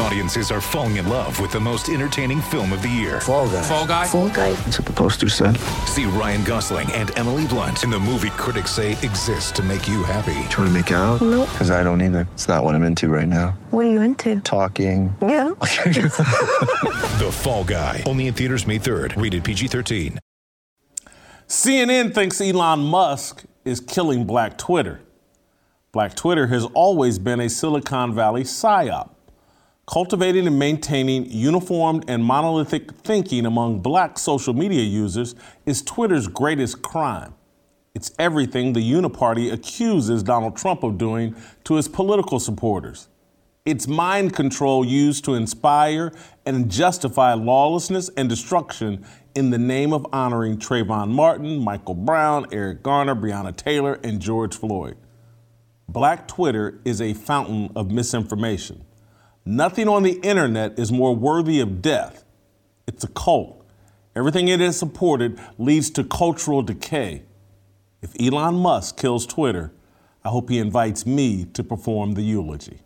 [0.00, 3.20] Audiences are falling in love with the most entertaining film of the year.
[3.20, 3.62] Fall guy.
[3.62, 4.06] Fall guy.
[4.06, 4.52] Fall guy.
[4.52, 5.56] That's what the poster said.
[5.86, 10.04] See Ryan Gosling and Emily Blunt in the movie critics say exists to make you
[10.04, 10.34] happy.
[10.50, 11.20] Trying to make it out?
[11.20, 11.48] Nope.
[11.50, 12.28] Because I don't either.
[12.34, 13.58] It's not what I'm into right now.
[13.70, 14.40] What are you into?
[14.40, 15.14] Talking.
[15.20, 15.52] Yeah.
[17.18, 18.04] The Fall Guy.
[18.06, 19.20] Only in theaters May 3rd.
[19.20, 20.18] Rated PG-13.
[21.48, 25.00] CNN thinks Elon Musk is killing Black Twitter.
[25.90, 29.10] Black Twitter has always been a Silicon Valley psyop.
[29.90, 36.82] Cultivating and maintaining uniformed and monolithic thinking among black social media users is Twitter's greatest
[36.82, 37.32] crime.
[37.94, 43.08] It's everything the Uniparty accuses Donald Trump of doing to his political supporters.
[43.64, 46.12] It's mind control used to inspire
[46.44, 52.82] and justify lawlessness and destruction in the name of honoring Trayvon Martin, Michael Brown, Eric
[52.82, 54.98] Garner, Breonna Taylor, and George Floyd.
[55.88, 58.84] Black Twitter is a fountain of misinformation.
[59.48, 62.22] Nothing on the internet is more worthy of death.
[62.86, 63.64] It's a cult.
[64.14, 67.22] Everything it has supported leads to cultural decay.
[68.02, 69.72] If Elon Musk kills Twitter,
[70.22, 72.80] I hope he invites me to perform the eulogy.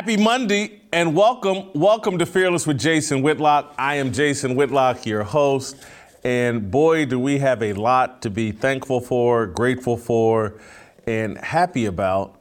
[0.00, 3.74] Happy Monday and welcome, welcome to Fearless with Jason Whitlock.
[3.76, 5.76] I am Jason Whitlock, your host,
[6.24, 10.58] and boy, do we have a lot to be thankful for, grateful for,
[11.06, 12.40] and happy about.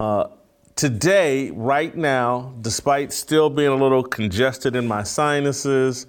[0.00, 0.28] Uh,
[0.74, 6.06] today, right now, despite still being a little congested in my sinuses,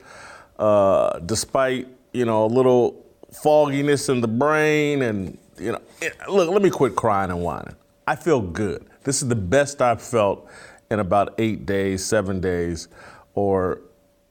[0.57, 6.49] uh, despite you know a little fogginess in the brain, and you know, it, look,
[6.49, 7.75] let me quit crying and whining.
[8.07, 8.85] I feel good.
[9.03, 10.49] This is the best I've felt
[10.89, 12.87] in about eight days, seven days,
[13.33, 13.81] or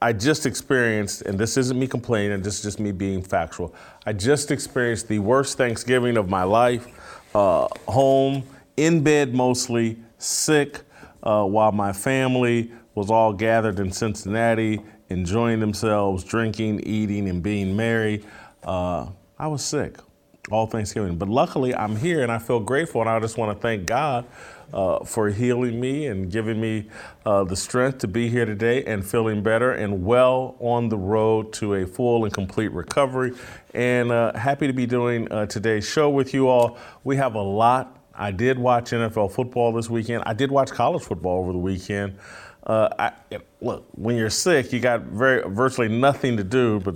[0.01, 3.73] I just experienced, and this isn't me complaining, this is just me being factual.
[4.05, 6.87] I just experienced the worst Thanksgiving of my life,
[7.33, 8.43] uh, home,
[8.75, 10.81] in bed mostly, sick,
[11.23, 17.75] uh, while my family was all gathered in Cincinnati, enjoying themselves, drinking, eating, and being
[17.75, 18.23] merry.
[18.63, 19.07] Uh,
[19.39, 19.97] I was sick
[20.51, 21.17] all Thanksgiving.
[21.17, 24.25] But luckily, I'm here and I feel grateful, and I just want to thank God
[24.73, 26.87] uh, for healing me and giving me
[27.25, 31.53] uh, the strength to be here today and feeling better and well on the road
[31.53, 33.33] to a full and complete recovery.
[33.73, 36.77] And uh, happy to be doing uh, today's show with you all.
[37.03, 37.97] We have a lot.
[38.13, 40.23] I did watch NFL football this weekend.
[40.25, 42.17] I did watch college football over the weekend.
[42.65, 43.11] Uh, I,
[43.61, 46.95] look, when you're sick, you got very virtually nothing to do but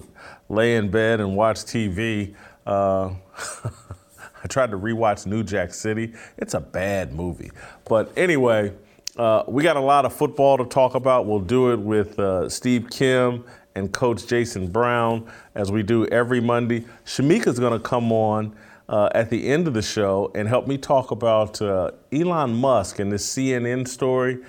[0.49, 2.35] lay in bed and watch TV.
[4.43, 6.13] I tried to rewatch New Jack City.
[6.37, 7.51] It's a bad movie.
[7.85, 8.73] But anyway,
[9.17, 11.25] uh, we got a lot of football to talk about.
[11.25, 16.41] We'll do it with uh, Steve Kim and Coach Jason Brown as we do every
[16.41, 16.85] Monday.
[17.05, 18.55] Shamika's going to come on
[18.89, 22.99] uh, at the end of the show and help me talk about uh, Elon Musk
[22.99, 24.39] and this CNN story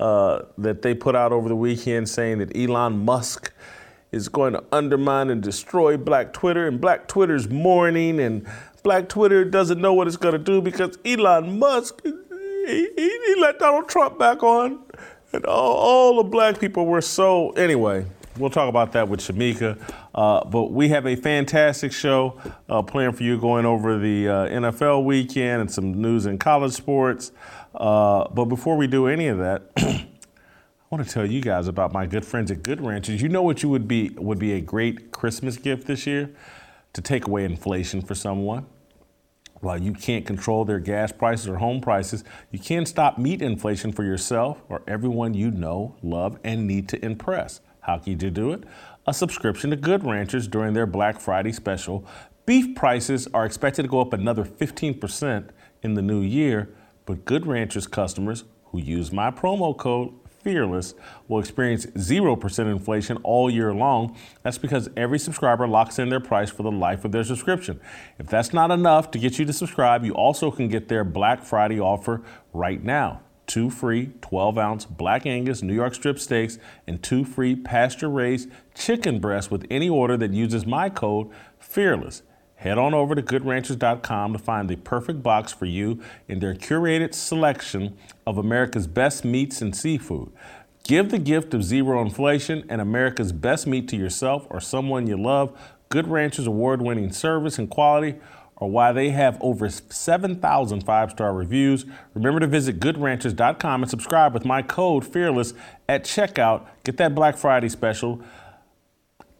[0.00, 3.52] uh, that they put out over the weekend saying that Elon Musk
[4.10, 8.46] is going to undermine and destroy Black Twitter, and Black Twitter's mourning, and
[8.82, 13.58] Black Twitter doesn't know what it's going to do because Elon Musk, he, he, let
[13.58, 14.82] Donald Trump back on,
[15.32, 17.50] and all, all, the black people were so.
[17.50, 18.04] Anyway,
[18.38, 19.78] we'll talk about that with Shamika.
[20.14, 24.48] Uh, but we have a fantastic show uh, planned for you going over the uh,
[24.48, 27.32] NFL weekend and some news in college sports.
[27.74, 30.06] Uh, but before we do any of that, I
[30.90, 33.22] want to tell you guys about my good friends at Good Ranchers.
[33.22, 36.30] You know what you would be would be a great Christmas gift this year?
[36.94, 38.66] To take away inflation for someone.
[39.60, 43.92] While you can't control their gas prices or home prices, you can stop meat inflation
[43.92, 47.60] for yourself or everyone you know, love, and need to impress.
[47.80, 48.64] How can you do it?
[49.06, 52.04] A subscription to Good Ranchers during their Black Friday special.
[52.44, 55.50] Beef prices are expected to go up another 15%
[55.82, 56.74] in the new year,
[57.06, 60.12] but Good Ranchers customers who use my promo code
[60.42, 60.94] Fearless
[61.28, 64.16] will experience 0% inflation all year long.
[64.42, 67.80] That's because every subscriber locks in their price for the life of their subscription.
[68.18, 71.44] If that's not enough to get you to subscribe, you also can get their Black
[71.44, 72.22] Friday offer
[72.52, 73.20] right now.
[73.46, 78.48] Two free 12 ounce Black Angus New York strip steaks and two free pasture raised
[78.74, 81.30] chicken breasts with any order that uses my code
[81.60, 82.22] FEARLESS.
[82.62, 87.12] Head on over to goodranchers.com to find the perfect box for you in their curated
[87.12, 90.30] selection of America's best meats and seafood.
[90.84, 95.16] Give the gift of zero inflation and America's best meat to yourself or someone you
[95.16, 95.58] love.
[95.88, 98.14] Good Ranchers award winning service and quality
[98.58, 101.84] are why they have over 7,000 five star reviews.
[102.14, 105.54] Remember to visit goodranchers.com and subscribe with my code FEARLESS
[105.88, 106.64] at checkout.
[106.84, 108.22] Get that Black Friday special.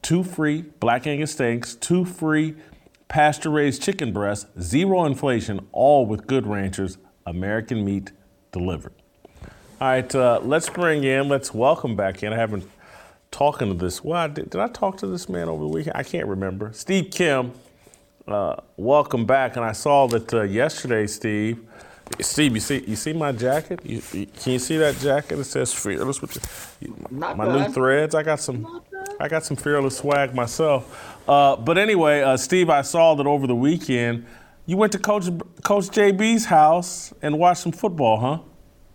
[0.02, 2.56] Two free Black Angus steaks, two free
[3.12, 8.10] pasture raised chicken breasts, zero inflation, all with Good Ranchers, American meat
[8.52, 8.94] delivered.
[9.82, 12.32] All right, uh, let's bring in, let's welcome back in.
[12.32, 12.64] I haven't
[13.30, 14.02] talking to this.
[14.02, 15.94] Well, did, did I talk to this man over the weekend?
[15.94, 16.72] I can't remember.
[16.72, 17.52] Steve Kim
[18.26, 19.56] uh, welcome back.
[19.56, 21.66] And I saw that uh, yesterday, Steve.
[22.20, 23.80] Steve, you see, you see my jacket?
[23.84, 25.38] You, you, can you see that jacket?
[25.38, 28.14] It says "Fearless" with you, my, my new threads.
[28.14, 28.82] I got some,
[29.18, 31.11] I got some fearless swag myself.
[31.28, 34.26] Uh, but anyway, uh, Steve, I saw that over the weekend
[34.66, 35.26] you went to Coach
[35.64, 38.38] Coach JB's house and watched some football, huh?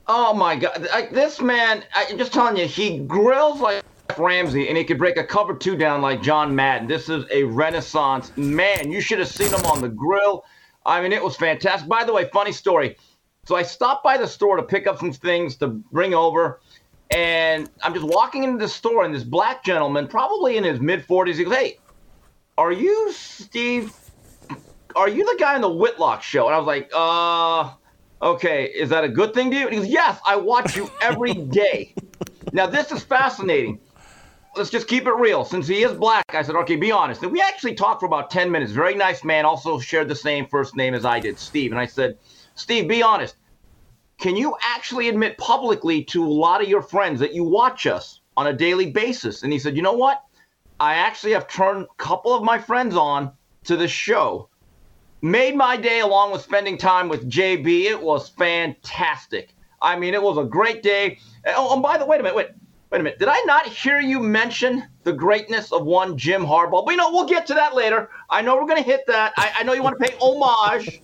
[0.07, 0.87] Oh my God!
[0.93, 3.83] I, this man, I'm just telling you, he grills like
[4.17, 6.87] Ramsay, and he could break a cover two down like John Madden.
[6.87, 8.91] This is a renaissance man.
[8.91, 10.45] You should have seen him on the grill.
[10.85, 11.89] I mean, it was fantastic.
[11.89, 12.95] By the way, funny story.
[13.45, 16.61] So I stopped by the store to pick up some things to bring over,
[17.11, 21.05] and I'm just walking into the store, and this black gentleman, probably in his mid
[21.05, 21.77] 40s, he goes, "Hey,
[22.57, 23.93] are you Steve?
[24.95, 27.73] Are you the guy on the Whitlock show?" And I was like, "Uh."
[28.19, 29.65] Okay, is that a good thing to you?
[29.65, 31.93] And he goes, Yes, I watch you every day.
[32.51, 33.79] now, this is fascinating
[34.57, 35.45] let's just keep it real.
[35.45, 37.23] Since he is black, I said, okay, be honest.
[37.23, 38.71] And we actually talked for about 10 minutes.
[38.71, 41.71] Very nice man, also shared the same first name as I did, Steve.
[41.71, 42.17] And I said,
[42.55, 43.35] Steve, be honest.
[44.19, 48.21] Can you actually admit publicly to a lot of your friends that you watch us
[48.35, 49.43] on a daily basis?
[49.43, 50.23] And he said, you know what?
[50.79, 53.31] I actually have turned a couple of my friends on
[53.65, 54.49] to the show.
[55.21, 57.85] Made my day along with spending time with JB.
[57.85, 59.55] It was fantastic.
[59.81, 61.19] I mean, it was a great day.
[61.47, 62.47] Oh, oh, and by the way, wait a minute, wait.
[62.89, 63.19] Wait a minute.
[63.19, 66.85] Did I not hear you mention the greatness of one Jim Harbaugh?
[66.85, 68.09] But you know, we'll get to that later.
[68.29, 69.33] I know we're going to hit that.
[69.35, 71.01] I, I, know you want to pay homage.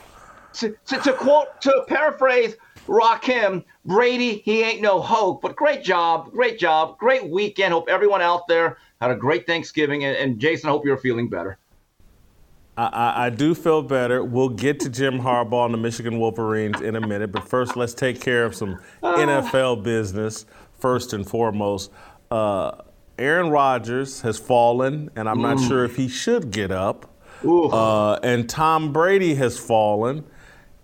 [0.52, 5.40] to, to, to, quote, to paraphrase Rakim, Brady, he ain't no hope.
[5.40, 6.30] But great job.
[6.32, 6.98] Great job.
[6.98, 7.72] Great weekend.
[7.72, 10.04] Hope everyone out there had a great Thanksgiving.
[10.04, 11.58] And, and Jason, I hope you're feeling better.
[12.76, 14.24] I, I, do feel better.
[14.24, 17.92] We'll get to Jim Harbaugh and the Michigan Wolverines in a minute, but first, let's
[17.92, 20.46] take care of some uh, NFL business
[20.78, 21.90] first and foremost.
[22.30, 22.70] Uh,
[23.18, 27.10] Aaron Rodgers has fallen, and I'm not sure if he should get up.
[27.44, 30.24] Uh, and Tom Brady has fallen,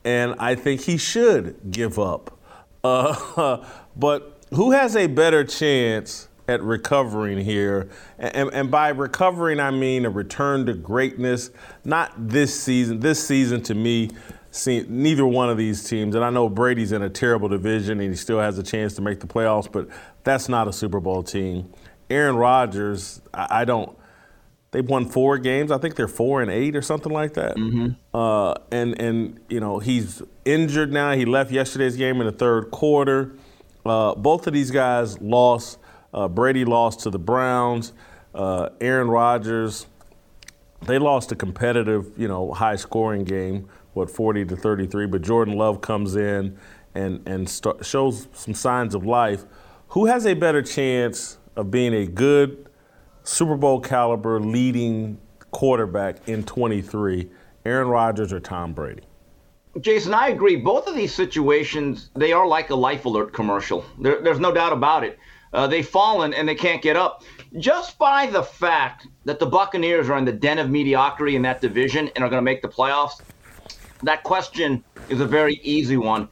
[0.04, 2.38] and I think he should give up.
[2.84, 3.64] Uh,
[3.96, 7.88] but who has a better chance at recovering here?
[8.18, 11.50] And, and, by recovering, I mean a return to greatness,
[11.84, 13.00] not this season.
[13.00, 14.10] This season, to me,
[14.50, 18.10] see neither one of these teams, and I know Brady's in a terrible division and
[18.10, 19.88] he still has a chance to make the playoffs, but
[20.24, 21.72] that's not a Super Bowl team.
[22.10, 23.96] Aaron Rodgers, I, I don't.
[24.70, 25.70] They've won four games.
[25.70, 27.56] I think they're four and eight or something like that.
[27.56, 27.88] Mm-hmm.
[28.14, 31.12] Uh, and and you know he's injured now.
[31.12, 33.32] He left yesterday's game in the third quarter.
[33.86, 35.78] Uh, both of these guys lost.
[36.12, 37.92] Uh, Brady lost to the Browns.
[38.34, 39.86] Uh, Aaron Rodgers,
[40.86, 43.68] they lost a competitive, you know, high-scoring game
[43.98, 45.06] what 40 to 33.
[45.06, 46.56] But Jordan Love comes in
[46.94, 47.48] and and
[47.82, 49.44] shows some signs of life.
[49.88, 52.68] Who has a better chance of being a good
[53.24, 55.18] Super Bowl caliber leading
[55.50, 57.28] quarterback in 23?
[57.66, 59.02] Aaron Rodgers or Tom Brady?
[59.80, 60.56] Jason, I agree.
[60.56, 63.84] Both of these situations, they are like a life alert commercial.
[64.00, 65.18] There, there's no doubt about it.
[65.52, 67.22] Uh, they've fallen and they can't get up.
[67.58, 71.60] Just by the fact that the Buccaneers are in the den of mediocrity in that
[71.60, 73.20] division and are going to make the playoffs,
[74.02, 76.28] that question is a very easy one.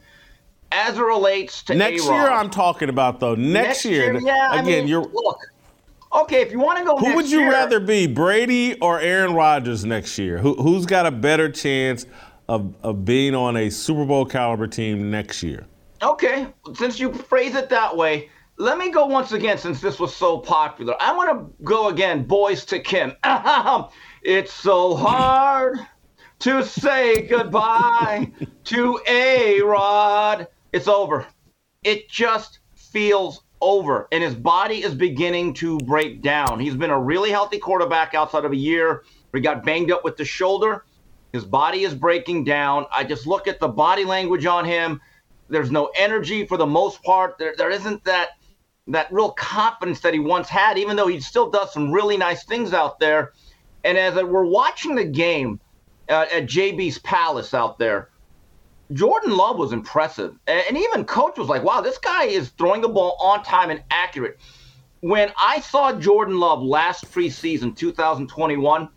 [0.73, 3.35] As it relates to next A-Rod, year, I'm talking about though.
[3.35, 4.53] Next, next year, year, yeah.
[4.53, 5.39] Again, I mean, you're look.
[6.13, 9.35] Okay, if you want to go, who would you year, rather be, Brady or Aaron
[9.35, 10.39] Rodgers next year?
[10.39, 12.07] Who, who's got a better chance
[12.49, 15.67] of, of being on a Super Bowl caliber team next year?
[16.03, 20.15] Okay, since you phrase it that way, let me go once again since this was
[20.15, 20.95] so popular.
[21.01, 23.13] I want to go again, boys to Kim.
[24.23, 25.79] it's so hard
[26.41, 28.33] to say goodbye
[28.65, 30.49] to A Rod.
[30.73, 31.27] It's over.
[31.85, 34.09] It just feels over.
[34.11, 36.59] And his body is beginning to break down.
[36.59, 40.03] He's been a really healthy quarterback outside of a year where he got banged up
[40.03, 40.85] with the shoulder.
[41.33, 42.87] His body is breaking down.
[42.91, 45.01] I just look at the body language on him.
[45.49, 47.37] There's no energy for the most part.
[47.39, 48.31] There, there isn't that
[48.89, 52.45] that real confidence that he once had, even though he still does some really nice
[52.45, 53.33] things out there.
[53.85, 55.61] And as we're watching the game,
[56.09, 58.11] uh, at JB's Palace out there.
[58.93, 60.37] Jordan Love was impressive.
[60.47, 63.83] And even coach was like, wow, this guy is throwing the ball on time and
[63.91, 64.39] accurate.
[65.01, 68.89] When I saw Jordan Love last preseason, 2021,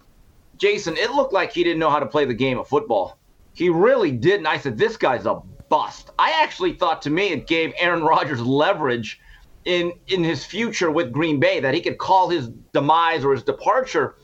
[0.58, 3.18] Jason, it looked like he didn't know how to play the game of football.
[3.54, 4.46] He really didn't.
[4.46, 6.12] I said, this guy's a bust.
[6.20, 9.20] I actually thought to me it gave Aaron Rodgers leverage
[9.66, 13.44] in in his future with Green Bay that he could call his demise or his
[13.44, 14.16] departure.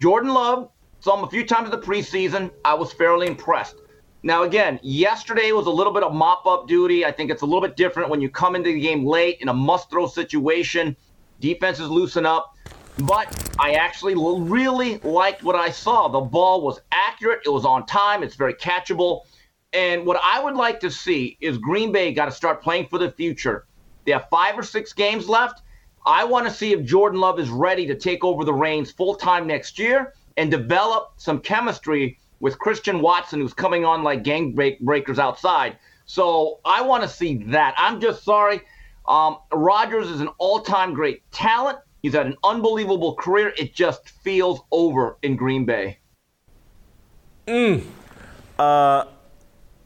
[0.00, 2.50] Jordan Love saw him a few times in the preseason.
[2.64, 3.76] I was fairly impressed.
[4.22, 7.04] Now, again, yesterday was a little bit of mop up duty.
[7.04, 9.48] I think it's a little bit different when you come into the game late in
[9.48, 10.96] a must throw situation.
[11.40, 12.56] Defenses loosen up.
[13.00, 16.08] But I actually really liked what I saw.
[16.08, 19.22] The ball was accurate, it was on time, it's very catchable.
[19.72, 22.98] And what I would like to see is Green Bay got to start playing for
[22.98, 23.66] the future.
[24.06, 25.62] They have five or six games left.
[26.06, 29.16] I want to see if Jordan Love is ready to take over the reins full
[29.16, 34.54] time next year and develop some chemistry with Christian Watson, who's coming on like gang
[34.80, 35.76] breakers outside.
[36.04, 37.74] So I want to see that.
[37.76, 38.60] I'm just sorry.
[39.08, 41.78] Um, Rodgers is an all time great talent.
[42.02, 43.52] He's had an unbelievable career.
[43.58, 45.98] It just feels over in Green Bay.
[47.48, 47.84] Mm.
[48.58, 49.06] Uh,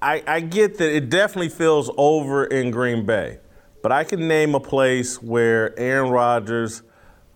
[0.03, 3.39] I, I get that it definitely feels over in Green Bay,
[3.83, 6.83] but I can name a place where Aaron Rodgers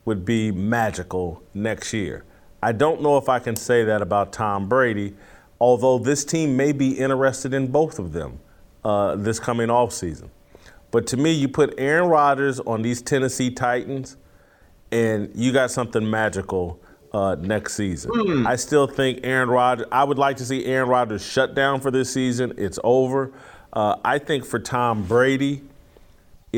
[0.04, 2.24] would be magical next year.
[2.62, 5.14] I don't know if I can say that about Tom Brady,
[5.60, 8.40] although this team may be interested in both of them
[8.84, 10.30] uh, this coming off season.
[10.90, 14.16] But to me, you put Aaron Rodgers on these Tennessee Titans,
[14.92, 16.80] and you got something magical
[17.12, 18.12] uh, next season.
[18.12, 18.46] Mm.
[18.46, 19.86] I still think Aaron Rodgers.
[19.90, 22.54] I would like to see Aaron Rodgers shut down for this season.
[22.56, 23.32] It's over.
[23.72, 25.62] Uh, I think for Tom Brady,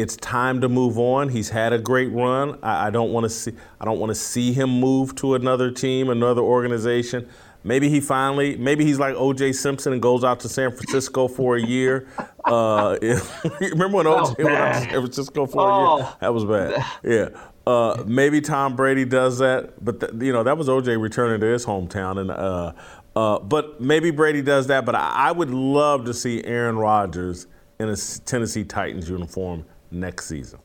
[0.01, 1.29] it's time to move on.
[1.29, 2.59] He's had a great run.
[2.63, 3.53] I, I don't want to see.
[3.81, 7.29] I don't want to see him move to another team, another organization.
[7.65, 8.57] Maybe he finally.
[8.57, 9.53] Maybe he's like O.J.
[9.53, 12.09] Simpson and goes out to San Francisco for a year.
[12.47, 12.97] Uh,
[13.61, 14.45] remember when O.J.
[14.45, 15.65] went out to San Francisco for oh.
[15.65, 16.07] a year?
[16.09, 16.17] Oh.
[16.21, 16.85] That was bad.
[17.03, 17.31] Yeah.
[17.67, 20.97] Uh, maybe Tom Brady does that, but th- you know that was O.J.
[20.97, 22.73] returning to his hometown, and uh,
[23.17, 24.85] uh, but maybe Brady does that.
[24.85, 27.49] But I, I would love to see Aaron Rodgers
[27.81, 30.61] in a Tennessee Titans uniform next season.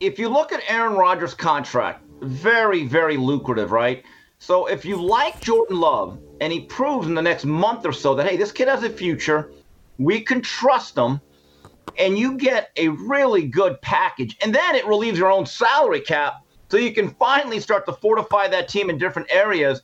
[0.00, 4.02] If you look at Aaron Rodgers' contract, very, very lucrative, right?
[4.38, 8.14] So if you like Jordan Love and he proves in the next month or so
[8.14, 9.50] that, hey, this kid has a future,
[9.98, 11.20] we can trust him,
[11.98, 16.44] and you get a really good package, and then it relieves your own salary cap
[16.68, 19.80] so you can finally start to fortify that team in different areas.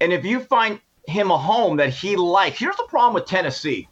[0.00, 3.88] And if you find him a home that he likes, here's the problem with Tennessee.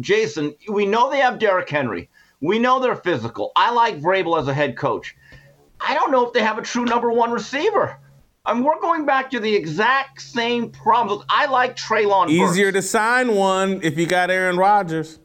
[0.00, 2.10] Jason, we know they have Derrick Henry.
[2.44, 3.52] We know they're physical.
[3.56, 5.16] I like Vrabel as a head coach.
[5.80, 7.98] I don't know if they have a true number one receiver.
[8.44, 11.24] I mean, we're going back to the exact same problems.
[11.30, 12.28] I like Treylon.
[12.28, 15.20] Easier to sign one if you got Aaron Rodgers.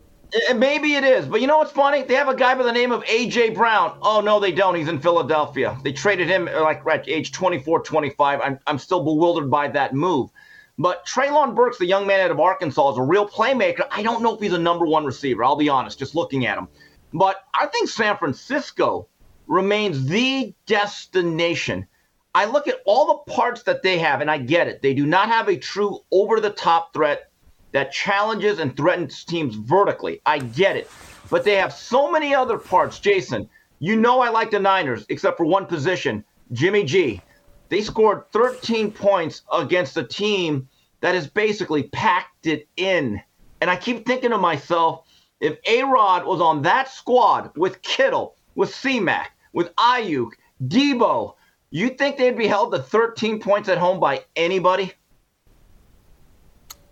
[0.55, 2.03] Maybe it is, but you know what's funny?
[2.03, 3.97] They have a guy by the name of AJ Brown.
[4.01, 4.75] Oh no, they don't.
[4.75, 5.77] He's in Philadelphia.
[5.83, 8.39] They traded him uh, like at age 24, 25.
[8.39, 10.29] I'm I'm still bewildered by that move.
[10.77, 13.85] But Treylon Burks, the young man out of Arkansas, is a real playmaker.
[13.91, 15.43] I don't know if he's a number one receiver.
[15.43, 16.69] I'll be honest, just looking at him.
[17.13, 19.07] But I think San Francisco
[19.47, 21.87] remains the destination.
[22.35, 24.81] I look at all the parts that they have, and I get it.
[24.81, 27.31] They do not have a true over the top threat
[27.71, 30.21] that challenges and threatens teams vertically.
[30.25, 30.89] I get it.
[31.29, 32.99] But they have so many other parts.
[32.99, 33.49] Jason,
[33.79, 37.21] you know I like the Niners, except for one position Jimmy G.
[37.69, 40.67] They scored 13 points against a team
[41.01, 43.21] that has basically packed it in.
[43.61, 45.05] And I keep thinking to myself,
[45.39, 50.31] if A Rod was on that squad with Kittle, with CMAC, with Aiyuk,
[50.67, 51.35] Debo,
[51.71, 54.93] you think they'd be held to 13 points at home by anybody?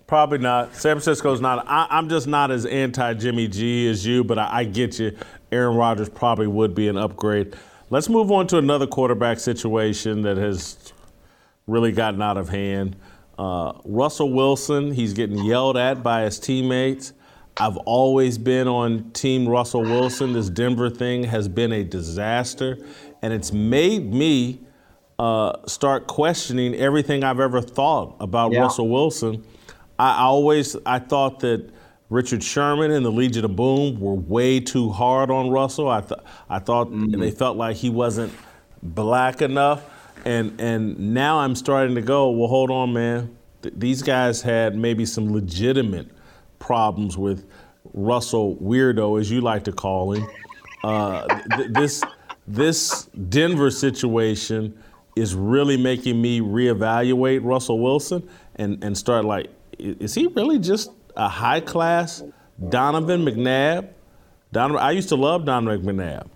[0.05, 0.73] Probably not.
[0.73, 1.65] San Francisco's not.
[1.67, 5.17] I, am just not as anti Jimmy G as you, but I, I get you.
[5.51, 7.55] Aaron Rodgers probably would be an upgrade.
[7.89, 10.93] Let's move on to another quarterback situation that has
[11.67, 12.95] really gotten out of hand.
[13.37, 17.13] Uh, Russell Wilson, he's getting yelled at by his teammates.
[17.59, 20.33] I've always been on Team Russell Wilson.
[20.33, 22.77] This Denver thing has been a disaster,
[23.21, 24.61] and it's made me
[25.17, 28.61] uh, start questioning everything I've ever thought about yeah.
[28.61, 29.43] Russell Wilson.
[29.97, 31.71] I always I thought that
[32.09, 35.89] Richard Sherman and the Legion of Boom were way too hard on Russell.
[35.89, 37.19] I thought I thought mm-hmm.
[37.19, 38.31] they felt like he wasn't
[38.83, 39.83] black enough,
[40.25, 42.29] and and now I'm starting to go.
[42.29, 43.35] Well, hold on, man.
[43.63, 46.11] Th- these guys had maybe some legitimate
[46.59, 47.45] problems with
[47.93, 50.27] Russell Weirdo, as you like to call him.
[50.83, 52.03] Uh, th- this
[52.47, 54.77] this Denver situation
[55.15, 59.49] is really making me reevaluate Russell Wilson and, and start like,
[59.79, 62.23] is he really just a high class
[62.69, 63.89] Donovan McNabb.
[64.51, 66.27] Donovan, I used to love Donovan McNabb,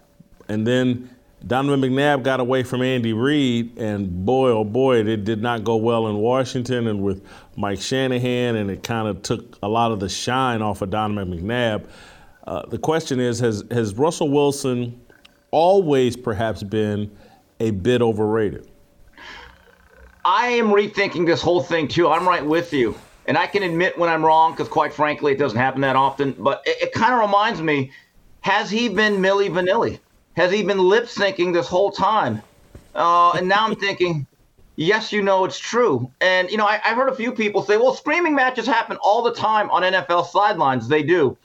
[0.50, 1.10] and then
[1.45, 5.75] Donovan McNabb got away from Andy Reid, and boy, oh boy, it did not go
[5.75, 10.00] well in Washington and with Mike Shanahan, and it kind of took a lot of
[10.00, 11.86] the shine off of Donovan McNabb.
[12.45, 15.00] Uh, the question is, has has Russell Wilson
[15.51, 17.12] always perhaps been
[17.60, 18.69] a bit overrated?
[20.24, 22.07] I am rethinking this whole thing too.
[22.07, 22.95] I'm right with you.
[23.27, 26.33] And I can admit when I'm wrong because, quite frankly, it doesn't happen that often.
[26.38, 27.91] But it, it kind of reminds me
[28.41, 30.00] has he been Milli Vanilli?
[30.36, 32.42] Has he been lip syncing this whole time?
[32.96, 34.26] Uh, and now I'm thinking,
[34.76, 36.12] yes, you know it's true.
[36.22, 39.22] And, you know, I, have heard a few people say, well, screaming matches happen all
[39.24, 40.88] the time on NFL sidelines.
[40.88, 41.38] They do.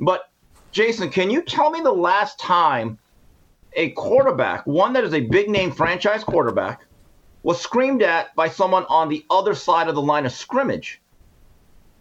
[0.00, 0.30] But,
[0.72, 2.98] Jason, can you tell me the last time
[3.74, 6.84] a quarterback, one that is a big name franchise quarterback,
[7.42, 11.00] was screamed at by someone on the other side of the line of scrimmage?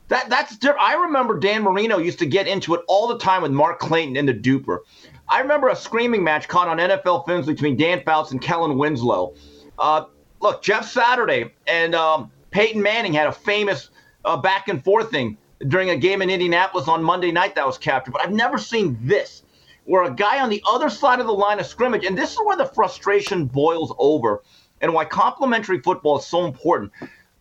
[0.10, 0.58] That that's.
[0.80, 4.18] I remember Dan Marino used to get into it all the time with Mark Clayton
[4.18, 4.80] in the Duper.
[5.28, 9.34] I remember a screaming match caught on NFL films between Dan Fouts and Kellen Winslow.
[9.80, 10.06] Uh,
[10.42, 13.90] look, Jeff Saturday and um, Peyton Manning had a famous
[14.26, 15.38] uh, back and forth thing
[15.68, 18.12] during a game in Indianapolis on Monday night that was captured.
[18.12, 19.44] But I've never seen this,
[19.86, 22.40] where a guy on the other side of the line of scrimmage, and this is
[22.44, 24.44] where the frustration boils over,
[24.82, 26.92] and why complementary football is so important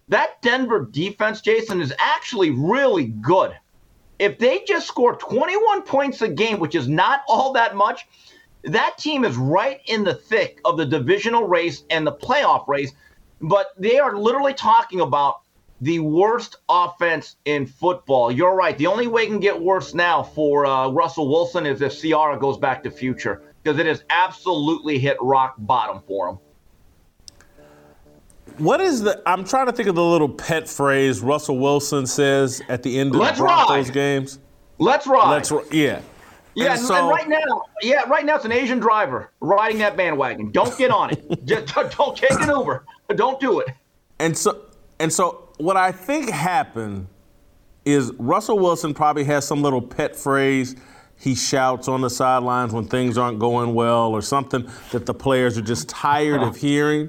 [0.08, 3.52] that Denver defense, Jason, is actually really good.
[4.18, 8.06] If they just score 21 points a game, which is not all that much,
[8.64, 12.92] that team is right in the thick of the divisional race and the playoff race.
[13.40, 15.40] But they are literally talking about
[15.80, 18.30] the worst offense in football.
[18.30, 18.78] You're right.
[18.78, 22.38] The only way it can get worse now for uh, Russell Wilson is if Ciara
[22.38, 26.38] goes back to future because it has absolutely hit rock bottom for him.
[28.58, 29.22] What is the?
[29.26, 33.14] I'm trying to think of the little pet phrase Russell Wilson says at the end
[33.14, 33.94] of Let's the Broncos ride.
[33.94, 34.38] games.
[34.78, 35.30] Let's ride.
[35.30, 36.00] Let's yeah.
[36.54, 39.96] Yeah, And so- and right now, yeah, right now it's an Asian driver riding that
[39.96, 40.50] bandwagon.
[40.50, 41.44] Don't get on it.
[41.46, 42.84] Just don't take it over.
[43.14, 43.68] Don't do it.
[44.18, 44.60] And so
[45.00, 47.06] and so what I think happened
[47.84, 50.76] is Russell Wilson probably has some little pet phrase
[51.16, 55.56] he shouts on the sidelines when things aren't going well or something that the players
[55.56, 57.08] are just tired of hearing.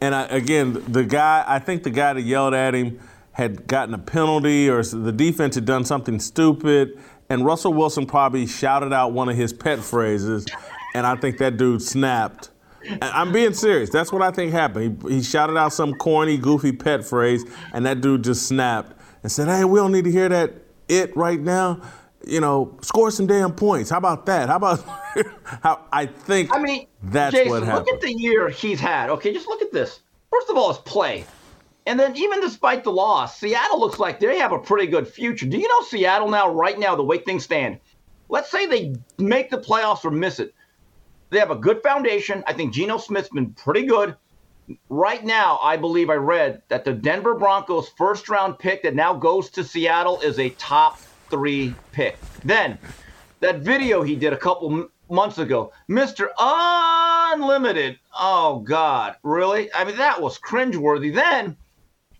[0.00, 3.00] And I, again, the guy, I think the guy that yelled at him
[3.32, 6.98] had gotten a penalty or the defense had done something stupid.
[7.28, 10.46] And Russell Wilson probably shouted out one of his pet phrases.
[10.94, 12.50] And I think that dude snapped.
[13.02, 13.90] I'm being serious.
[13.90, 15.02] That's what I think happened.
[15.04, 19.30] He, he shouted out some corny, goofy pet phrase, and that dude just snapped and
[19.30, 20.54] said, Hey, we don't need to hear that
[20.88, 21.80] it right now.
[22.26, 23.90] You know, score some damn points.
[23.90, 24.48] How about that?
[24.48, 24.84] How about
[25.62, 27.86] how I think I mean, that's Jason, what happened.
[27.86, 29.10] look at the year he's had.
[29.10, 30.00] Okay, just look at this.
[30.30, 31.24] First of all, his play.
[31.86, 35.46] And then even despite the loss, Seattle looks like they have a pretty good future.
[35.46, 37.80] Do you know Seattle now, right now, the way things stand?
[38.28, 40.54] Let's say they make the playoffs or miss it.
[41.30, 42.44] They have a good foundation.
[42.46, 44.14] I think Geno Smith's been pretty good.
[44.88, 49.14] Right now, I believe I read that the Denver Broncos first round pick that now
[49.14, 52.18] goes to Seattle is a top three pick.
[52.44, 52.78] Then,
[53.40, 56.28] that video he did a couple months ago, Mr.
[56.38, 57.98] Unlimited.
[58.18, 59.16] Oh, God.
[59.22, 59.72] Really?
[59.72, 61.14] I mean, that was cringeworthy.
[61.14, 61.56] Then,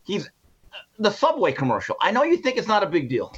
[0.05, 1.97] he's uh, the Subway commercial.
[2.01, 3.35] I know you think it's not a big deal.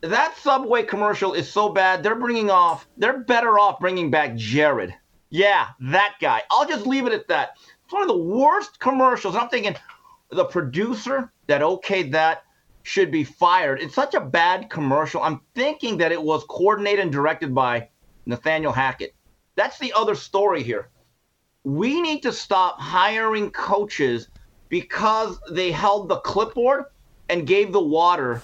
[0.00, 4.94] That Subway commercial is so bad, they're bringing off, they're better off bringing back Jared.
[5.30, 6.42] Yeah, that guy.
[6.50, 7.56] I'll just leave it at that.
[7.84, 9.34] It's one of the worst commercials.
[9.34, 9.74] And I'm thinking
[10.30, 12.44] the producer that okayed that
[12.84, 13.80] should be fired.
[13.80, 15.22] It's such a bad commercial.
[15.22, 17.88] I'm thinking that it was coordinated and directed by
[18.26, 19.14] Nathaniel Hackett.
[19.56, 20.90] That's the other story here.
[21.64, 24.28] We need to stop hiring coaches
[24.68, 26.84] because they held the clipboard
[27.30, 28.42] and gave the water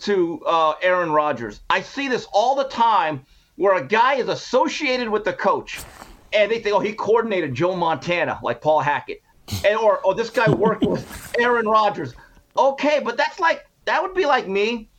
[0.00, 1.60] to uh, Aaron Rodgers.
[1.68, 3.26] I see this all the time
[3.56, 5.80] where a guy is associated with the coach
[6.32, 9.22] and they think, oh, he coordinated Joe Montana like Paul Hackett.
[9.66, 12.14] And, or, or this guy worked with Aaron Rodgers.
[12.58, 14.90] Okay, but that's like, that would be like me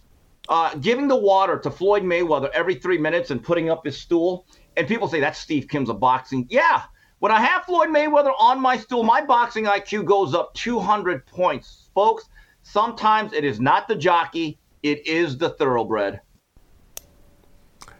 [0.47, 4.47] uh, giving the water to Floyd Mayweather every three minutes and putting up his stool.
[4.77, 6.47] And people say, that's Steve Kim's a boxing.
[6.49, 6.83] Yeah.
[7.19, 11.89] When I have Floyd Mayweather on my stool, my boxing IQ goes up 200 points.
[11.93, 12.29] Folks,
[12.63, 16.21] sometimes it is not the jockey, it is the thoroughbred.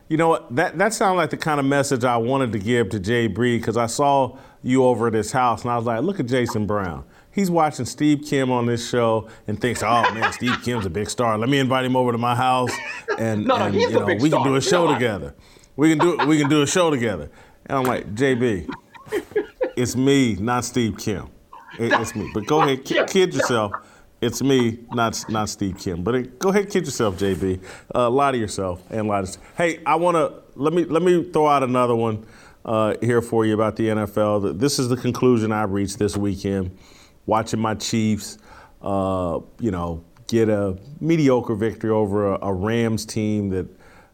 [0.08, 0.56] You know what?
[0.56, 3.58] That that sounded like the kind of message I wanted to give to Jay Breed
[3.58, 6.66] because I saw you over at his house and I was like, look at Jason
[6.66, 7.06] Brown.
[7.40, 11.10] He's watching Steve Kim on this show and thinks, oh man, Steve Kim's a big
[11.10, 11.38] star.
[11.38, 12.72] Let me invite him over to my house
[13.18, 15.34] and, No, no, and, you know, we can do a show together.
[15.78, 17.32] We can do we can do a show together.
[17.68, 18.68] And I'm like, JB,
[19.78, 21.30] it's me, not Steve Kim.
[21.80, 22.30] It- it's me.
[22.34, 23.72] But go ahead, ki- kid yourself.
[24.20, 26.04] It's me, not not Steve Kim.
[26.04, 27.62] But it, go ahead, kid yourself, JB.
[27.96, 29.40] Uh, lie to yourself and lie to.
[29.56, 32.26] Hey, I want to let me let me throw out another one
[32.66, 34.60] uh, here for you about the NFL.
[34.60, 36.78] This is the conclusion I reached this weekend,
[37.26, 38.38] watching my Chiefs.
[38.82, 43.68] Uh, you know, get a mediocre victory over a, a Rams team that,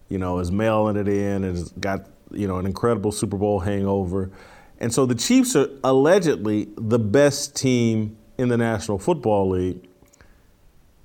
[0.10, 3.60] you know, is mailing it in and has got you know an incredible Super Bowl
[3.60, 4.32] hangover.
[4.80, 9.88] And so the Chiefs are allegedly the best team in the National Football League.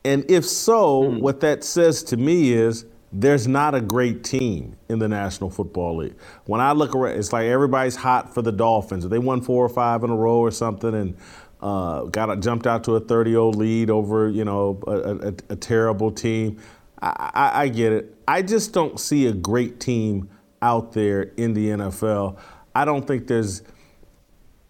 [0.04, 1.20] And if so, mm.
[1.20, 5.98] what that says to me is there's not a great team in the National Football
[5.98, 6.14] League.
[6.46, 9.08] When I look around, it's like everybody's hot for the Dolphins.
[9.08, 11.16] They won four or five in a row or something, and
[11.62, 16.10] uh, got jumped out to a 30-0 lead over you know a, a, a terrible
[16.10, 16.58] team.
[17.02, 18.14] I, I, I get it.
[18.28, 20.30] I just don't see a great team
[20.62, 22.38] out there in the NFL.
[22.74, 23.62] I don't think there's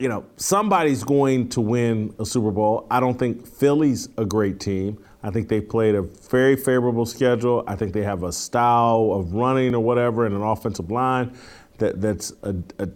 [0.01, 2.87] you know, somebody's going to win a Super Bowl.
[2.91, 4.99] I don't think Philly's a great team.
[5.23, 7.63] I think they played a very favorable schedule.
[7.67, 11.37] I think they have a style of running or whatever and an offensive line
[11.77, 12.89] that, that's a, a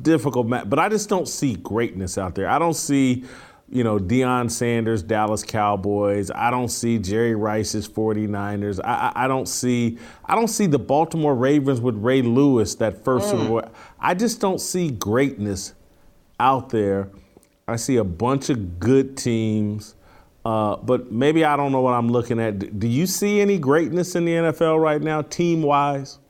[0.00, 0.68] difficult match.
[0.68, 2.48] But I just don't see greatness out there.
[2.48, 3.24] I don't see,
[3.68, 6.30] you know, Deion Sanders, Dallas Cowboys.
[6.30, 8.80] I don't see Jerry Rice's 49ers.
[8.84, 13.04] I, I, I don't see I don't see the Baltimore Ravens with Ray Lewis that
[13.04, 13.30] first mm.
[13.32, 13.62] Super Bowl.
[13.98, 15.74] I just don't see greatness
[16.38, 17.10] out there.
[17.68, 19.96] I see a bunch of good teams,
[20.44, 22.78] uh, but maybe I don't know what I'm looking at.
[22.78, 26.20] Do you see any greatness in the NFL right now, team wise?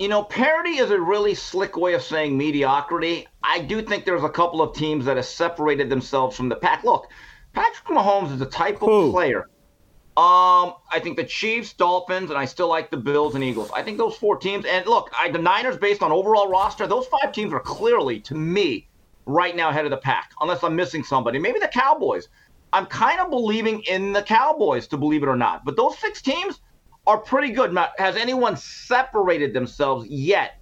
[0.00, 3.28] You know, parity is a really slick way of saying mediocrity.
[3.42, 6.84] I do think there's a couple of teams that have separated themselves from the pack.
[6.84, 7.10] Look,
[7.52, 9.50] Patrick Mahomes is the type of player.
[10.16, 13.70] Um, I think the Chiefs, Dolphins, and I still like the Bills and Eagles.
[13.74, 14.64] I think those four teams.
[14.64, 18.34] And look, I, the Niners, based on overall roster, those five teams are clearly, to
[18.34, 18.88] me,
[19.26, 21.38] right now ahead of the pack, unless I'm missing somebody.
[21.38, 22.30] Maybe the Cowboys.
[22.72, 25.66] I'm kind of believing in the Cowboys, to believe it or not.
[25.66, 26.58] But those six teams
[27.06, 27.76] are pretty good.
[27.98, 30.60] has anyone separated themselves yet?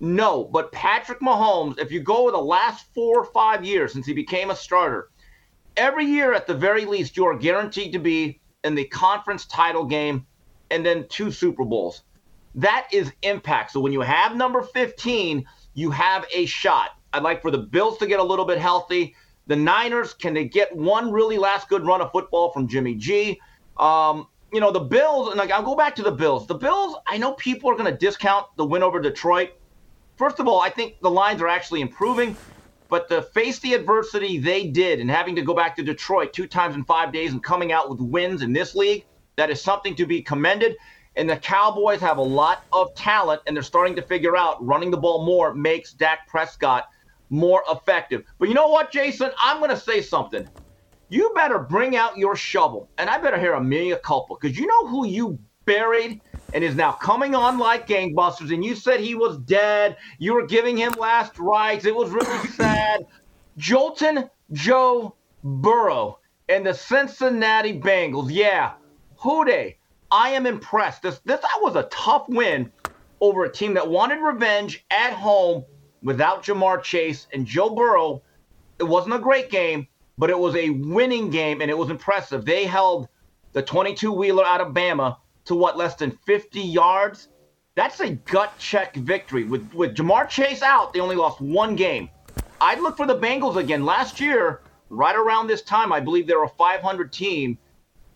[0.00, 0.44] No.
[0.44, 4.50] But Patrick Mahomes, if you go the last four or five years since he became
[4.50, 5.10] a starter,
[5.76, 9.84] every year at the very least, you are guaranteed to be in the conference title
[9.84, 10.26] game
[10.70, 12.02] and then two Super Bowls.
[12.54, 13.72] That is impact.
[13.72, 16.90] So when you have number 15, you have a shot.
[17.12, 19.14] I'd like for the Bills to get a little bit healthy.
[19.46, 23.40] The Niners, can they get one really last good run of football from Jimmy G?
[23.76, 26.46] Um, you know, the Bills, and like, I'll go back to the Bills.
[26.46, 29.50] The Bills, I know people are going to discount the win over Detroit.
[30.16, 32.36] First of all, I think the lines are actually improving,
[32.90, 36.46] but to face the adversity they did and having to go back to Detroit two
[36.46, 39.94] times in five days and coming out with wins in this league, that is something
[39.96, 40.76] to be commended.
[41.16, 44.90] And the Cowboys have a lot of talent, and they're starting to figure out running
[44.90, 46.88] the ball more makes Dak Prescott
[47.30, 48.24] more effective.
[48.38, 49.30] But you know what, Jason?
[49.42, 50.46] I'm going to say something.
[51.12, 54.66] You better bring out your shovel, and I better hear a mea culpa, because you
[54.66, 56.22] know who you buried
[56.54, 58.50] and is now coming on like gangbusters.
[58.50, 59.98] And you said he was dead.
[60.18, 61.84] You were giving him last rites.
[61.84, 63.04] It was really sad.
[63.58, 68.30] Joltin' Joe Burrow and the Cincinnati Bengals.
[68.32, 68.72] Yeah,
[69.18, 69.76] who they?
[70.10, 71.02] I am impressed.
[71.02, 72.72] This this that was a tough win
[73.20, 75.66] over a team that wanted revenge at home
[76.02, 78.22] without Ja'Marr Chase and Joe Burrow.
[78.78, 79.86] It wasn't a great game,
[80.22, 82.44] but it was a winning game and it was impressive.
[82.44, 83.08] They held
[83.54, 87.26] the 22 wheeler out of Bama to what, less than 50 yards?
[87.74, 89.42] That's a gut check victory.
[89.42, 92.08] With, with Ja'Marr Chase out, they only lost one game.
[92.60, 93.84] I'd look for the Bengals again.
[93.84, 97.58] Last year, right around this time, I believe they were a 500 team.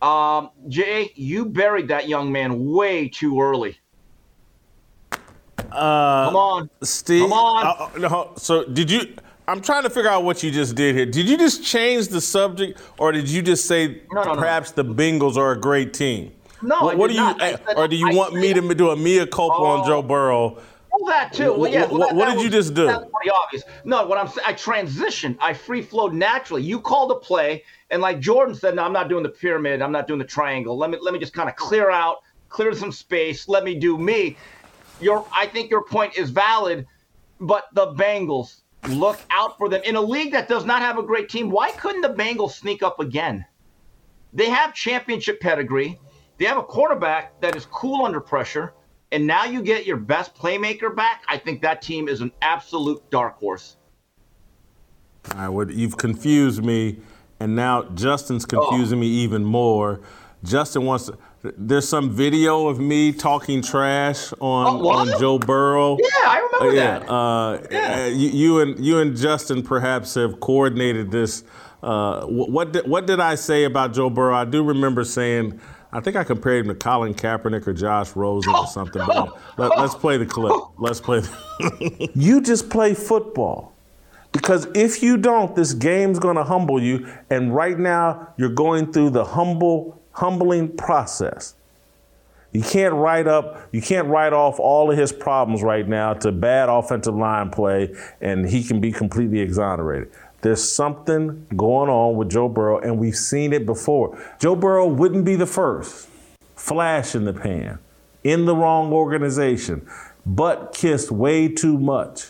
[0.01, 3.81] Um, Jay, you buried that young man way too early.
[5.73, 7.23] Uh, Come on, Steve.
[7.23, 7.67] Come on.
[7.67, 9.17] Uh, uh, no, so did you?
[9.49, 11.07] I'm trying to figure out what you just did here.
[11.07, 14.83] Did you just change the subject, or did you just say no, no, perhaps no.
[14.83, 16.33] the Bengals are a great team?
[16.63, 17.29] No, what, what do you?
[17.41, 20.03] Eh, said, or do you want me to do a mea culpa oh, on Joe
[20.03, 20.59] Burrow?
[20.91, 21.53] Well, that too.
[21.53, 21.85] Well, yeah.
[21.85, 22.87] Well, what, that, what did was, you just do?
[22.87, 23.63] That's pretty obvious.
[23.85, 25.37] No, what I'm saying, I transitioned.
[25.41, 26.63] I free flowed naturally.
[26.63, 29.81] You called a play, and like Jordan said, no, I'm not doing the pyramid.
[29.81, 30.77] I'm not doing the triangle.
[30.77, 32.17] Let me let me just kind of clear out,
[32.49, 33.47] clear some space.
[33.47, 34.37] Let me do me
[35.01, 36.87] your I think your point is valid,
[37.39, 41.03] but the Bengals look out for them in a league that does not have a
[41.03, 41.51] great team.
[41.51, 43.45] Why couldn't the Bengals sneak up again?
[44.33, 45.99] They have championship pedigree.
[46.39, 48.75] They have a quarterback that is cool under pressure.
[49.13, 51.25] And now you get your best playmaker back.
[51.29, 53.77] I think that team is an absolute dark horse.
[55.33, 56.99] All right, well, you've confused me,
[57.41, 58.69] and now Justin's oh.
[58.69, 59.01] confusing oh.
[59.01, 60.01] me even more
[60.45, 61.19] Justin wants to.
[61.57, 65.97] There's some video of me talking trash on, Oh, on Joe Burrow.
[66.01, 67.11] Yeah, I remember yeah, that.
[67.11, 68.03] Uh, Yeah.
[68.03, 71.45] uh, you, you and you and Justin perhaps have coordinated this.
[71.83, 74.35] Uh, what did, what did I say about Joe Burrow?
[74.35, 75.61] I do remember saying.
[75.93, 79.03] I think I compared him to Colin Kaepernick or Josh Rosen or something.
[79.07, 80.53] But uh, let, us play the clip.
[80.79, 81.21] Let's play.
[81.21, 83.73] The you just play football.
[84.33, 87.07] Because if you don't, this game's going to humble you.
[87.31, 91.55] And right now, you're going through the humble, humbling process.
[92.53, 96.33] You can't write up, you can't write off all of his problems right now to
[96.33, 100.11] bad offensive line play, and he can be completely exonerated.
[100.41, 104.19] There's something going on with Joe Burrow, and we've seen it before.
[104.39, 106.09] Joe Burrow wouldn't be the first.
[106.55, 107.79] Flash in the pan,
[108.25, 109.87] in the wrong organization,
[110.25, 112.29] but kissed way too much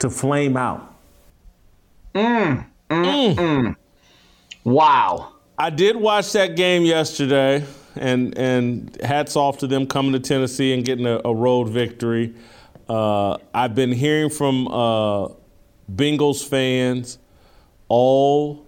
[0.00, 0.94] to flame out.
[2.14, 3.76] Mmm.
[4.64, 5.34] Wow.
[5.60, 10.72] I did watch that game yesterday, and and hats off to them coming to Tennessee
[10.72, 12.34] and getting a, a road victory.
[12.88, 15.28] Uh, I've been hearing from uh,
[15.94, 17.18] Bengals fans
[17.88, 18.66] all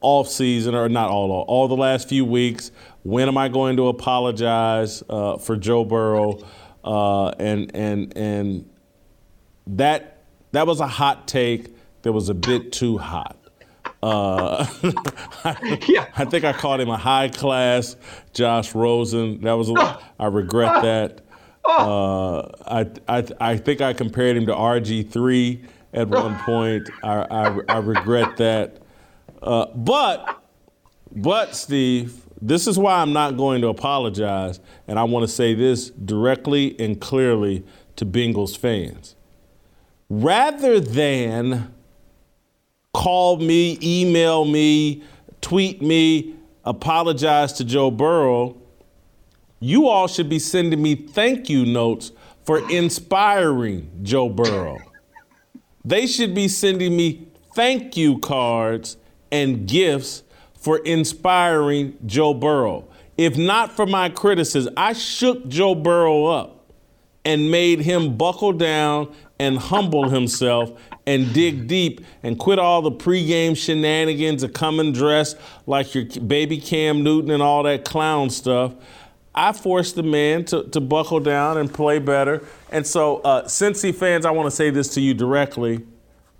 [0.00, 2.72] off season, or not all, all the last few weeks.
[3.04, 6.44] When am I going to apologize uh, for Joe Burrow?
[6.82, 8.70] Uh, and and and
[9.68, 11.76] that that was a hot take.
[12.02, 13.38] That was a bit too hot.
[14.04, 14.66] Uh,
[15.88, 16.06] Yeah.
[16.16, 17.96] I think I called him a high class
[18.32, 19.40] Josh Rosen.
[19.40, 21.20] That was a, I regret that.
[21.64, 25.62] Uh, I, I I think I compared him to RG three
[25.94, 26.90] at one point.
[27.02, 28.82] I I, I regret that.
[29.42, 30.42] Uh, but
[31.16, 35.54] but Steve, this is why I'm not going to apologize, and I want to say
[35.54, 37.64] this directly and clearly
[37.96, 39.16] to Bengals fans.
[40.10, 41.73] Rather than
[42.94, 45.02] call me, email me,
[45.42, 48.56] tweet me, apologize to Joe Burrow,
[49.60, 52.12] you all should be sending me thank you notes
[52.44, 54.78] for inspiring Joe Burrow.
[55.84, 58.96] They should be sending me thank you cards
[59.30, 60.22] and gifts
[60.54, 62.88] for inspiring Joe Burrow.
[63.18, 66.72] If not for my criticism, I shook Joe Burrow up
[67.24, 70.70] and made him buckle down and humble himself
[71.06, 76.58] and dig deep and quit all the pregame shenanigans of coming dressed like your baby
[76.58, 78.74] Cam Newton and all that clown stuff.
[79.34, 82.46] I forced the man to, to buckle down and play better.
[82.70, 85.84] And so, uh, Cincy fans, I want to say this to you directly.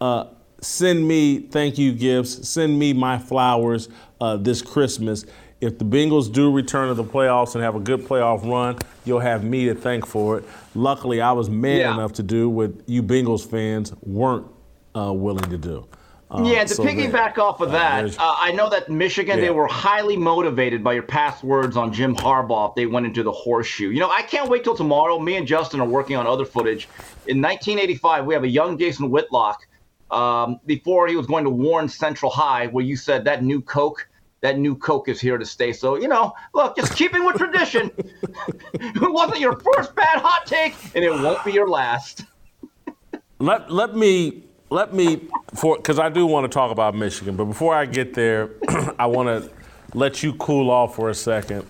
[0.01, 0.27] Uh,
[0.61, 2.49] send me thank you gifts.
[2.49, 3.89] Send me my flowers
[4.21, 5.25] uh, this Christmas.
[5.65, 9.21] If the Bengals do return to the playoffs and have a good playoff run, you'll
[9.21, 10.45] have me to thank for it.
[10.75, 11.95] Luckily, I was man Yeah.
[11.95, 14.47] enough to do what you Bengals fans weren't
[14.95, 15.87] uh, willing to do.
[16.31, 19.47] Uh, Yeah, to so piggyback off of that, there's- uh, I know that Michigan, Yeah.
[19.47, 23.33] they were highly motivated by your past words on Jim Harbaugh they went into the
[23.33, 23.89] horseshoe.
[23.89, 25.19] You know, I can't wait till tomorrow.
[25.19, 26.89] Me and Justin are working on other footage.
[27.27, 29.67] In 1985, we have a young Jason Whitlock
[30.11, 34.07] um, before he was going to Warren Central High, where you said that new Coke.
[34.45, 35.73] That new Coke is here to stay.
[35.73, 37.91] So, you know, look, just keeping with tradition.
[38.75, 42.27] it wasn't your first bad hot take, and it won't be your last.
[43.39, 47.47] Let let me let me for because I do want to talk about Michigan, but
[47.47, 48.51] before I get there,
[48.99, 49.51] I want to
[49.95, 51.67] let you cool off for a second,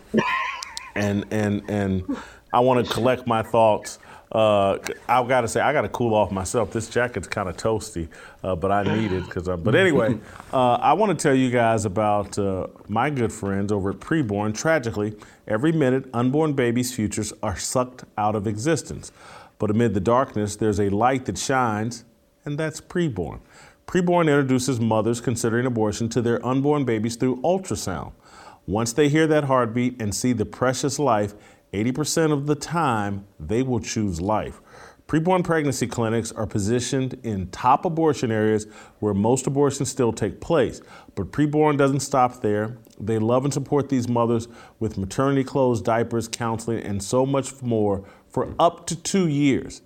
[0.96, 2.16] and and and
[2.52, 4.00] I want to collect my thoughts.
[4.34, 6.72] Uh, I've got to say I got to cool off myself.
[6.72, 8.08] This jacket's kind of toasty,
[8.42, 9.62] uh, but I need it because I'm.
[9.62, 10.18] But anyway,
[10.52, 14.52] uh, I want to tell you guys about uh, my good friends over at Preborn.
[14.52, 15.14] Tragically,
[15.46, 19.12] every minute unborn babies' futures are sucked out of existence.
[19.58, 22.04] But amid the darkness, there's a light that shines,
[22.44, 23.40] and that's preborn.
[23.86, 28.12] Preborn introduces mothers considering abortion to their unborn babies through ultrasound.
[28.66, 31.34] Once they hear that heartbeat and see the precious life,
[31.74, 34.60] 80% of the time they will choose life.
[35.06, 38.66] Preborn pregnancy clinics are positioned in top abortion areas
[39.00, 40.80] where most abortions still take place.
[41.14, 42.78] But preborn doesn't stop there.
[42.98, 44.48] They love and support these mothers
[44.80, 49.82] with maternity clothes, diapers, counseling, and so much more for up to two years.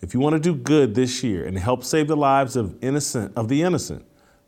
[0.00, 3.36] If you want to do good this year and help save the lives of innocent
[3.36, 4.06] of the innocent,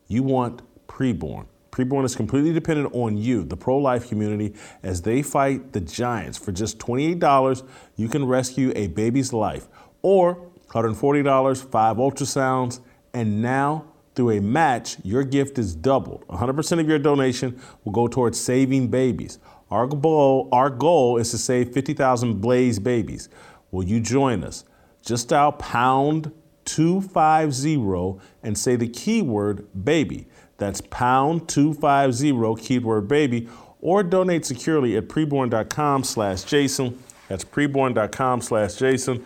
[0.08, 1.46] you want preborn.
[1.74, 6.38] Preborn is completely dependent on you, the pro-life community, as they fight the giants.
[6.38, 9.66] For just $28, you can rescue a baby's life,
[10.00, 12.78] or $140, five ultrasounds,
[13.12, 16.24] and now through a match, your gift is doubled.
[16.28, 19.40] 100% of your donation will go towards saving babies.
[19.68, 23.28] Our goal, our goal is to save 50,000 Blaze babies.
[23.72, 24.64] Will you join us?
[25.04, 26.30] Just dial pound
[26.66, 30.28] 250 and say the keyword baby.
[30.58, 33.48] That's pound 250 keyword baby.
[33.80, 36.98] or donate securely at preborn.com slash Jason.
[37.28, 39.24] That's preborn.com slash Jason.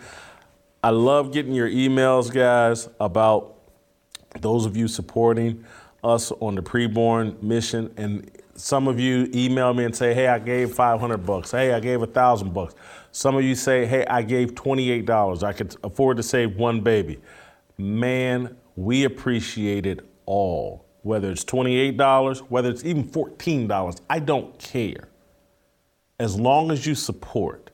[0.83, 3.55] I love getting your emails, guys, about
[4.41, 5.63] those of you supporting
[6.03, 7.93] us on the preborn mission.
[7.97, 11.51] And some of you email me and say, hey, I gave 500 bucks.
[11.51, 12.75] Hey, I gave a thousand bucks.
[13.11, 15.43] Some of you say, hey, I gave $28.
[15.43, 17.19] I could afford to save one baby.
[17.77, 20.85] Man, we appreciate it all.
[21.01, 25.07] Whether it's $28, whether it's even $14, I don't care.
[26.19, 27.71] As long as you support,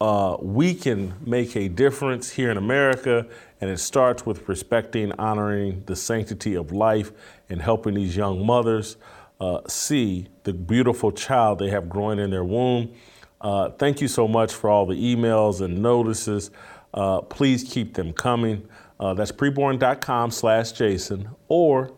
[0.00, 3.26] uh, we can make a difference here in America,
[3.60, 7.12] and it starts with respecting, honoring the sanctity of life,
[7.48, 8.96] and helping these young mothers
[9.40, 12.92] uh, see the beautiful child they have growing in their womb.
[13.40, 16.50] Uh, thank you so much for all the emails and notices.
[16.94, 18.68] Uh, please keep them coming.
[19.00, 21.92] Uh, that's preborn.com slash Jason or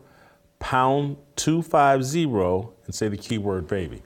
[0.64, 2.22] pound 250
[2.86, 4.02] and say the keyword baby.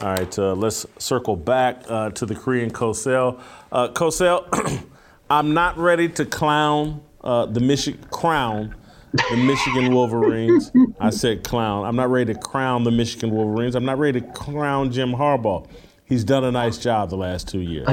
[0.00, 3.40] All right, uh, let's circle back uh, to the Korean Cosell.
[3.72, 4.86] Uh, Cosell,
[5.30, 8.76] I'm not ready to clown uh, the Michigan crown
[9.30, 10.70] the Michigan Wolverines.
[11.00, 11.84] I said clown.
[11.84, 13.74] I'm not ready to crown the Michigan Wolverines.
[13.74, 15.66] I'm not ready to crown Jim Harbaugh.
[16.06, 17.88] He's done a nice job the last two years.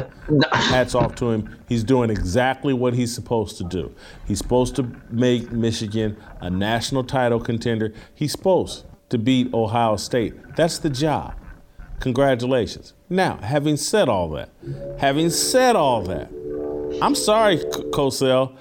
[0.52, 1.58] Hats off to him.
[1.67, 3.93] He's doing exactly what he's supposed to do.
[4.28, 7.91] He's supposed to make Michigan a national title contender.
[8.13, 10.36] He's supposed to beat Ohio State.
[10.56, 11.34] That's the job.
[12.02, 12.93] Congratulations.
[13.10, 14.49] Now, having said all that,
[14.99, 16.30] having said all that,
[17.02, 18.56] I'm sorry, Cosell.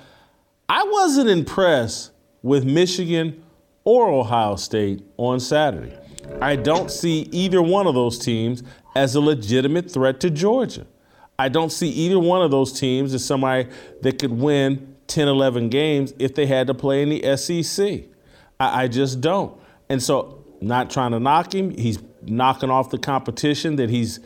[0.68, 2.12] I wasn't impressed
[2.42, 3.42] with Michigan
[3.84, 5.94] or Ohio State on Saturday.
[6.40, 8.62] I don't see either one of those teams
[8.94, 10.86] as a legitimate threat to Georgia.
[11.38, 13.68] I don't see either one of those teams as somebody
[14.02, 18.02] that could win 10, 11 games if they had to play in the SEC.
[18.60, 19.58] I, I just don't.
[19.88, 24.20] And so, not trying to knock him, he's knocking off the competition that he's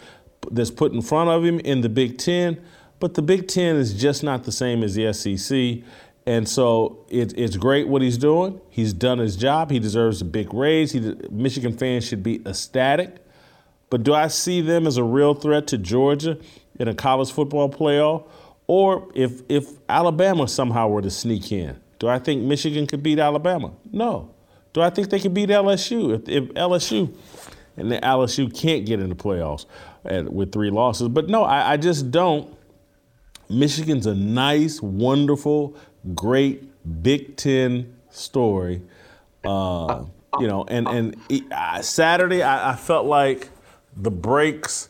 [0.50, 2.62] that's put in front of him in the Big Ten.
[3.00, 5.84] But the Big Ten is just not the same as the SEC.
[6.26, 8.60] And so it, it's great what he's doing.
[8.68, 9.70] He's done his job.
[9.70, 10.92] He deserves a big raise.
[10.92, 13.18] He, Michigan fans should be ecstatic.
[13.90, 16.38] But do I see them as a real threat to Georgia
[16.80, 18.28] in a college football playoff?
[18.66, 23.20] Or if, if Alabama somehow were to sneak in, do I think Michigan could beat
[23.20, 23.72] Alabama?
[23.92, 24.34] No.
[24.72, 26.14] Do I think they could beat LSU?
[26.14, 27.16] If, if LSU
[27.76, 29.66] and the LSU can't get in the playoffs
[30.04, 31.08] at, with three losses.
[31.08, 32.54] But no, I, I just don't.
[33.48, 35.76] Michigan's a nice, wonderful,
[36.14, 38.82] great Big Ten story.
[39.44, 40.04] Uh,
[40.40, 41.16] you know, and and
[41.52, 43.50] uh, Saturday I, I, felt like
[43.96, 44.88] the breaks,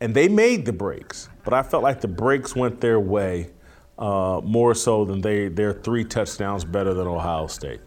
[0.00, 3.50] and they made the breaks, but I felt like the breaks went their way
[3.98, 7.80] uh, more so than they their three touchdowns better than Ohio State.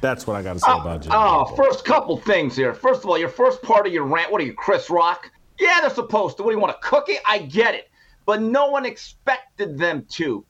[0.00, 1.14] That's what I got to say about Jimmy.
[1.16, 2.72] Oh, first couple things here.
[2.72, 4.30] First of all, your first part of your rant.
[4.30, 5.30] What are you, Chris Rock?
[5.58, 6.44] Yeah, they're supposed to.
[6.44, 7.16] What do you want a cookie?
[7.26, 7.90] I get it,
[8.24, 10.44] but no one expected them to.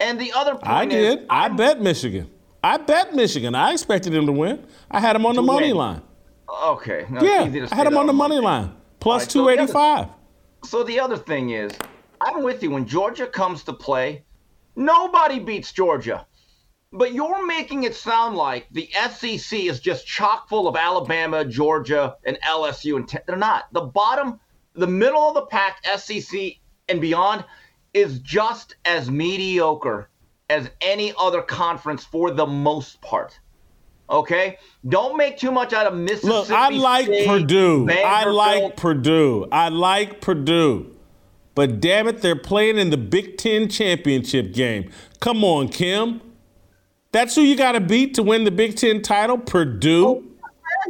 [0.00, 1.20] And the other point I did.
[1.20, 2.30] Is, I bet Michigan.
[2.62, 3.54] I bet Michigan.
[3.54, 4.64] I expected them to win.
[4.90, 5.76] I had them on the money win.
[5.76, 6.02] line.
[6.64, 7.06] Okay.
[7.10, 8.74] No, yeah, I had them on the money line.
[9.00, 10.06] Plus right, 285.
[10.06, 11.72] So the, so the other thing is,
[12.20, 12.70] I'm with you.
[12.70, 14.24] When Georgia comes to play,
[14.76, 16.26] nobody beats Georgia.
[16.90, 22.16] But you're making it sound like the SEC is just chock full of Alabama, Georgia,
[22.24, 22.96] and LSU.
[22.96, 23.72] And t- they're not.
[23.72, 24.40] The bottom,
[24.74, 26.54] the middle of the pack, SEC
[26.88, 27.44] and beyond,
[28.00, 30.08] is just as mediocre
[30.50, 33.38] as any other conference for the most part.
[34.10, 34.58] Okay,
[34.88, 36.28] don't make too much out of Mississippi.
[36.28, 37.88] Look, I like State, Purdue.
[37.90, 39.46] I like Purdue.
[39.52, 40.94] I like Purdue.
[41.54, 44.90] But damn it, they're playing in the Big Ten championship game.
[45.20, 46.22] Come on, Kim.
[47.12, 49.36] That's who you got to beat to win the Big Ten title.
[49.36, 50.06] Purdue.
[50.06, 50.24] Oh,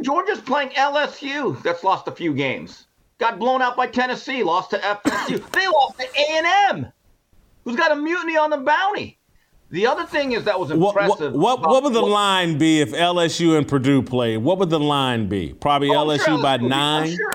[0.01, 1.61] Georgia's playing LSU.
[1.63, 2.85] That's lost a few games.
[3.17, 4.43] Got blown out by Tennessee.
[4.43, 5.51] Lost to FSU.
[5.51, 6.47] they lost to A and
[6.85, 6.91] M,
[7.63, 9.19] who's got a mutiny on the bounty.
[9.71, 11.33] The other thing is that was impressive.
[11.33, 14.37] What, what, what would the line be if LSU and Purdue played?
[14.37, 15.53] What would the line be?
[15.53, 17.15] Probably oh, LSU sure by nine.
[17.15, 17.31] Sure.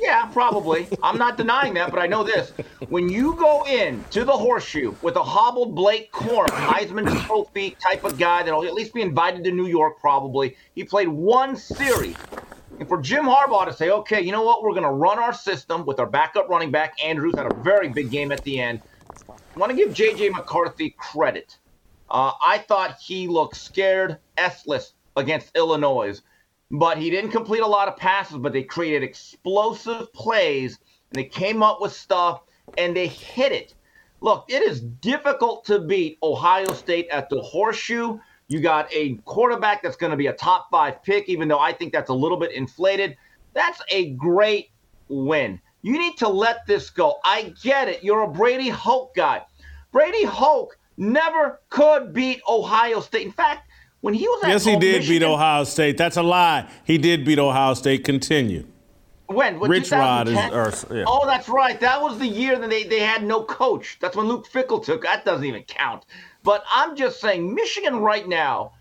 [0.00, 0.88] Yeah, probably.
[1.02, 2.52] I'm not denying that, but I know this.
[2.88, 8.04] When you go in to the horseshoe with a hobbled Blake Corum, Heisman Trophy type
[8.04, 10.56] of guy that'll at least be invited to New York, probably.
[10.74, 12.16] He played one series.
[12.78, 14.62] And for Jim Harbaugh to say, okay, you know what?
[14.62, 16.94] We're going to run our system with our backup running back.
[17.02, 18.80] Andrews had a very big game at the end.
[19.58, 20.28] Want to give J.J.
[20.28, 21.58] McCarthy credit.
[22.08, 26.22] Uh, I thought he looked scared, S-less against Illinois,
[26.70, 30.78] but he didn't complete a lot of passes, but they created explosive plays,
[31.10, 32.40] and they came up with stuff,
[32.76, 33.74] and they hit it.
[34.20, 38.16] Look, it is difficult to beat Ohio State at the horseshoe.
[38.46, 41.72] You got a quarterback that's going to be a top five pick, even though I
[41.72, 43.16] think that's a little bit inflated.
[43.54, 44.68] That's a great
[45.08, 45.60] win.
[45.82, 47.16] You need to let this go.
[47.24, 48.04] I get it.
[48.04, 49.42] You're a Brady Hoke guy.
[49.92, 53.26] Brady Hoke never could beat Ohio State.
[53.26, 53.68] In fact,
[54.00, 55.96] when he was at yes, he did Michigan, beat Ohio State.
[55.96, 56.68] That's a lie.
[56.84, 58.04] He did beat Ohio State.
[58.04, 58.66] Continue.
[59.26, 59.60] When?
[59.60, 60.36] What, Rich Rod is.
[60.36, 61.04] Or, yeah.
[61.06, 61.78] Oh, that's right.
[61.80, 63.98] That was the year that they, they had no coach.
[64.00, 65.02] That's when Luke Fickell took.
[65.02, 66.04] That doesn't even count.
[66.42, 68.72] But I'm just saying, Michigan right now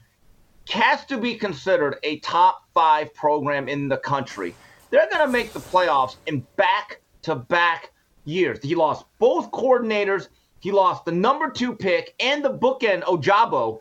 [0.69, 4.55] has to be considered a top five program in the country.
[4.89, 7.91] They're going to make the playoffs in back to back
[8.23, 8.59] years.
[8.61, 10.29] He lost both coordinators.
[10.59, 13.79] He lost the number two pick and the bookend Ojabo,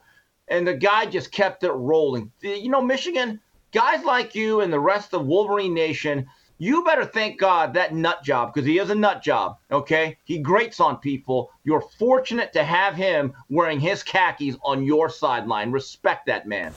[0.48, 2.30] and the guy just kept it rolling.
[2.40, 3.40] You know, Michigan,
[3.72, 6.26] guys like you and the rest of Wolverine Nation,
[6.58, 9.58] you better thank God that nut job because he is a nut job.
[9.70, 11.50] Okay, he grates on people.
[11.64, 15.70] You're fortunate to have him wearing his khakis on your sideline.
[15.70, 16.72] Respect that man.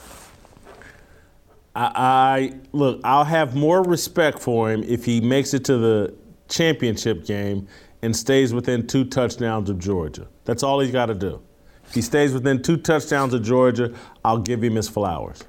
[1.75, 2.99] I, I look.
[3.03, 6.13] I'll have more respect for him if he makes it to the
[6.49, 7.67] championship game
[8.01, 10.27] and stays within two touchdowns of Georgia.
[10.45, 11.41] That's all he's got to do.
[11.85, 13.93] If he stays within two touchdowns of Georgia,
[14.23, 15.43] I'll give him his flowers.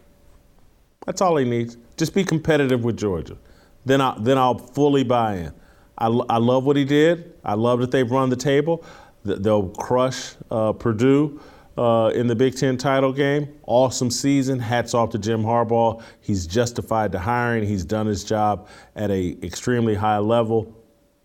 [1.07, 1.77] That's all he needs.
[1.97, 3.37] Just be competitive with Georgia.
[3.85, 5.55] Then I then I'll fully buy in.
[5.99, 7.35] I, I love what he did.
[7.45, 8.85] I love that they've run the table.
[9.25, 11.41] They'll crush uh, Purdue
[11.77, 13.49] uh, in the Big Ten title game.
[13.67, 14.59] Awesome season.
[14.59, 16.03] Hats off to Jim Harbaugh.
[16.21, 17.67] He's justified the hiring.
[17.67, 20.75] He's done his job at a extremely high level.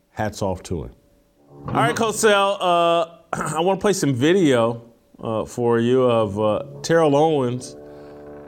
[0.10, 0.92] Hats off to him.
[1.68, 6.64] All right, Cosell, uh, I want to play some video uh, for you of uh,
[6.84, 7.76] Terrell Owens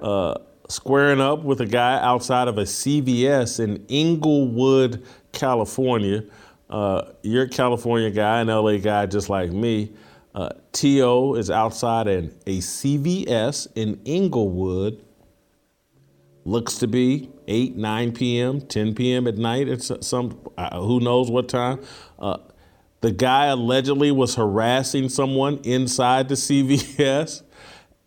[0.02, 0.36] uh,
[0.70, 5.04] squaring up with a guy outside of a CVS in Inglewood,
[5.34, 6.24] California.
[6.70, 9.92] Uh, you're a California guy, an LA guy just like me.
[10.34, 11.34] Uh, T.O.
[11.34, 15.04] is outside an, a CVS in Inglewood.
[16.46, 19.28] Looks to be 8, 9 p.m., 10 p.m.
[19.28, 19.68] at night.
[19.68, 20.40] It's some,
[20.72, 21.80] who knows what time.
[23.02, 27.44] The guy allegedly was harassing someone inside the CVS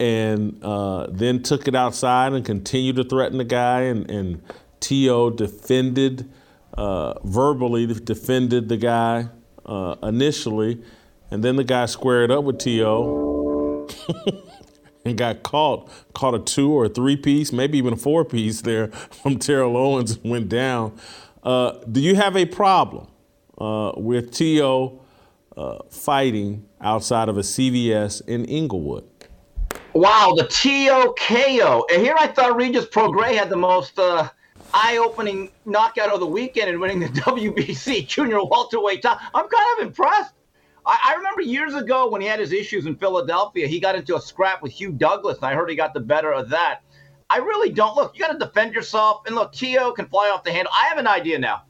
[0.01, 3.83] and uh, then took it outside and continued to threaten the guy.
[3.83, 4.43] And, and
[4.81, 5.31] T.O.
[5.31, 6.29] defended,
[6.77, 9.29] uh, verbally defended the guy
[9.65, 10.83] uh, initially.
[11.31, 13.89] And then the guy squared up with T.O.
[15.05, 18.63] and got caught, caught a two or a three piece, maybe even a four piece
[18.63, 18.89] there
[19.23, 20.99] from Terrell Owens and went down.
[21.43, 23.07] Uh, do you have a problem
[23.61, 25.01] uh, with T.O.
[25.57, 29.05] Uh, fighting outside of a CVS in Inglewood?
[29.93, 31.85] Wow, the TOKO.
[31.93, 34.29] And here I thought Regis Prograis had the most uh,
[34.73, 39.21] eye opening knockout of the weekend in winning the WBC junior welterweight title.
[39.35, 40.35] I'm kind of impressed.
[40.87, 44.17] I, I, remember years ago when he had his issues in Philadelphia, he got into
[44.17, 46.83] a scrap with Hugh Douglas, and I heard he got the better of that.
[47.29, 47.95] I really don't.
[47.97, 49.23] Look, you got to defend yourself.
[49.27, 49.93] And look, T.O.
[49.93, 50.73] can fly off the handle.
[50.75, 51.63] I have an idea now.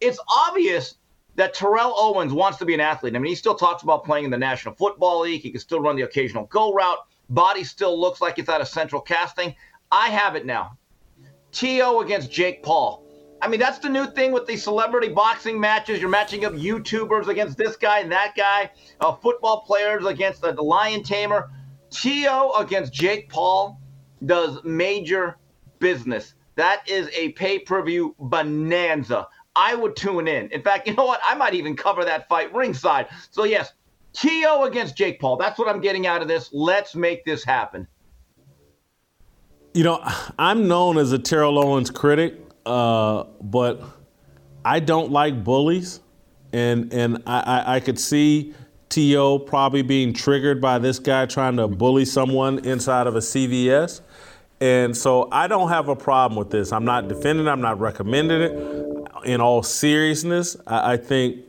[0.00, 0.94] It's obvious
[1.38, 3.14] that Terrell Owens wants to be an athlete.
[3.14, 5.40] I mean, he still talks about playing in the National Football League.
[5.40, 6.98] He can still run the occasional go route.
[7.30, 9.54] Body still looks like it's out of central casting.
[9.92, 10.76] I have it now.
[11.52, 12.00] T.O.
[12.00, 13.04] against Jake Paul.
[13.40, 16.00] I mean, that's the new thing with these celebrity boxing matches.
[16.00, 20.52] You're matching up YouTubers against this guy and that guy, uh, football players against the,
[20.52, 21.50] the lion tamer.
[21.90, 22.58] T.O.
[22.58, 23.78] against Jake Paul
[24.26, 25.36] does major
[25.78, 26.34] business.
[26.56, 29.28] That is a pay per view bonanza.
[29.58, 30.48] I would tune in.
[30.52, 31.20] In fact, you know what?
[31.28, 33.08] I might even cover that fight ringside.
[33.32, 33.72] So, yes,
[34.12, 34.64] T.O.
[34.64, 35.36] against Jake Paul.
[35.36, 36.50] That's what I'm getting out of this.
[36.52, 37.88] Let's make this happen.
[39.74, 40.00] You know,
[40.38, 43.82] I'm known as a Terrell Owens critic, uh, but
[44.64, 46.00] I don't like bullies,
[46.52, 48.54] and and I, I, I could see
[48.88, 49.40] T.O.
[49.40, 54.02] probably being triggered by this guy trying to bully someone inside of a CVS.
[54.60, 56.72] And so I don't have a problem with this.
[56.72, 59.08] I'm not defending it, I'm not recommending it.
[59.24, 61.48] In all seriousness, I, I think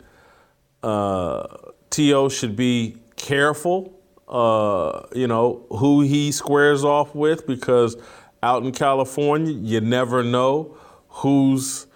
[0.84, 1.46] uh,
[1.90, 2.30] T.O.
[2.30, 7.98] should be careful, uh, you know, who he squares off with because
[8.42, 10.78] out in California, you never know
[11.10, 11.88] who's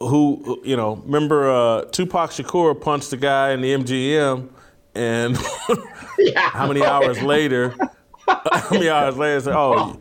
[0.00, 0.60] who.
[0.64, 4.48] You know, remember uh, Tupac Shakur punched the guy in the MGM,
[4.94, 5.36] and
[6.36, 7.74] how many hours later?
[8.28, 9.40] How many hours later?
[9.40, 9.98] Say, oh,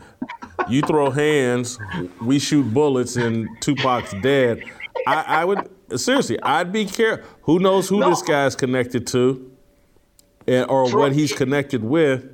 [0.69, 1.79] you throw hands,
[2.21, 4.63] we shoot bullets, and Tupac's dead.
[5.07, 5.69] I, I would
[5.99, 7.27] seriously, I'd be careful.
[7.43, 8.09] Who knows who No.
[8.09, 9.51] this guy's connected to,
[10.47, 10.99] and, or True.
[11.01, 12.25] what he's connected with?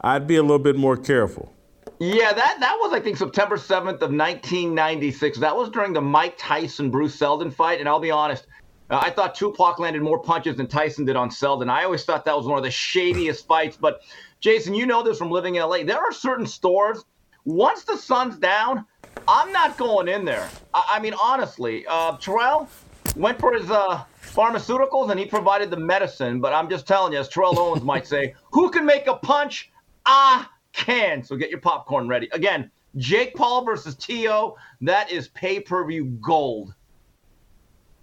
[0.00, 1.52] I'd be a little bit more careful.
[2.00, 5.38] Yeah, that, that was, I think, September 7th of 1996.
[5.40, 7.80] That was during the Mike Tyson Bruce Seldon fight.
[7.80, 8.46] And I'll be honest,
[8.90, 11.68] uh, I thought Tupac landed more punches than Tyson did on Seldon.
[11.68, 13.76] I always thought that was one of the shadiest fights.
[13.76, 14.00] But,
[14.40, 15.82] Jason, you know this from living in LA.
[15.84, 17.04] There are certain stores,
[17.44, 18.84] once the sun's down,
[19.26, 20.48] I'm not going in there.
[20.74, 22.68] I, I mean, honestly, uh, Terrell
[23.16, 26.40] went for his uh, pharmaceuticals and he provided the medicine.
[26.40, 29.70] But I'm just telling you, as Terrell Owens might say, who can make a punch?
[30.06, 31.22] I can.
[31.22, 32.28] So get your popcorn ready.
[32.32, 34.56] Again, Jake Paul versus T.O.
[34.80, 36.74] That is pay per view gold.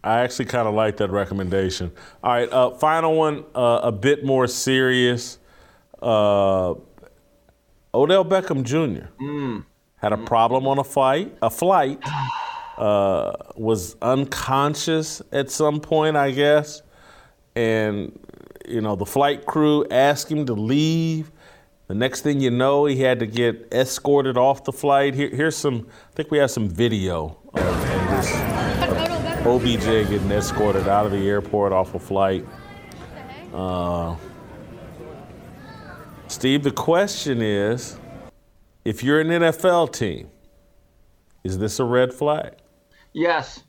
[0.06, 1.92] I actually kind of like that recommendation.
[2.24, 5.40] All right, uh, final one, uh, a bit more serious.
[6.00, 6.76] Uh,
[7.92, 9.08] Odell Beckham Jr.
[9.20, 9.66] Mm.
[9.96, 11.36] had a problem on a flight.
[11.42, 12.00] A flight
[12.78, 16.84] uh, was unconscious at some point, I guess,
[17.56, 18.18] and
[18.68, 21.32] you know the flight crew asked him to leave.
[21.88, 25.16] The next thing you know, he had to get escorted off the flight.
[25.16, 25.88] Here, here's some.
[26.12, 29.12] I think we have some video of, of this.
[29.46, 32.44] OBJ getting escorted out of the airport off a flight.
[33.54, 34.16] Uh,
[36.28, 38.00] Steve, the question is
[38.86, 40.30] if you're an NFL team,
[41.44, 42.56] is this a red flag?
[43.14, 43.64] Yes.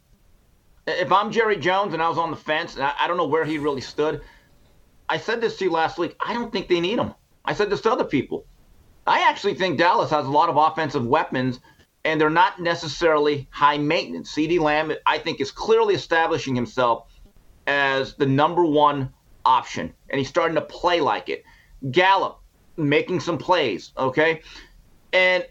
[0.86, 3.44] If I'm Jerry Jones and I was on the fence, and I, don't know where
[3.44, 4.22] he really stood,
[5.10, 6.16] I said this to you last week.
[6.24, 7.14] I don't think they need him.
[7.44, 8.46] I said this to other people.
[9.06, 11.60] I actually think Dallas has a lot of offensive weapons,
[12.06, 14.32] and they're not necessarily high maintenance.
[14.32, 17.08] CeeDee Lamb, I think, is clearly establishing himself
[17.66, 19.12] as the number one
[19.44, 21.42] option, and he's starting to play like it.
[21.90, 22.38] Gallup
[22.76, 24.42] making some plays, okay?
[25.12, 25.44] And,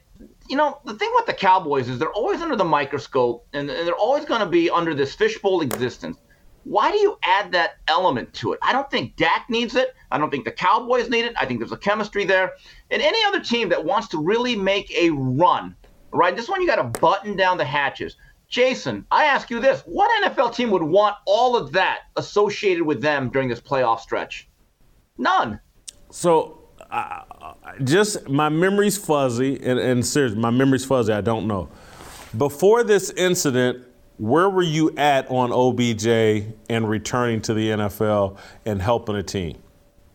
[0.47, 3.85] you know, the thing with the Cowboys is they're always under the microscope, and, and
[3.85, 6.17] they're always going to be under this fishbowl existence.
[6.63, 8.59] Why do you add that element to it?
[8.61, 9.93] I don't think Dak needs it.
[10.09, 11.33] I don't think the Cowboys need it.
[11.37, 12.53] I think there's a chemistry there.
[12.89, 15.75] And any other team that wants to really make a run,
[16.15, 16.35] right?
[16.35, 18.15] This one you got to button down the hatches.
[18.47, 23.01] Jason, I ask you this: What NFL team would want all of that associated with
[23.01, 24.47] them during this playoff stretch?
[25.17, 25.59] None.
[26.11, 26.59] So,
[26.91, 27.21] uh,
[27.83, 31.11] just my memory's fuzzy, and, and seriously, my memory's fuzzy.
[31.13, 31.69] I don't know.
[32.37, 33.85] Before this incident,
[34.17, 39.57] where were you at on OBJ and returning to the NFL and helping a team?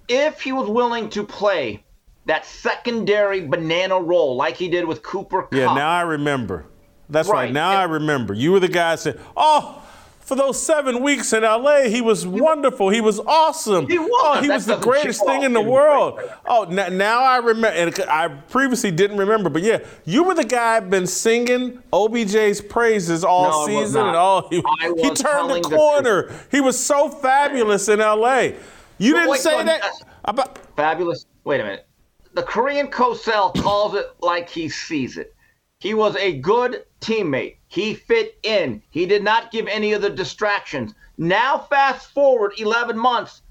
[0.08, 1.84] If he was willing to play
[2.30, 5.52] that secondary banana role like he did with Cooper Kupp.
[5.52, 6.64] Yeah, now I remember.
[7.08, 7.46] That's right.
[7.46, 7.52] Right.
[7.52, 8.34] Now I remember.
[8.34, 9.82] You were the guy that said, "Oh,
[10.20, 12.88] for those seven weeks in LA, he was wonderful.
[12.88, 13.88] He was awesome.
[13.88, 14.08] He was.
[14.12, 16.28] Oh, he That was the greatest thing in the world." Right.
[16.46, 17.76] Oh, now, now I remember.
[17.76, 23.24] And I previously didn't remember, but yeah, you were the guy been singing OBJ's praises
[23.24, 24.62] all No, season, and all he,
[25.02, 26.32] he turned the the corner.
[26.52, 28.50] he was so fabulous in LA.
[28.98, 29.82] You But didn't wait, say no, that
[30.24, 30.58] about.
[30.76, 31.26] Fabulous.
[31.42, 31.86] Wait a minute.
[32.32, 35.34] The Korean Cosell calls it like he sees it.
[35.80, 37.56] He was a good teammate.
[37.66, 38.82] He fit in.
[38.90, 40.94] He did not give any of the distractions.
[41.18, 43.42] Now, fast forward 11 months,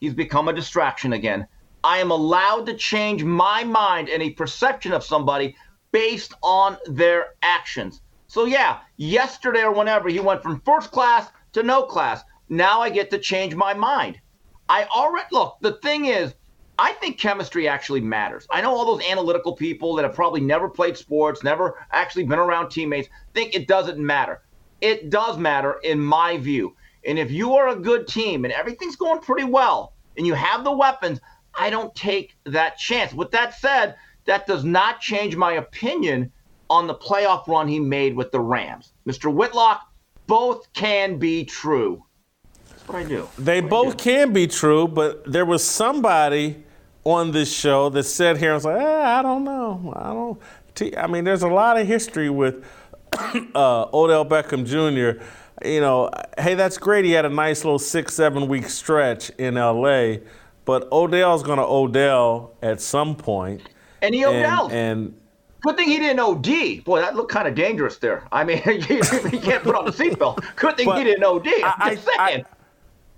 [0.00, 1.46] he's become a distraction again.
[1.82, 5.56] I am allowed to change my mind and a perception of somebody
[5.90, 8.02] based on their actions.
[8.26, 12.22] So, yeah, yesterday or whenever he went from first class to no class.
[12.50, 14.20] Now I get to change my mind.
[14.68, 16.34] I already look, the thing is,
[16.78, 18.46] I think chemistry actually matters.
[18.50, 22.38] I know all those analytical people that have probably never played sports, never actually been
[22.38, 24.42] around teammates, think it doesn't matter.
[24.80, 26.76] It does matter in my view.
[27.06, 30.64] And if you are a good team and everything's going pretty well and you have
[30.64, 31.20] the weapons,
[31.54, 33.14] I don't take that chance.
[33.14, 33.96] With that said,
[34.26, 36.30] that does not change my opinion
[36.68, 38.92] on the playoff run he made with the Rams.
[39.08, 39.32] Mr.
[39.32, 39.80] Whitlock,
[40.26, 42.04] both can be true.
[42.68, 43.28] That's what I do.
[43.38, 46.64] They both can be true, but there was somebody
[47.06, 49.92] on this show that said here, I was like, eh, I don't know.
[49.96, 50.40] I don't.
[50.74, 52.64] T- I mean, there's a lot of history with
[53.54, 55.22] uh, Odell Beckham Jr.
[55.64, 57.04] You know, hey, that's great.
[57.04, 60.16] He had a nice little six, seven week stretch in LA,
[60.64, 63.62] but Odell's going to Odell at some point.
[64.02, 64.66] And he Odell.
[64.66, 65.20] And, and
[65.62, 66.84] Good thing he didn't OD.
[66.84, 68.24] Boy, that looked kind of dangerous there.
[68.30, 68.96] I mean, you,
[69.32, 70.44] you can't put on the seatbelt.
[70.56, 71.46] Good thing But he didn't OD.
[71.64, 72.44] I'm I- just I- saying.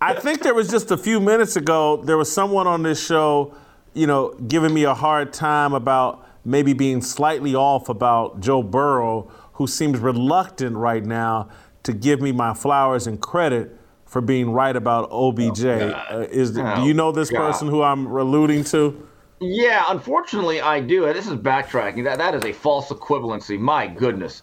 [0.00, 3.52] I think there was just a few minutes ago, there was someone on this show,
[3.94, 9.30] you know, giving me a hard time about maybe being slightly off about Joe Burrow,
[9.54, 11.48] who seems reluctant right now
[11.82, 13.76] to give me my flowers and credit
[14.06, 15.64] for being right about OBJ.
[15.64, 17.46] Uh, is do Oh, you know this God.
[17.50, 19.06] person who I'm alluding to?
[19.40, 21.04] yeah, unfortunately, I do.
[21.12, 22.04] This is backtracking.
[22.04, 23.58] That that is a false equivalency.
[23.58, 24.42] My goodness,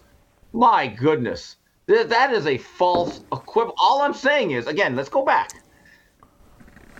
[0.52, 1.56] my goodness,
[1.88, 3.76] Th- that is a false equivalent.
[3.80, 5.50] All I'm saying is, again, let's go back.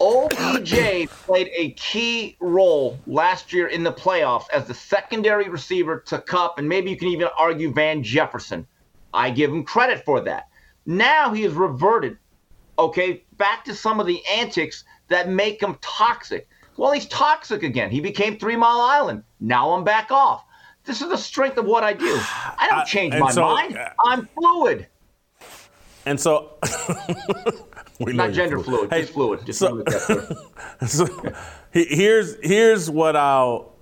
[0.01, 6.18] OBJ played a key role last year in the playoffs as the secondary receiver to
[6.18, 8.66] Kupp, and maybe you can even argue Van Jefferson.
[9.14, 10.49] I give him credit for that.
[10.84, 12.18] Now he has reverted,
[12.78, 16.49] okay, back to some of the antics that make him toxic.
[16.76, 17.90] Well, he's toxic again.
[17.90, 19.22] He became Three Mile Island.
[19.40, 20.44] Now I'm back off.
[20.84, 22.18] This is the strength of what I do.
[22.59, 23.76] I don't change my so- mind.
[23.76, 24.86] Uh, I'm fluid.
[26.05, 26.59] And so,
[28.01, 29.47] we Not gender fluid, Hey, just fluid.
[29.47, 30.01] Just so- wanna make that
[30.80, 30.88] clear.
[30.88, 31.32] so
[31.72, 33.72] here's here's what I'll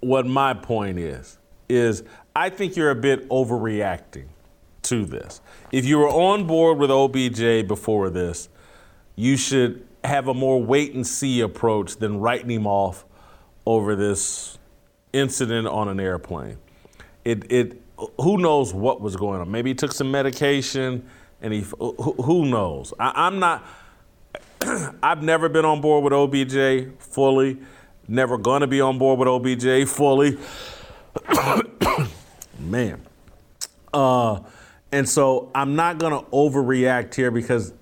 [0.00, 1.38] what my point is
[1.68, 2.02] is
[2.36, 4.26] I think you're a bit overreacting
[4.82, 5.40] to this.
[5.72, 8.48] If you were on board with OBJ before this,
[9.16, 13.04] you should have a more wait and see approach than writing him off
[13.66, 14.56] over this
[15.12, 16.58] incident on an airplane.
[17.24, 17.82] It it
[18.20, 19.50] who knows what was going on?
[19.50, 21.08] Maybe he took some medication
[21.40, 22.92] and he who, knows?
[22.98, 23.64] I, I'm not.
[25.02, 27.58] I've never been on board with OBJ fully.
[28.08, 30.38] Never gonna be on board with OBJ fully.
[32.58, 33.00] Man.
[33.92, 34.40] Uh,
[34.90, 37.72] and so I'm not gonna overreact here because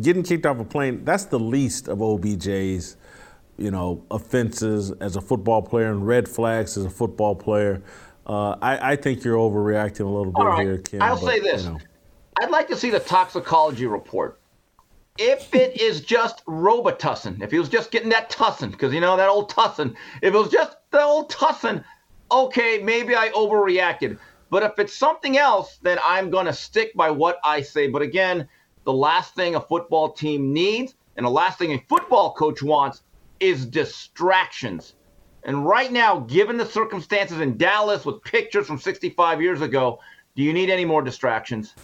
[0.00, 2.96] getting kicked off a plane, that's the least of OBJ's,
[3.56, 7.82] you know, offenses as a football player and red flags as a football player.
[8.26, 10.66] Uh, I, I think you're overreacting a little bit right.
[10.66, 11.00] here, Ken.
[11.00, 11.64] I'll but, say this.
[11.64, 11.78] you know.
[12.38, 14.38] I'd like to see the toxicology report.
[15.16, 19.16] If it is just Robitussin, if he was just getting that tussin, because you know
[19.16, 21.82] that old tussin, if it was just the old tussin,
[22.30, 24.18] okay, maybe I overreacted.
[24.50, 27.88] But if it's something else, then I'm going to stick by what I say.
[27.88, 28.46] But again,
[28.84, 33.02] the last thing a football team needs and the last thing a football coach wants
[33.40, 34.94] is distractions.
[35.44, 40.00] And right now, given the circumstances in Dallas with pictures from 65 years ago,
[40.34, 41.74] do you need any more distractions?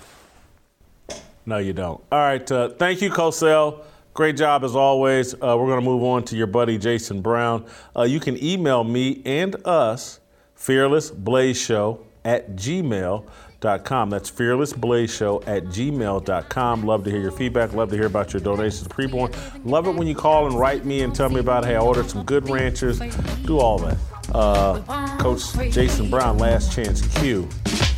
[1.45, 2.03] No, you don't.
[2.13, 2.51] All right.
[2.51, 3.85] Uh, thank you, Cosell.
[4.15, 5.35] Great job as always.
[5.35, 7.65] Uh, we're going to move on to your buddy Jason Brown.
[7.97, 10.21] Uh, you can email me and us,
[10.57, 14.11] fearlessblazeshow at gmail.com.
[14.11, 16.85] That's fearlessblazeshow at gmail.com.
[16.85, 17.73] Love to hear your feedback.
[17.73, 19.35] Love to hear about your donations to Preborn.
[19.65, 22.11] Love it when you call and write me and tell me about, hey, I ordered
[22.11, 22.99] some good ranchers.
[23.47, 23.97] Do all that.
[24.35, 24.81] Uh,
[25.19, 27.49] Coach Jason Brown, Last Chance U.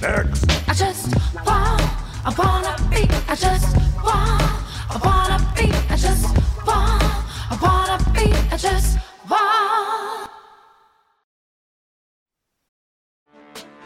[0.01, 0.47] Next.
[2.27, 4.43] I wanna be, I just want,
[4.89, 6.25] I wanna be, I just
[6.67, 7.03] want,
[7.51, 8.99] I wanna be, I just
[9.29, 10.31] want.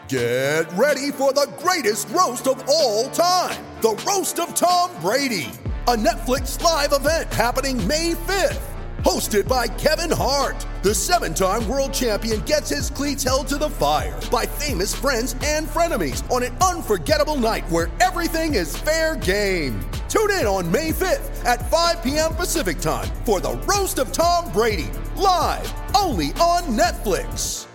[0.07, 5.51] Get ready for the greatest roast of all time the Roast of Tom Brady,
[5.87, 8.78] a Netflix live event happening May 5th.
[9.05, 13.71] Hosted by Kevin Hart, the seven time world champion gets his cleats held to the
[13.71, 19.81] fire by famous friends and frenemies on an unforgettable night where everything is fair game.
[20.09, 22.35] Tune in on May 5th at 5 p.m.
[22.35, 27.67] Pacific time for the Roast of Tom Brady, live only on Netflix.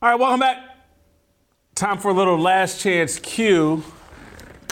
[0.00, 0.58] All right, welcome back.
[1.76, 3.84] Time for a little Last Chance U.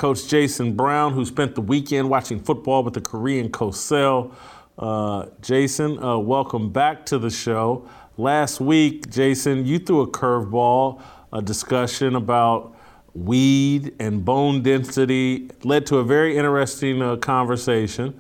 [0.01, 4.33] Coach Jason Brown, who spent the weekend watching football with the Korean Cosell.
[4.79, 7.87] Uh, Jason, uh, welcome back to the show.
[8.17, 11.03] Last week, Jason, you threw a curveball,
[11.35, 12.75] a discussion about
[13.13, 18.19] weed and bone density, led to a very interesting uh, conversation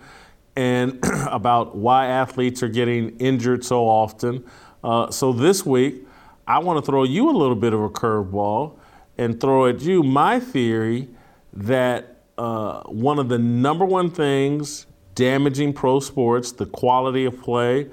[0.56, 4.44] and about why athletes are getting injured so often.
[4.84, 6.06] Uh, so this week,
[6.46, 8.76] I want to throw you a little bit of a curveball
[9.16, 11.08] and throw at you my theory
[11.52, 17.88] that uh, one of the number one things damaging pro sports, the quality of play,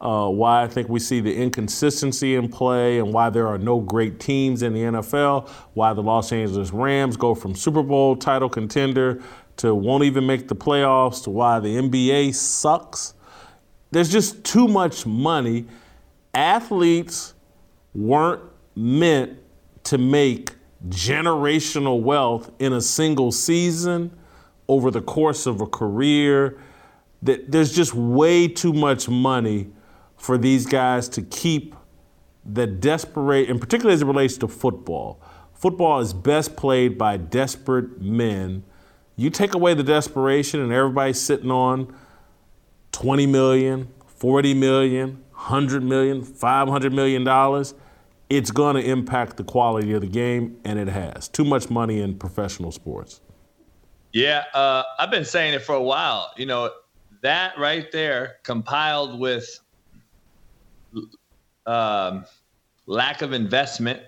[0.00, 3.80] uh, why I think we see the inconsistency in play and why there are no
[3.80, 8.48] great teams in the NFL, why the Los Angeles Rams go from Super Bowl title
[8.48, 9.22] contender
[9.58, 13.12] to won't even make the playoffs, to why the NBA sucks.
[13.90, 15.66] There's just too much money.
[16.32, 17.34] Athletes
[17.94, 18.42] weren't
[18.74, 19.38] meant
[19.84, 20.54] to make
[20.88, 24.16] generational wealth in a single season
[24.68, 26.58] over the course of a career.
[27.22, 29.68] That there's just way too much money
[30.16, 31.74] for these guys to keep
[32.44, 35.20] the desperate, and particularly as it relates to football.
[35.52, 38.64] Football is best played by desperate men.
[39.16, 41.94] You take away the desperation, and everybody's sitting on
[42.92, 47.74] 20 million, 40 million, 100 million, 500 million dollars
[48.30, 51.28] it's going to impact the quality of the game, and it has.
[51.28, 53.20] Too much money in professional sports.
[54.12, 56.32] Yeah, uh, I've been saying it for a while.
[56.36, 56.70] You know,
[57.22, 59.60] that right there, compiled with
[61.66, 62.24] um,
[62.86, 64.00] lack of investment.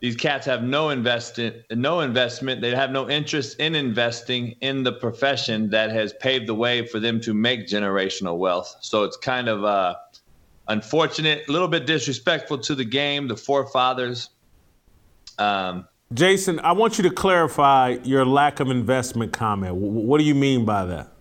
[0.00, 2.60] These cats have no investment, no investment.
[2.60, 7.00] They have no interest in investing in the profession that has paved the way for
[7.00, 8.76] them to make generational wealth.
[8.80, 9.96] So it's kind of uh,
[10.68, 14.30] unfortunate, a little bit disrespectful to the game, the forefathers.
[15.38, 19.74] Um, Jason, I want you to clarify your lack of investment comment.
[19.74, 21.12] What do you mean by that?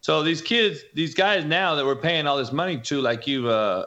[0.00, 3.48] so these kids, these guys now that we're paying all this money to, like you
[3.48, 3.86] uh,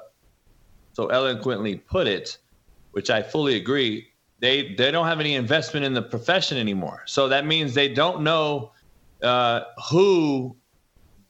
[0.93, 2.37] so eloquently put it,
[2.91, 4.07] which I fully agree,
[4.39, 7.03] they they don't have any investment in the profession anymore.
[7.07, 8.71] So that means they don't know
[9.23, 10.55] uh, who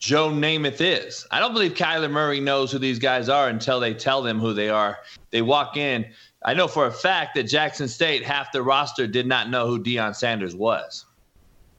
[0.04, 1.26] Joe Namath is.
[1.32, 4.54] I don't believe Kyler Murray knows who these guys are until they tell them who
[4.54, 4.98] they are.
[5.32, 6.06] They walk in.
[6.44, 9.82] I know for a fact that Jackson State, half the roster did not know who
[9.82, 11.06] Deion Sanders was.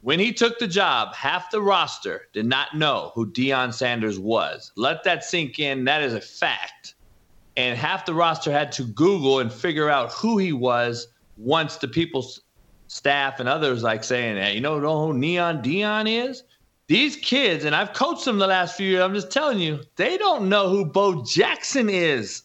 [0.01, 4.71] When he took the job, half the roster did not know who Deion Sanders was.
[4.75, 5.83] Let that sink in.
[5.83, 6.95] That is a fact.
[7.57, 11.87] And half the roster had to Google and figure out who he was once the
[11.87, 12.41] people's
[12.87, 16.41] staff and others like saying, hey, you know who Neon Deion is?
[16.87, 20.17] These kids, and I've coached them the last few years, I'm just telling you, they
[20.17, 22.43] don't know who Bo Jackson is.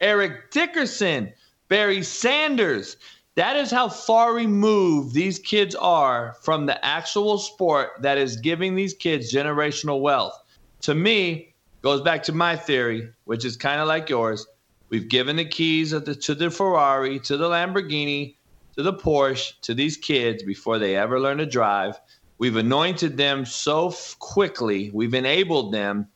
[0.00, 1.32] Eric Dickerson,
[1.68, 2.96] Barry Sanders.
[3.34, 8.76] That is how far removed these kids are from the actual sport that is giving
[8.76, 10.40] these kids generational wealth.
[10.82, 14.46] To me, goes back to my theory, which is kind of like yours.
[14.88, 18.34] We've given the keys the, to the Ferrari, to the Lamborghini,
[18.76, 21.98] to the Porsche, to these kids before they ever learn to drive.
[22.40, 26.08] We've anointed them so quickly, we've enabled them,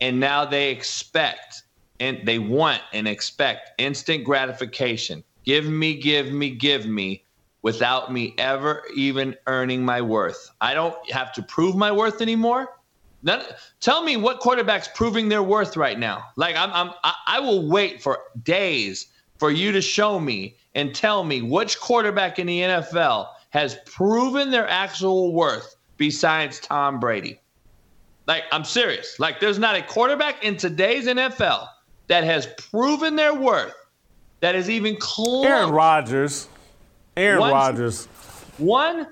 [0.00, 1.62] and now they expect
[2.00, 5.22] and they want and expect instant gratification.
[5.44, 7.22] Give me, give me, give me
[7.62, 10.50] without me ever even earning my worth.
[10.60, 12.74] I don't have to prove my worth anymore.
[13.22, 13.44] None,
[13.78, 16.24] tell me what quarterback's proving their worth right now.
[16.34, 16.92] Like I'm, I'm,
[17.28, 19.06] I will wait for days
[19.38, 24.52] for you to show me and tell me which quarterback in the NFL has proven
[24.52, 27.40] their actual worth besides Tom Brady.
[28.28, 29.18] Like, I'm serious.
[29.18, 31.66] Like, there's not a quarterback in today's NFL
[32.06, 33.74] that has proven their worth
[34.38, 35.44] that is even close.
[35.44, 36.46] Aaron Rodgers.
[37.16, 38.06] Aaron Rodgers.
[38.58, 39.08] One.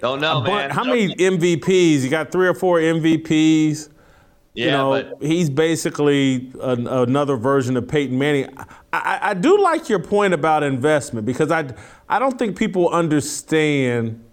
[0.00, 0.70] Don't know, But man.
[0.70, 2.00] how many MVPs?
[2.00, 3.90] You got three or four MVPs.
[4.56, 8.48] Yeah, you know, but he's basically an, another version of Peyton Manning.
[8.56, 11.74] I, I, I do like your point about investment because I,
[12.08, 14.24] I don't think people understand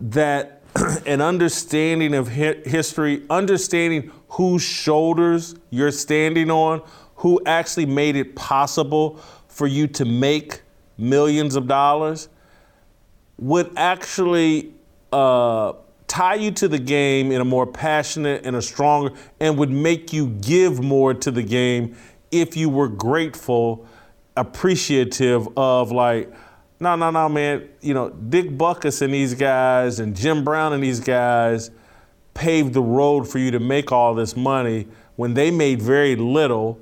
[0.00, 0.62] that
[1.06, 6.80] an understanding of hi- history, understanding whose shoulders you're standing on,
[7.16, 9.16] who actually made it possible
[9.48, 10.62] for you to make
[10.96, 12.28] millions of dollars,
[13.38, 14.72] would actually
[15.12, 15.72] uh,
[16.08, 20.12] tie you to the game in a more passionate and a stronger, and would make
[20.12, 21.96] you give more to the game
[22.30, 23.86] if you were grateful,
[24.36, 26.32] appreciative of like,
[26.80, 27.68] no, no, no, man.
[27.80, 31.70] You know, Dick Butkus and these guys, and Jim Brown and these guys
[32.34, 34.86] paved the road for you to make all this money
[35.16, 36.78] when they made very little,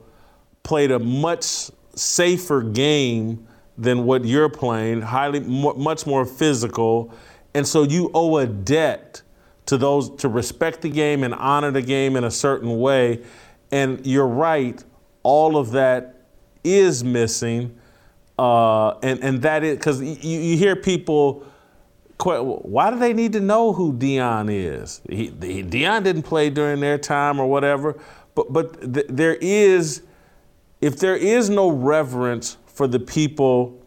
[0.63, 3.47] played a much safer game
[3.79, 7.13] than what you're playing, highly much more physical,
[7.57, 9.23] and so you owe a debt
[9.65, 13.23] to those to respect the game and honor the game in a certain way.
[13.73, 14.85] And you're right,
[15.23, 16.27] all of that
[16.63, 17.79] is missing,
[18.39, 21.47] uh, and and that is because you, you hear people.
[22.19, 25.03] Why do they need to know who Deion is?
[25.09, 27.99] He, he, Deion didn't play during their time or whatever,
[28.35, 30.03] but but th- there is,
[30.81, 33.83] if there is no reverence for the people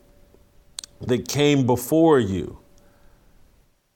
[1.02, 2.60] that came before you,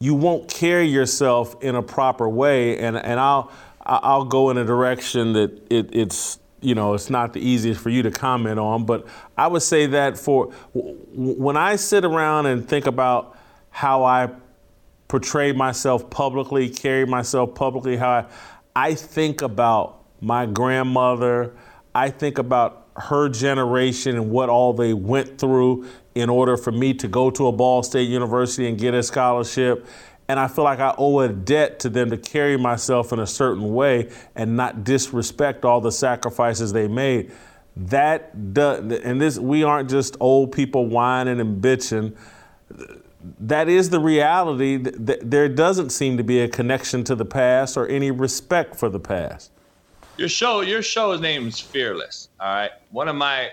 [0.03, 3.49] you won't carry yourself in a proper way, and and I'll
[3.85, 7.89] I'll go in a direction that it, it's you know it's not the easiest for
[7.89, 12.67] you to comment on, but I would say that for when I sit around and
[12.67, 13.37] think about
[13.69, 14.29] how I
[15.07, 18.25] portray myself publicly, carry myself publicly, how I,
[18.75, 21.55] I think about my grandmother,
[21.95, 26.93] I think about her generation and what all they went through in order for me
[26.95, 29.85] to go to a Ball State University and get a scholarship.
[30.27, 33.27] And I feel like I owe a debt to them to carry myself in a
[33.27, 37.31] certain way and not disrespect all the sacrifices they made.
[37.75, 42.15] That does, and this we aren't just old people whining and bitching
[43.39, 44.77] that is the reality.
[44.77, 48.75] Th- th- There doesn't seem to be a connection to the past or any respect
[48.75, 49.51] for the past.
[50.17, 52.29] Your show, your show's name is Fearless.
[52.39, 52.71] All right.
[52.91, 53.49] One of my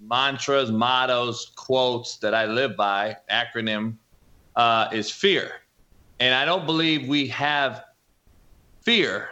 [0.00, 3.96] mantras, mottos, quotes that I live by, acronym,
[4.54, 5.52] uh, is fear.
[6.20, 7.84] And I don't believe we have
[8.80, 9.28] fear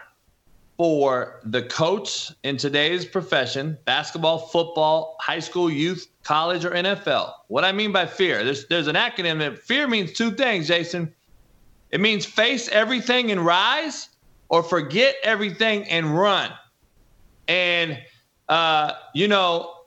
[0.77, 7.33] for the coach in today's profession basketball, football, high school, youth, college, or NFL.
[7.49, 11.15] What I mean by fear, there's, there's an acronym that fear means two things, Jason.
[11.91, 14.09] It means face everything and rise,
[14.49, 16.51] or forget everything and run.
[17.47, 18.01] And,
[18.49, 19.84] uh, you know,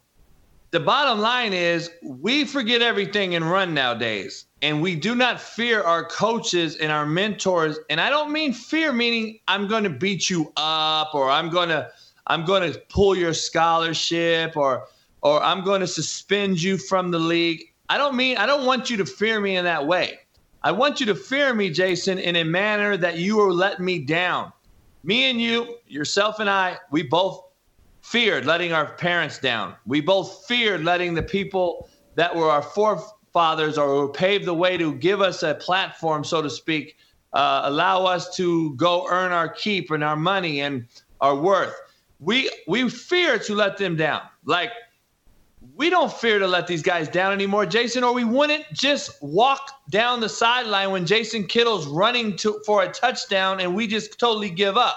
[0.77, 4.45] the bottom line is we forget everything and run nowadays.
[4.61, 7.79] And we do not fear our coaches and our mentors.
[7.89, 11.69] And I don't mean fear, meaning I'm going to beat you up or I'm going
[11.69, 11.89] to.
[12.27, 14.87] I'm going to pull your scholarship or
[15.23, 17.63] or I'm going to suspend you from the league.
[17.89, 20.19] I don't mean I don't want you to fear me in that way.
[20.61, 23.97] I want you to fear me, Jason, in a manner that you are letting me
[23.97, 24.53] down.
[25.03, 27.46] Me and you, yourself and I, we both
[28.09, 29.75] feared letting our parents down.
[29.85, 34.77] We both feared letting the people that were our forefathers or who paved the way
[34.77, 36.95] to give us a platform, so to speak,
[37.33, 40.85] uh, allow us to go earn our keep and our money and
[41.19, 41.75] our worth.
[42.21, 44.21] We we fear to let them down.
[44.45, 44.71] Like
[45.75, 49.81] we don't fear to let these guys down anymore, Jason, or we wouldn't just walk
[49.89, 54.49] down the sideline when Jason Kittle's running to, for a touchdown and we just totally
[54.49, 54.95] give up.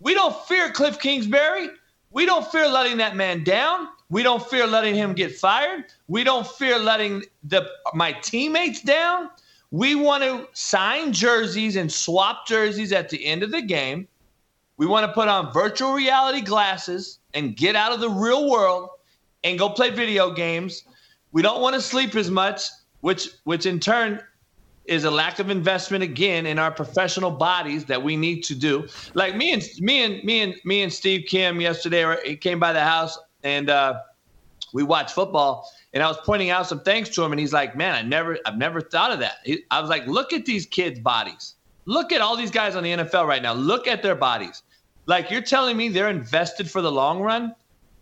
[0.00, 1.68] We don't fear Cliff Kingsbury.
[2.12, 3.88] We don't fear letting that man down.
[4.08, 5.84] We don't fear letting him get fired.
[6.08, 9.30] We don't fear letting the my teammates down.
[9.70, 14.08] We want to sign jerseys and swap jerseys at the end of the game.
[14.76, 18.88] We want to put on virtual reality glasses and get out of the real world
[19.44, 20.82] and go play video games.
[21.30, 22.62] We don't want to sleep as much,
[23.02, 24.20] which which in turn
[24.84, 28.86] is a lack of investment again in our professional bodies that we need to do.
[29.14, 32.72] Like me and me and me and me and Steve Kim yesterday, he came by
[32.72, 34.00] the house and uh,
[34.72, 35.70] we watched football.
[35.92, 38.38] And I was pointing out some things to him, and he's like, "Man, I never,
[38.46, 41.56] I've never thought of that." He, I was like, "Look at these kids' bodies.
[41.86, 43.54] Look at all these guys on the NFL right now.
[43.54, 44.62] Look at their bodies.
[45.06, 47.56] Like you're telling me they're invested for the long run,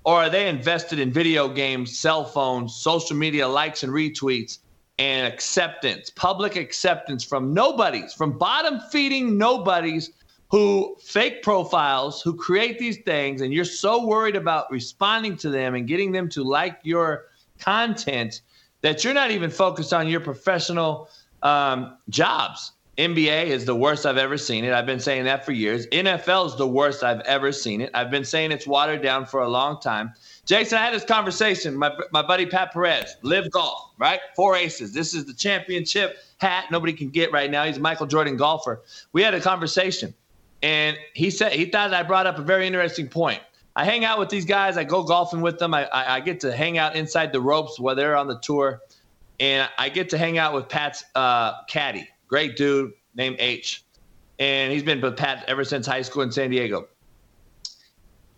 [0.04, 4.58] or are they invested in video games, cell phones, social media likes and retweets,
[4.98, 10.10] and acceptance, public acceptance from nobodies, from bottom feeding nobodies
[10.50, 15.74] who fake profiles, who create these things, and you're so worried about responding to them
[15.74, 17.26] and getting them to like your
[17.58, 18.40] content
[18.80, 21.08] that you're not even focused on your professional
[21.42, 22.72] um, jobs.
[22.96, 24.72] NBA is the worst I've ever seen it.
[24.72, 25.86] I've been saying that for years.
[25.88, 27.90] NFL is the worst I've ever seen it.
[27.94, 30.14] I've been saying it's watered down for a long time.
[30.48, 31.76] Jason, I had this conversation.
[31.76, 34.18] My, my buddy Pat Perez, LIV Golf, right?
[34.34, 34.94] Four aces.
[34.94, 37.64] This is the championship hat nobody can get right now.
[37.64, 38.80] He's a Michael Jordan golfer.
[39.12, 40.14] We had a conversation,
[40.62, 43.42] and he said he thought I brought up a very interesting point.
[43.76, 44.78] I hang out with these guys.
[44.78, 45.74] I go golfing with them.
[45.74, 48.80] I, I, I get to hang out inside the ropes while they're on the tour,
[49.40, 53.84] and I get to hang out with Pat's uh, caddy, great dude named H,
[54.38, 56.88] and he's been with Pat ever since high school in San Diego.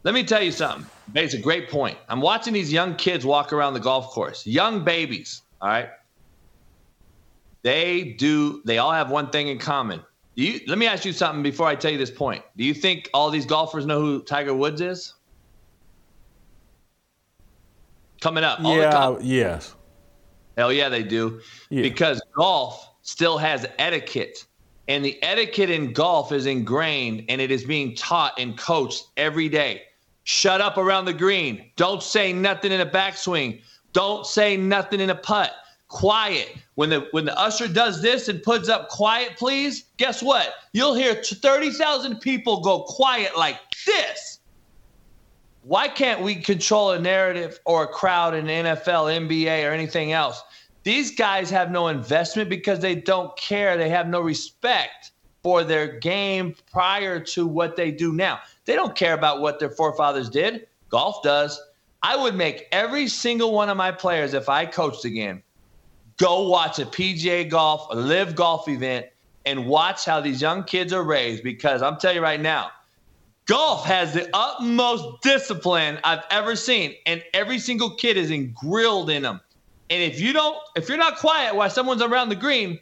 [0.02, 0.86] Let me tell you something.
[1.14, 1.98] It's a great point.
[2.08, 5.42] I'm watching these young kids walk around the golf course, young babies.
[5.60, 5.88] All right.
[7.62, 8.62] They do.
[8.64, 10.02] They all have one thing in common.
[10.34, 12.42] You, let me ask you something before I tell you this point.
[12.56, 15.14] Do you think all these golfers know who Tiger Woods is?
[18.20, 18.58] coming up.
[18.60, 19.74] Yeah, yes.
[20.56, 21.40] Hell yeah, they do.
[21.70, 21.82] Yeah.
[21.82, 24.46] Because golf still has etiquette.
[24.88, 29.48] And the etiquette in golf is ingrained and it is being taught and coached every
[29.48, 29.82] day.
[30.24, 31.70] Shut up around the green.
[31.76, 33.62] Don't say nothing in a backswing.
[33.92, 35.52] Don't say nothing in a putt.
[35.88, 36.56] Quiet.
[36.76, 40.54] When the when the usher does this and puts up quiet, please, guess what?
[40.72, 44.40] You'll hear 30,000 people go quiet like this
[45.62, 50.42] why can't we control a narrative or a crowd in NFL, NBA, or anything else?
[50.82, 53.76] These guys have no investment because they don't care.
[53.76, 55.12] They have no respect
[55.42, 58.40] for their game prior to what they do now.
[58.70, 60.68] They don't care about what their forefathers did.
[60.90, 61.60] Golf does.
[62.04, 65.42] I would make every single one of my players, if I coached again,
[66.18, 69.06] go watch a PGA golf, a LIV golf event,
[69.44, 72.70] and watch how these young kids are raised because I'm telling you right now,
[73.46, 79.22] Golf has the utmost discipline I've ever seen, and every single kid is grilled in
[79.22, 79.40] them.
[79.90, 82.78] And if you don't, if you're not quiet while someone's around the green,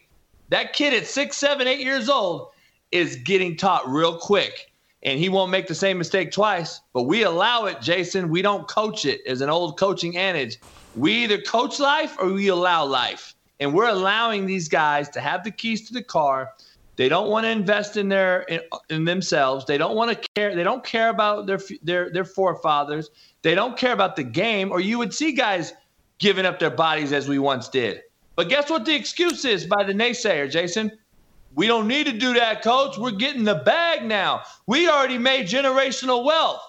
[0.49, 2.49] that kid at six, seven, eight years old
[2.91, 4.68] is getting taught real quick,
[5.03, 6.81] and he won't make the same mistake twice.
[6.93, 8.29] But we allow it, Jason.
[8.29, 9.21] We don't coach it.
[9.25, 10.59] As an old coaching adage,
[10.95, 15.43] we either coach life or we allow life, and we're allowing these guys to have
[15.43, 16.53] the keys to the car
[16.99, 19.63] they don't want to invest in their in, in, themselves.
[19.63, 20.53] They don't want to care.
[20.53, 23.09] They don't care about their their their forefathers.
[23.41, 24.69] They don't care about the game.
[24.69, 25.71] Or you would see guys
[26.17, 28.01] giving up their bodies as we once did.
[28.35, 30.91] But guess what the excuse is by the naysayer, Jason?
[31.55, 32.97] We don't need to do that, coach.
[32.97, 34.43] We're getting the bag now.
[34.67, 36.61] We already made generational wealth.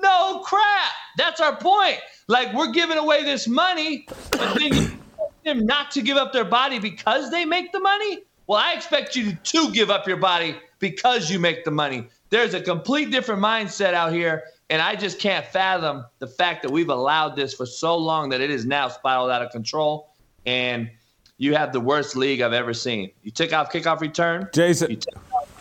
[0.00, 0.92] No crap.
[1.16, 1.98] That's our point.
[2.28, 5.00] Like we're giving away this money, but then
[5.44, 8.20] them not to give up their body because they make the money.
[8.46, 12.08] Well, I expect you to give up your body because you make the money.
[12.30, 16.70] There's a complete different mindset out here, and I just can't fathom the fact that
[16.70, 20.10] we've allowed this for so long that it is now spiraled out of control.
[20.44, 20.90] And
[21.38, 23.10] you have the worst league I've ever seen.
[23.22, 25.00] You took off kickoff return, Jason.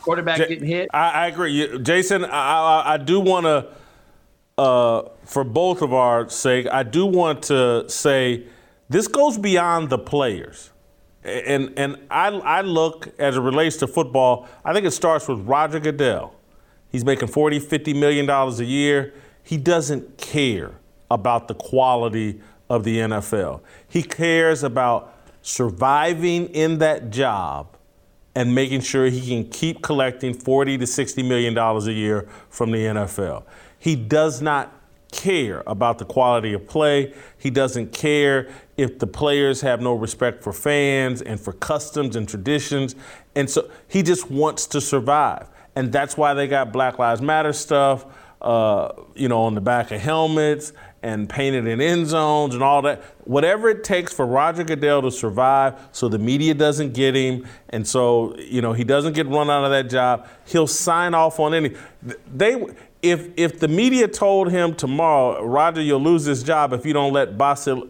[0.01, 0.89] quarterback J- getting hit.
[0.93, 2.25] I, I agree, Jason.
[2.25, 3.67] I, I, I do want to
[4.57, 8.43] uh, for both of our sake, I do want to say
[8.89, 10.71] this goes beyond the players.
[11.23, 15.39] And, and I, I look as it relates to football, I think it starts with
[15.39, 16.35] Roger Goodell.
[16.91, 19.13] He's making 40, 50 million dollars a year.
[19.41, 20.73] He doesn't care
[21.09, 23.61] about the quality of the NFL.
[23.87, 25.12] He cares about
[25.43, 27.77] surviving in that job
[28.33, 32.71] and making sure he can keep collecting 40 to 60 million dollars a year from
[32.71, 33.43] the NFL.
[33.77, 34.79] He does not
[35.11, 37.13] care about the quality of play.
[37.37, 42.27] He doesn't care if the players have no respect for fans and for customs and
[42.27, 42.95] traditions.
[43.35, 45.47] And so he just wants to survive.
[45.75, 48.05] And that's why they got Black Lives Matter stuff,
[48.41, 50.73] uh, you know, on the back of helmets
[51.03, 53.03] and painted in end zones and all that.
[53.25, 57.85] Whatever it takes for Roger Goodell to survive so the media doesn't get him and
[57.85, 61.53] so, you know, he doesn't get run out of that job, he'll sign off on
[61.53, 61.75] any.
[62.33, 62.65] They
[63.01, 67.11] if if the media told him tomorrow, Roger, you'll lose this job if you don't
[67.11, 67.85] let Basil,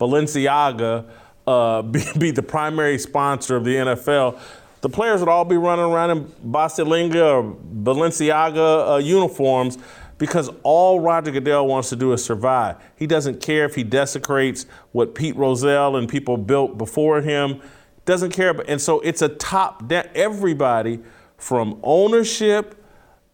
[0.00, 1.04] Balenciaga
[1.46, 4.40] uh, be, be, the primary sponsor of the NFL,
[4.80, 9.76] the players would all be running around in Basilinga or Balenciaga uh, uniforms
[10.18, 12.76] because all Roger Goodell wants to do is survive.
[12.96, 17.60] He doesn't care if he desecrates what Pete Rozelle and people built before him.
[18.04, 20.04] Doesn't care, and so it's a top down.
[20.14, 21.00] Everybody
[21.36, 22.82] from ownership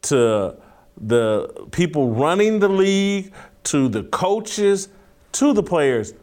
[0.02, 0.56] to
[0.96, 3.32] the people running the league
[3.64, 4.88] to the coaches
[5.32, 6.14] to the players.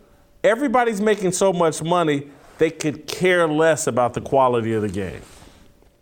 [0.44, 5.22] Everybody's making so much money, they could care less about the quality of the game.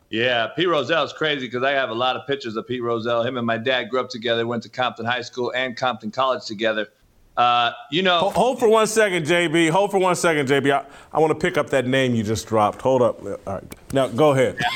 [0.09, 3.23] Yeah, Pete Rozelle is crazy because I have a lot of pictures of Pete Rozelle.
[3.23, 6.45] Him and my dad grew up together, went to Compton High School and Compton College
[6.45, 6.87] together.
[7.35, 9.69] Uh, you know, hold, hold, for one second, JB.
[9.69, 10.71] Hold for one second, JB.
[10.71, 12.81] I, I want to pick up that name you just dropped.
[12.81, 13.23] Hold up.
[13.23, 14.57] All right, now go ahead.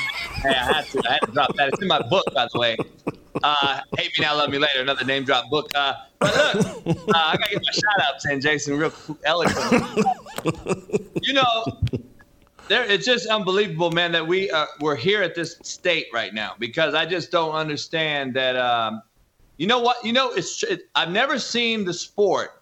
[0.41, 1.03] Hey, I had to.
[1.07, 1.67] I had to drop that.
[1.67, 2.75] It's in my book, by the way.
[3.43, 5.69] Uh, Hate Me Now, Love Me Later, another name drop book.
[5.75, 8.91] Uh, but look, uh, I gotta get my shout outs in, Jason, real
[9.23, 10.05] eloquent.
[11.21, 11.77] you know,
[12.67, 16.55] there, it's just unbelievable, man, that we uh, we're here at this state right now
[16.59, 18.55] because I just don't understand that.
[18.55, 19.01] Um,
[19.57, 20.03] you know what?
[20.03, 22.61] You know, it's it, I've never seen the sport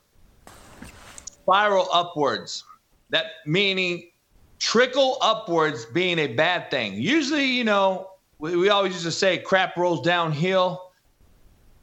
[1.49, 2.63] spiral upwards.
[3.09, 4.11] That meaning
[4.59, 6.93] trickle upwards being a bad thing.
[6.93, 10.91] Usually, you know, we, we always used to say crap rolls downhill.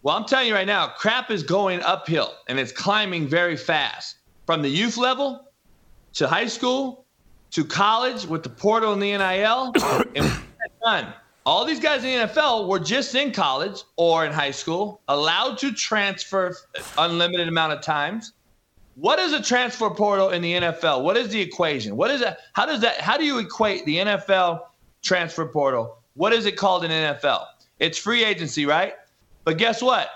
[0.03, 4.19] Well, I'm telling you right now, crap is going uphill and it's climbing very fast
[4.47, 5.51] from the youth level
[6.13, 7.06] to high school
[7.57, 9.73] to college with the portal and the NIL.
[10.15, 10.43] and
[10.83, 11.13] done.
[11.47, 15.59] All these guys in the NFL were just in college or in high school, allowed
[15.59, 16.57] to transfer
[16.99, 18.33] unlimited amount of times.
[18.97, 21.03] What is a transfer portal in the NFL?
[21.03, 21.97] What is the equation?
[21.97, 22.39] What is that?
[22.55, 23.01] How does that?
[23.01, 24.63] How do you equate the NFL
[25.03, 27.45] transfer portal what is it called in NFL?
[27.79, 28.95] It's free agency, right?
[29.45, 30.09] But guess what?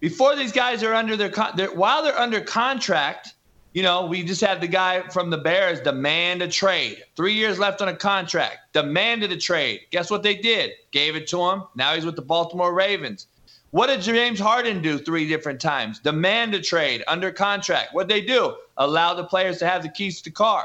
[0.00, 3.34] Before these guys are under their, they're, while they're under contract,
[3.74, 7.02] you know, we just had the guy from the Bears demand a trade.
[7.16, 9.80] Three years left on a contract, demanded a trade.
[9.90, 10.72] Guess what they did?
[10.90, 11.64] Gave it to him.
[11.74, 13.26] Now he's with the Baltimore Ravens.
[13.70, 15.98] What did James Harden do three different times?
[15.98, 17.92] Demand a trade under contract.
[17.92, 18.56] What they do?
[18.78, 20.64] Allow the players to have the keys to the car.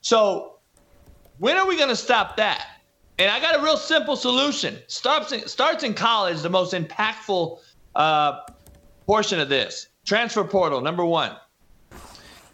[0.00, 0.54] So
[1.38, 2.66] when are we going to stop that?
[3.18, 4.78] And I got a real simple solution.
[4.86, 7.58] Starts in, starts in college, the most impactful
[7.94, 8.40] uh,
[9.06, 9.88] portion of this.
[10.06, 11.36] Transfer portal, number one.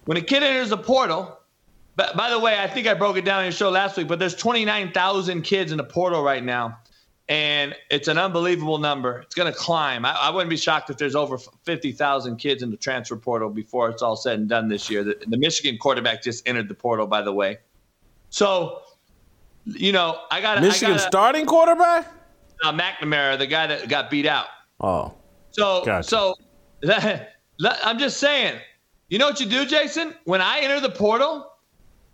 [0.08, 1.38] When a kid enters a portal,
[1.94, 4.08] but by the way, I think I broke it down in your show last week,
[4.08, 6.78] but there's 29,000 kids in the portal right now.
[7.28, 9.18] And it's an unbelievable number.
[9.18, 10.06] It's going to climb.
[10.06, 13.90] I, I, wouldn't be shocked if there's over 50,000 kids in the transfer portal before
[13.90, 15.04] it's all said and done this year.
[15.04, 17.58] The, the Michigan quarterback just entered the portal, by the way.
[18.30, 18.80] So
[19.66, 22.10] you know, I got Michigan I gotta, starting quarterback.
[22.64, 24.46] Uh, McNamara, the guy that got beat out.
[24.80, 25.12] Oh,
[25.50, 26.08] so gotcha.
[26.08, 26.34] so
[26.80, 27.34] that,
[27.84, 28.58] I'm just saying.
[29.08, 30.14] You know what you do, Jason?
[30.24, 31.50] When I enter the portal,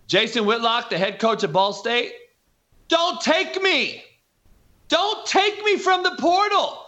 [0.07, 2.13] Jason Whitlock, the head coach at Ball State,
[2.89, 4.05] don't take me.
[4.89, 6.79] Don't take me from the portal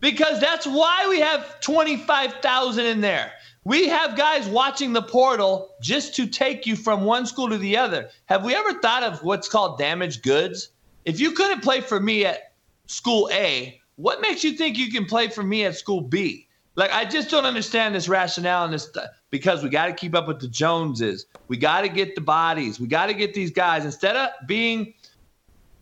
[0.00, 3.32] because that's why we have 25,000 in there.
[3.64, 7.76] We have guys watching the portal just to take you from one school to the
[7.76, 8.10] other.
[8.26, 10.70] Have we ever thought of what's called damaged goods?
[11.04, 12.52] If you couldn't play for me at
[12.86, 16.43] school A, what makes you think you can play for me at school B?
[16.76, 18.90] Like I just don't understand this rationale and this
[19.30, 21.26] because we got to keep up with the Joneses.
[21.48, 22.80] We got to get the bodies.
[22.80, 24.94] We got to get these guys instead of being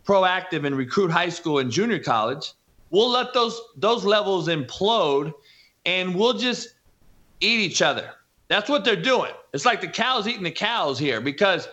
[0.05, 2.53] proactive and recruit high school and junior college.
[2.91, 5.33] We'll let those those levels implode,
[5.85, 6.75] and we'll just
[7.39, 8.11] eat each other.
[8.49, 9.31] That's what they're doing.
[9.53, 11.67] It's like the cows eating the cows here because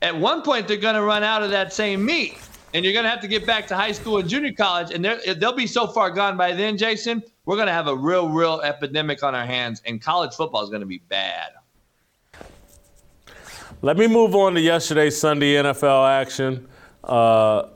[0.00, 2.38] at one point they're going to run out of that same meat.
[2.74, 5.04] And you're going to have to get back to high school and junior college, and
[5.04, 7.22] they'll be so far gone by then, Jason.
[7.46, 10.70] We're going to have a real, real epidemic on our hands, and college football is
[10.70, 11.52] going to be bad.
[13.80, 16.66] Let me move on to yesterday's Sunday NFL action.
[17.04, 17.68] Uh,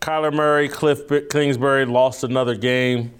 [0.00, 3.12] Kyler Murray, Cliff Kingsbury lost another game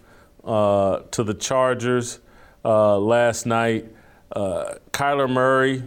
[0.43, 2.21] uh, to the Chargers
[2.65, 3.87] uh, last night.
[4.35, 5.83] Uh, Kyler Murray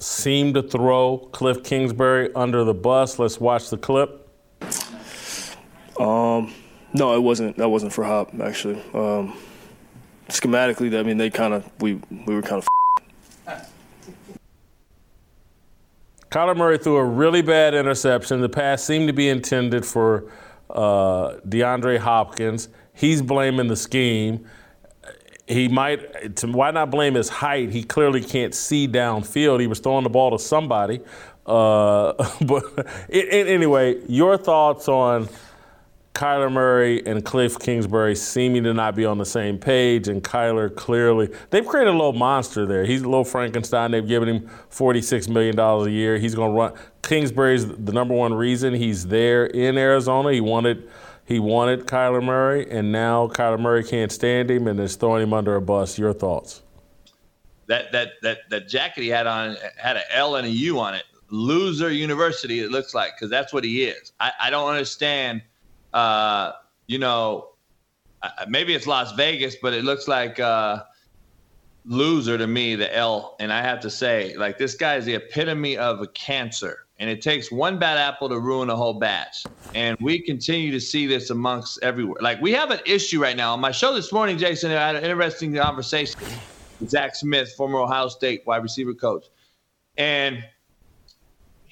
[0.00, 3.18] seemed to throw Cliff Kingsbury under the bus.
[3.18, 4.21] Let's watch the clip.
[6.02, 6.52] Um,
[6.92, 7.56] no, it wasn't.
[7.56, 8.82] That wasn't for Hop actually.
[8.92, 9.36] Um,
[10.28, 12.68] schematically, I mean, they kind of we we were kind of.
[16.30, 18.40] Kyler Murray threw a really bad interception.
[18.40, 20.32] The pass seemed to be intended for
[20.70, 22.68] uh, DeAndre Hopkins.
[22.94, 24.46] He's blaming the scheme.
[25.46, 26.36] He might.
[26.36, 27.70] To, why not blame his height?
[27.70, 29.60] He clearly can't see downfield.
[29.60, 31.00] He was throwing the ball to somebody.
[31.46, 32.12] Uh,
[32.44, 32.64] but
[33.08, 35.28] it, it, anyway, your thoughts on
[36.14, 40.74] Kyler Murray and Cliff Kingsbury seeming to not be on the same page, and Kyler
[40.74, 42.84] clearly they've created a little monster there.
[42.84, 43.92] He's a little Frankenstein.
[43.92, 46.18] They've given him forty-six million dollars a year.
[46.18, 46.72] He's going to run.
[47.02, 50.32] Kingsbury's the number one reason he's there in Arizona.
[50.32, 50.88] He wanted
[51.24, 55.32] he wanted Kyler Murray, and now Kyler Murray can't stand him and is throwing him
[55.32, 55.98] under a bus.
[55.98, 56.62] Your thoughts?
[57.68, 60.94] That that that that jacket he had on had an L and a U on
[60.94, 61.04] it.
[61.30, 62.60] Loser University.
[62.60, 64.12] It looks like because that's what he is.
[64.20, 65.40] I, I don't understand
[65.92, 66.52] uh,
[66.86, 67.48] you know,
[68.48, 70.82] maybe it's Las Vegas, but it looks like uh,
[71.84, 73.36] loser to me, the L.
[73.40, 76.86] And I have to say, like, this guy is the epitome of a cancer.
[76.98, 79.48] And it takes one bad apple to ruin a whole batch.
[79.74, 82.20] And we continue to see this amongst everywhere.
[82.20, 83.54] Like, we have an issue right now.
[83.54, 86.14] On my show this morning, Jason, I had an interesting conversation
[86.78, 89.26] with Zach Smith, former Ohio State wide receiver coach.
[89.96, 90.44] And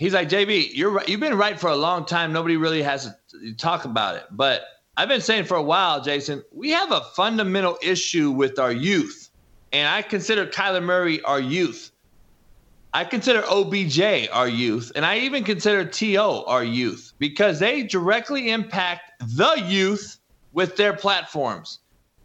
[0.00, 1.00] he's like, JB, you're.
[1.06, 2.32] You've been right for a long time.
[2.32, 4.24] Nobody really has to talk about it.
[4.32, 4.62] But
[4.96, 9.28] I've been saying for a while, Jason, we have a fundamental issue with our youth.
[9.72, 11.92] And I consider Kyler Murray our youth.
[12.92, 14.90] I consider OBJ our youth.
[14.96, 16.44] And I even consider T.O.
[16.46, 20.18] our youth because they directly impact the youth
[20.52, 21.78] with their platforms.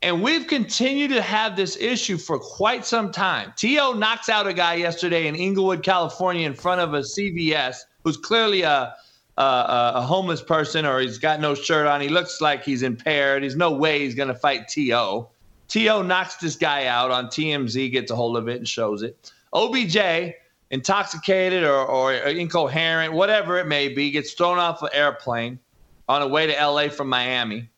[0.06, 3.52] And we've continued to have this issue for quite some time.
[3.56, 3.94] T.O.
[3.94, 8.62] knocks out a guy yesterday in Inglewood, California, in front of a CVS who's clearly
[8.62, 8.94] a,
[9.38, 12.02] a, a homeless person or he's got no shirt on.
[12.02, 13.42] He looks like he's impaired.
[13.42, 15.28] There's no way he's going to fight T.O.
[15.70, 16.04] T.O.
[16.04, 19.32] knocks this guy out on TMZ, gets a hold of it and shows it.
[19.54, 20.36] OBJ,
[20.70, 25.58] intoxicated or, or incoherent, whatever it may be, gets thrown off an airplane
[26.08, 27.72] on a way to LA from Miami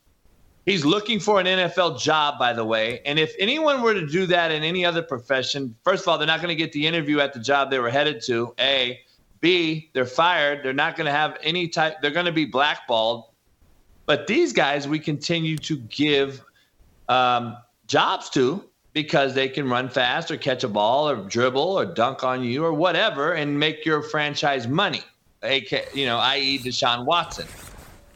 [0.68, 3.00] He's looking for an NFL job, by the way.
[3.06, 6.28] And if anyone were to do that in any other profession, first of all, they're
[6.28, 8.54] not going to get the interview at the job they were headed to.
[8.60, 9.00] A.
[9.40, 9.90] B.
[9.94, 10.66] They're fired.
[10.66, 13.30] They're not going to have any type, they're going to be blackballed.
[14.08, 16.44] But these guys, we continue to give
[17.08, 17.56] um,
[17.88, 18.62] jobs to
[18.92, 22.66] because they can run fast or catch a ball or dribble or dunk on you
[22.66, 25.04] or whatever and make your franchise money,
[25.44, 27.48] AK, you know, i.e., Deshaun Watson.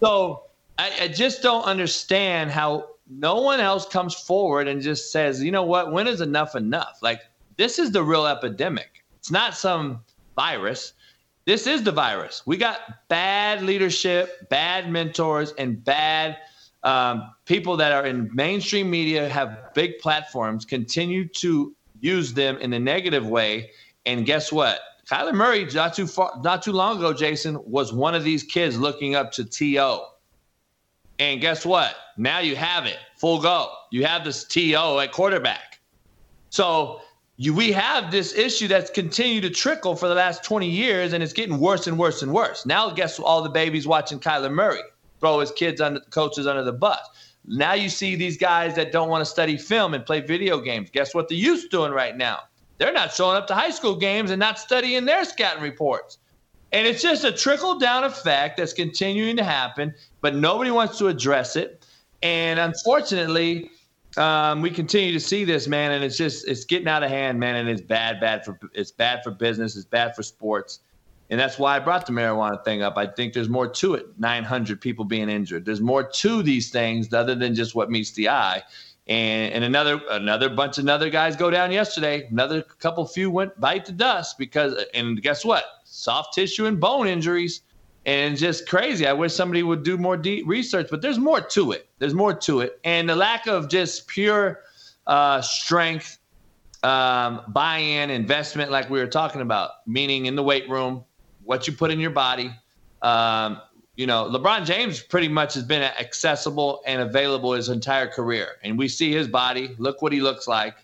[0.02, 0.44] So,
[0.82, 5.52] I, I just don't understand how no one else comes forward and just says, you
[5.52, 6.98] know what, when is enough enough?
[7.04, 7.22] Like,
[7.56, 9.04] this is the real epidemic.
[9.20, 10.00] It's not some
[10.36, 10.94] virus.
[11.46, 12.42] This is the virus.
[12.48, 12.80] We got
[13.10, 16.38] bad leadership, bad mentors, and bad
[16.82, 22.74] um, people that are in mainstream media have big platforms continue to use them in
[22.74, 23.70] a negative way.
[24.08, 24.80] And guess what?
[25.08, 28.80] Kyler Murray, not too far, not too long ago, Jason was one of these kids
[28.80, 30.08] looking up to T.O.
[31.22, 31.96] And guess what?
[32.18, 33.72] Now you have it full go.
[33.92, 35.80] You have this TO at quarterback.
[36.50, 37.02] So
[37.38, 41.22] you, we have this issue that's continued to trickle for the last 20 years, and
[41.22, 42.66] it's getting worse and worse and worse.
[42.66, 44.82] Now, guess all the babies watching Kyler Murray
[45.20, 47.00] throw his kids under the coaches under the bus.
[47.46, 50.90] Now you see these guys that don't want to study film and play video games.
[50.90, 52.40] Guess what the youth doing right now?
[52.80, 56.18] They're not showing up to high school games and not studying their scouting reports.
[56.74, 61.08] And it's just a trickle down effect that's continuing to happen, but nobody wants to
[61.08, 61.86] address it.
[62.24, 63.72] And unfortunately,
[64.18, 67.40] um, we continue to see this, man, and it's just it's getting out of hand,
[67.40, 70.80] man, and it's bad, bad for it's bad for business, it's bad for sports.
[71.30, 72.98] And that's why I brought the marijuana thing up.
[72.98, 74.06] I think there's more to it.
[74.20, 75.64] 900 people being injured.
[75.64, 78.62] There's more to these things other than just what meets the eye.
[79.08, 82.28] And, and another another bunch of other guys go down yesterday.
[82.30, 85.64] Another couple few went bite the dust because and guess what?
[85.92, 87.62] Soft tissue and bone injuries
[88.06, 89.06] and just crazy.
[89.06, 91.90] I wish somebody would do more deep research, but there's more to it.
[92.00, 92.80] There's more to it.
[92.84, 94.62] And the lack of just pure
[95.06, 96.18] uh, strength,
[96.84, 101.04] um, buy in, investment, like we were talking about, meaning in the weight room,
[101.44, 102.52] what you put in your body.
[103.02, 103.62] Um,
[103.98, 108.56] you know, LeBron James pretty much has been accessible and available his entire career.
[108.64, 109.76] And we see his body.
[109.78, 110.76] Look what he looks like.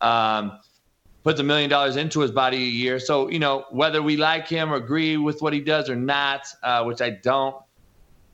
[0.00, 0.58] Um,
[1.22, 2.98] puts a million dollars into his body a year.
[2.98, 6.46] So, you know, whether we like him or agree with what he does or not,
[6.62, 7.56] uh, which I don't,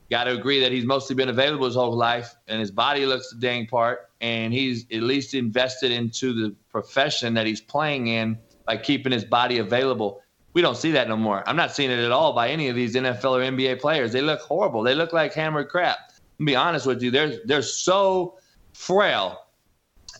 [0.09, 3.29] got to agree that he's mostly been available his whole life and his body looks
[3.29, 4.09] the dang part.
[4.21, 9.25] And he's at least invested into the profession that he's playing in by keeping his
[9.25, 10.21] body available.
[10.53, 11.47] We don't see that no more.
[11.47, 14.11] I'm not seeing it at all by any of these NFL or NBA players.
[14.11, 14.81] They look horrible.
[14.81, 15.97] They look like hammered crap.
[16.39, 18.37] To be honest with you, they're they're so
[18.73, 19.46] frail.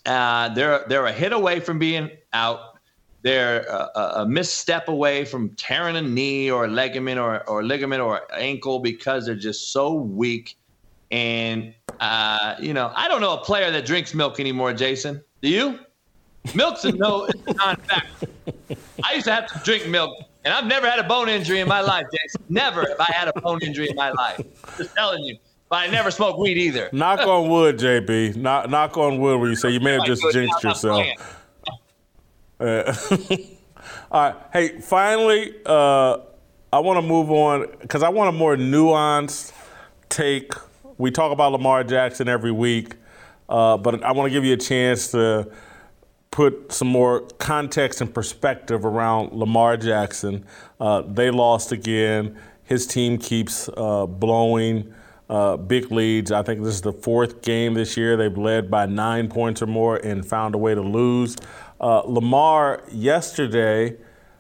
[0.08, 2.80] Uh, they're they're a hit away from being out.
[3.24, 8.02] They're a, a, misstep away from tearing a knee or a ligament or, or ligament
[8.02, 10.56] or ankle because they're just so weak.
[11.12, 14.72] And uh, you know, I don't know a player that drinks milk anymore.
[14.72, 15.80] Jason, do you?
[16.56, 18.26] Milk's a no non-fact.
[19.04, 20.16] I used to have to drink milk,
[20.46, 22.46] and I've never had a bone injury in my life, Jason.
[22.48, 24.40] Never have I had a bone injury in my life.
[24.78, 25.38] Just telling you.
[25.70, 26.90] But I never smoked weed either.
[26.94, 28.38] Knock on wood, JB.
[28.38, 31.06] Knock, knock on wood where you say you may have just jinxed yourself.
[32.60, 32.94] Uh,
[34.12, 34.36] all right.
[34.54, 36.20] Hey, finally, uh,
[36.72, 39.52] I want to move on because I want a more nuanced
[40.10, 40.54] take.
[40.98, 42.96] We talk about Lamar Jackson every week,
[43.50, 45.52] uh, but I want to give you a chance to
[46.32, 50.46] put some more context and perspective around Lamar Jackson.
[50.80, 52.38] Uh, they lost again.
[52.64, 54.94] His team keeps uh, blowing
[55.30, 56.32] uh, big leads.
[56.32, 58.18] I think this is the fourth game this year.
[58.18, 61.36] They've led by nine points or more and found a way to lose.
[61.80, 63.98] Uh, Lamar yesterday,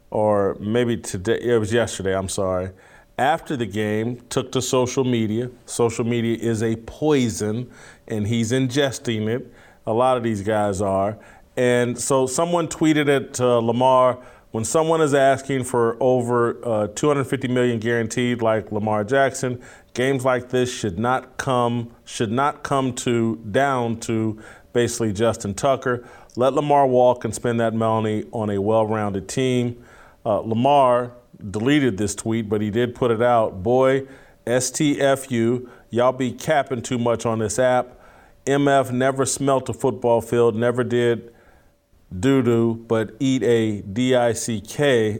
[0.09, 2.71] or maybe today, it was yesterday, I'm sorry,
[3.17, 5.49] after the game, took to social media.
[5.65, 7.69] Social media is a poison,
[8.07, 9.53] and he's ingesting it.
[9.85, 11.17] A lot of these guys are
[11.57, 14.19] and so someone tweeted at uh, Lamar
[14.51, 19.61] when someone is asking for over uh, 250 million guaranteed, like Lamar Jackson,
[19.93, 24.41] games like this should not come should not come to down to
[24.73, 26.07] basically Justin Tucker.
[26.35, 29.83] Let Lamar walk and spend that money on a well-rounded team.
[30.25, 31.11] Uh, Lamar
[31.51, 33.63] deleted this tweet, but he did put it out.
[33.63, 34.07] Boy,
[34.45, 37.99] STFU, y'all be capping too much on this app.
[38.45, 41.33] MF never smelt a football field, never did
[42.17, 45.19] doo doo, but eat a D I C K.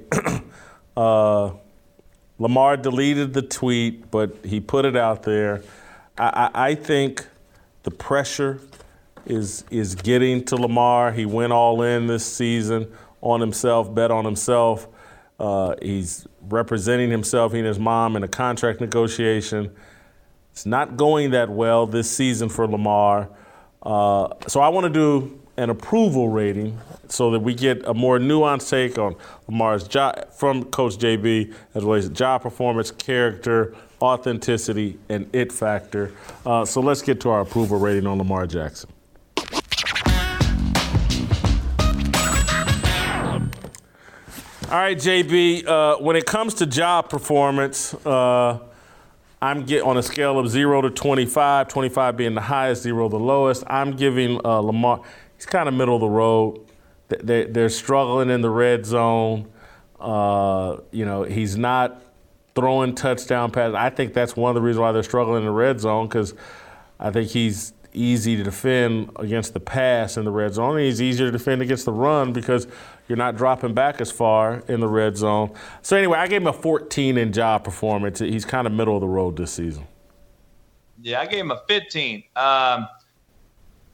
[0.98, 1.52] uh,
[2.40, 5.64] Lamar deleted the tweet, but he put it out there.
[6.18, 7.26] I, I, I, think
[7.84, 8.60] the pressure
[9.26, 11.12] is is getting to Lamar.
[11.12, 12.92] He went all in this season
[13.22, 14.88] on himself, bet on himself.
[15.40, 19.72] Uh, he's representing himself, he and his mom, in a contract negotiation.
[20.52, 23.30] It's not going that well this season for Lamar.
[23.84, 26.80] Uh, so I want to do an approval rating
[27.10, 29.16] so that we get a more nuanced take on
[29.48, 36.14] Lamar's job from Coach JB as well as job performance, character, authenticity, and it factor.
[36.46, 38.90] Uh, so let's get to our approval rating on Lamar Jackson.
[44.70, 45.66] All right, JB.
[45.66, 48.60] Uh, when it comes to job performance, uh,
[49.42, 53.20] I'm get on a scale of zero to 25, 25 being the highest, zero the
[53.20, 53.64] lowest.
[53.68, 55.04] I'm giving uh, Lamar
[55.38, 56.60] he's kind of middle of the road.
[57.08, 59.50] They're struggling in the red zone.
[60.00, 62.02] Uh, you know, he's not
[62.54, 63.76] throwing touchdown passes.
[63.76, 66.34] I think that's one of the reasons why they're struggling in the red zone because
[67.00, 70.78] I think he's easy to defend against the pass in the red zone.
[70.80, 72.68] He's easier to defend against the run because
[73.08, 75.54] you're not dropping back as far in the red zone.
[75.82, 78.20] So anyway, I gave him a 14 in job performance.
[78.20, 79.88] He's kind of middle of the road this season.
[81.02, 82.24] Yeah, I gave him a 15.
[82.36, 82.88] Um,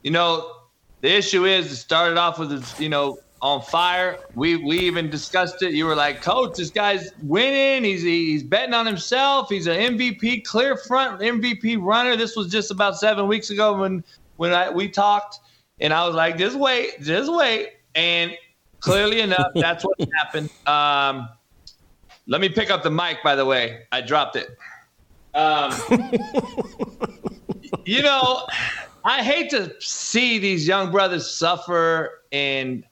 [0.04, 0.63] you know,
[1.04, 4.18] the issue is it started off with you know on fire.
[4.36, 5.74] We we even discussed it.
[5.74, 7.84] You were like, Coach, this guy's winning.
[7.84, 9.50] He's he's betting on himself.
[9.50, 12.16] He's an MVP, clear front MVP runner.
[12.16, 14.02] This was just about seven weeks ago when
[14.38, 15.40] when I, we talked,
[15.82, 17.74] and I was like, just wait, just wait.
[17.96, 18.32] And
[18.80, 20.50] clearly enough, that's what happened.
[20.66, 21.28] Um,
[22.28, 23.22] let me pick up the mic.
[23.26, 24.58] By the way, I dropped it.
[25.36, 25.74] Um,
[27.86, 28.48] you know.
[29.04, 32.86] I hate to see these young brothers suffer in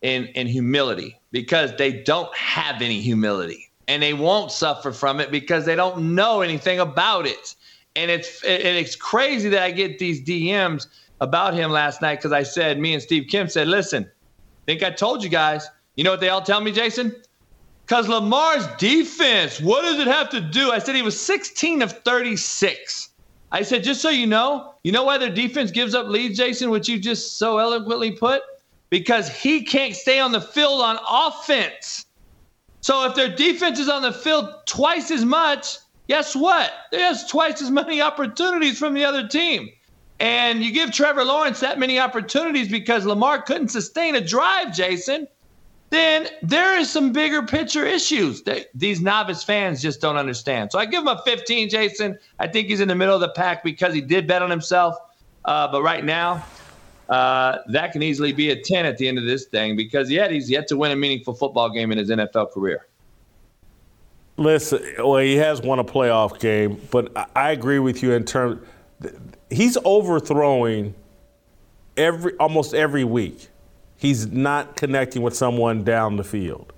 [0.00, 5.30] in in humility because they don't have any humility and they won't suffer from it
[5.30, 7.54] because they don't know anything about it.
[7.94, 10.86] And it's and it's crazy that I get these DMs
[11.20, 14.10] about him last night because I said me and Steve Kim said, listen,
[14.66, 15.66] think I told you guys.
[15.96, 17.14] You know what they all tell me, Jason?
[17.84, 20.70] Because Lamar's defense, what does it have to do?
[20.70, 23.10] I said he was 16 of 36.
[23.52, 26.70] I said, just so you know, you know why their defense gives up leads, Jason,
[26.70, 28.42] which you just so eloquently put?
[28.90, 32.06] Because he can't stay on the field on offense.
[32.80, 35.76] So if their defense is on the field twice as much,
[36.08, 36.70] Guess what?
[36.90, 39.70] There's twice as many opportunities from the other team.
[40.20, 45.26] And you give Trevor Lawrence that many opportunities because Lamar couldn't sustain a drive, Jason,
[45.92, 50.72] then there is some bigger picture issues that these novice fans just don't understand.
[50.72, 52.18] So I give him a 15, Jason.
[52.38, 54.96] I think he's in the middle of the pack because he did bet on himself.
[55.44, 56.42] Uh, but right now,
[57.10, 60.30] uh, that can easily be a 10 at the end of this thing because yet
[60.30, 62.86] he's yet to win a meaningful football game in his NFL career.
[64.38, 68.66] Listen, well, he has won a playoff game, but I agree with you in terms.
[69.50, 70.94] He's overthrowing
[71.98, 73.50] every almost every week.
[74.02, 76.72] He's not connecting with someone down the field,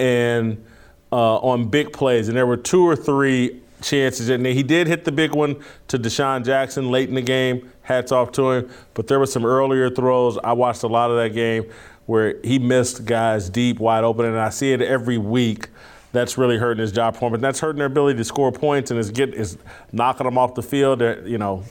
[0.00, 0.64] and
[1.12, 2.26] uh, on big plays.
[2.26, 5.96] And there were two or three chances, and he did hit the big one to
[5.96, 7.70] DeSean Jackson late in the game.
[7.82, 8.70] Hats off to him.
[8.94, 10.38] But there were some earlier throws.
[10.38, 11.70] I watched a lot of that game
[12.06, 15.68] where he missed guys deep, wide open, and I see it every week
[16.10, 17.42] that's really hurting his job performance.
[17.42, 19.56] That's hurting their ability to score points and is get is
[19.92, 21.00] knocking them off the field.
[21.00, 21.62] You know,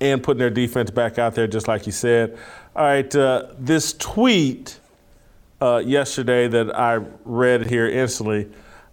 [0.00, 2.38] and putting their defense back out there, just like you said.
[2.76, 4.80] All right, uh, this tweet
[5.62, 8.48] uh, yesterday that I read here instantly.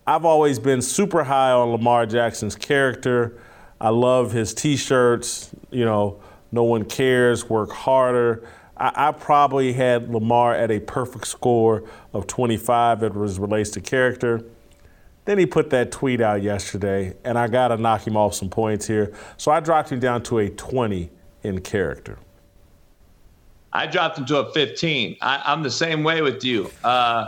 [0.06, 3.42] I've always been super high on Lamar Jackson's character.
[3.80, 5.50] I love his T-shirts.
[5.72, 6.22] You know,
[6.52, 7.50] no one cares.
[7.50, 8.48] Work harder.
[8.78, 11.84] I, I probably had Lamar at a perfect score
[12.14, 14.44] of 25 as relates to character.
[15.26, 18.50] Then he put that tweet out yesterday, and I got to knock him off some
[18.50, 19.12] points here.
[19.38, 21.10] So I dropped him down to a 20
[21.42, 22.20] in character.
[23.74, 25.18] I dropped him to a 15.
[25.22, 26.70] I, am the same way with you.
[26.84, 27.28] Uh,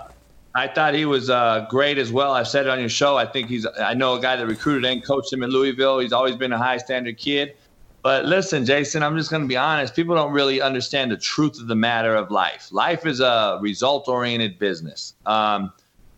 [0.56, 2.34] I thought he was uh, great as well.
[2.34, 3.18] I said it on your show.
[3.18, 3.65] I think he's.
[3.65, 5.99] I know a guy that recruited and coached him in Louisville.
[5.99, 7.56] He's always been a high standard kid.
[8.03, 9.95] But listen, Jason, I'm just going to be honest.
[9.95, 12.68] People don't really understand the truth of the matter of life.
[12.72, 15.14] Life is a result oriented business.
[15.26, 15.72] Um,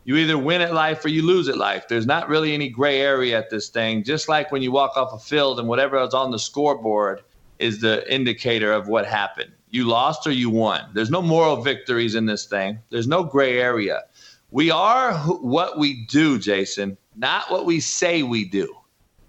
[0.03, 1.87] you either win at life or you lose at life.
[1.87, 4.03] There's not really any gray area at this thing.
[4.03, 7.21] Just like when you walk off a field and whatever is on the scoreboard
[7.59, 9.51] is the indicator of what happened.
[9.75, 10.89] You lost or you won.
[10.93, 12.79] There's no moral victories in this thing.
[12.91, 14.03] There's no gray area.
[14.51, 18.73] We are what we do, Jason, not what we say we do.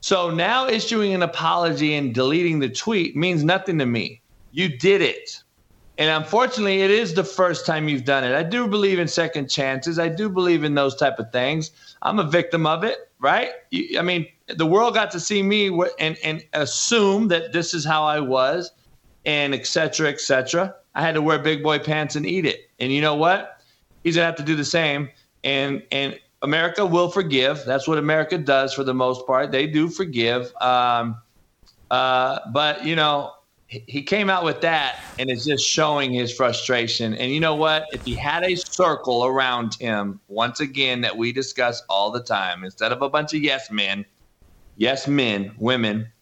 [0.03, 4.23] So now issuing an apology and deleting the tweet means nothing to me.
[4.53, 5.43] You did it.
[5.99, 8.33] And unfortunately, it is the first time you've done it.
[8.33, 9.99] I do believe in second chances.
[9.99, 11.73] I do believe in those type of things.
[12.03, 13.51] I'm a victim of it, right?
[13.99, 18.05] I mean, the world got to see me and, and assume that this is how
[18.05, 18.71] I was
[19.27, 20.75] and et cetera, et cetera.
[20.95, 22.71] I had to wear big boy pants and eat it.
[22.79, 23.59] And you know what?
[24.03, 25.11] He's gonna have to do the same.
[25.45, 27.65] And and America will forgive.
[27.67, 29.51] That's what America does for the most part.
[29.51, 30.55] They do forgive.
[30.61, 31.21] Um,
[31.91, 33.33] uh, but you know,
[33.67, 37.15] he came out with that and it's just showing his frustration.
[37.15, 37.85] And you know what?
[37.91, 42.63] If he had a circle around him, once again, that we discuss all the time,
[42.65, 44.05] instead of a bunch of yes men,
[44.77, 46.13] yes men, women,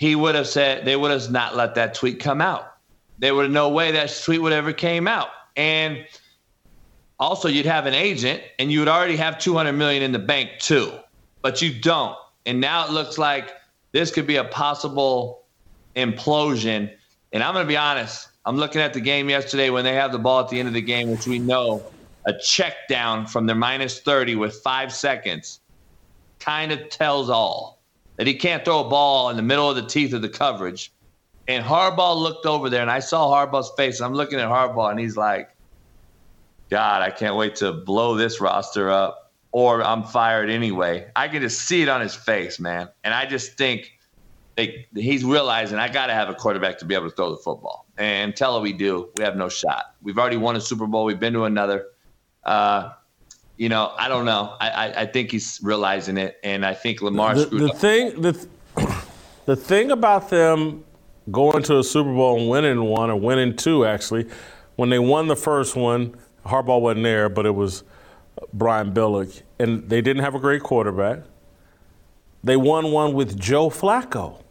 [0.00, 2.74] he would have said, they would have not let that tweet come out.
[3.18, 5.28] There would no way that tweet would ever came out.
[5.56, 6.06] And
[7.18, 10.52] also, you'd have an agent and you would already have 200 million in the bank
[10.58, 10.90] too,
[11.42, 12.16] but you don't.
[12.46, 13.50] And now it looks like
[13.92, 15.44] this could be a possible
[15.96, 16.90] implosion.
[17.34, 18.28] And I'm going to be honest.
[18.46, 20.72] I'm looking at the game yesterday when they have the ball at the end of
[20.72, 21.82] the game, which we know
[22.24, 25.60] a check down from their minus 30 with five seconds
[26.38, 27.79] kind of tells all
[28.20, 30.92] that he can't throw a ball in the middle of the teeth of the coverage.
[31.48, 33.98] And Harbaugh looked over there, and I saw Harbaugh's face.
[34.02, 35.48] I'm looking at Harbaugh, and he's like,
[36.68, 41.10] God, I can't wait to blow this roster up, or I'm fired anyway.
[41.16, 42.90] I can just see it on his face, man.
[43.04, 43.90] And I just think
[44.54, 47.38] they, he's realizing I got to have a quarterback to be able to throw the
[47.38, 47.86] football.
[47.96, 49.94] And tell her we do, we have no shot.
[50.02, 51.06] We've already won a Super Bowl.
[51.06, 51.86] We've been to another.
[52.44, 52.90] Uh,
[53.60, 54.56] you know, I don't know.
[54.58, 57.76] I, I, I, think he's realizing it, and I think Lamar the, screwed the up.
[57.76, 58.48] Thing, the,
[59.44, 60.82] the thing about them
[61.30, 64.26] going to a Super Bowl and winning one, or winning two, actually,
[64.76, 66.16] when they won the first one,
[66.46, 67.84] Harbaugh wasn't there, but it was
[68.54, 71.18] Brian Billick, and they didn't have a great quarterback.
[72.42, 74.42] They won one with Joe Flacco,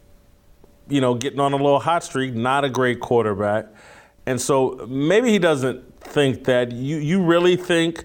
[0.88, 3.66] you know, getting on a little hot streak, not a great quarterback.
[4.26, 6.70] And so maybe he doesn't think that.
[6.70, 8.04] You, you really think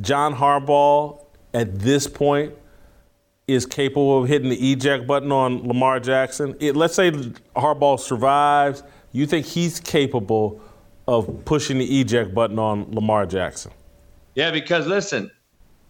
[0.00, 2.54] John Harbaugh at this point
[3.46, 6.54] is capable of hitting the eject button on Lamar Jackson?
[6.60, 8.82] It, let's say Harbaugh survives.
[9.12, 10.60] You think he's capable
[11.08, 13.72] of pushing the eject button on Lamar Jackson?
[14.34, 15.30] Yeah, because listen,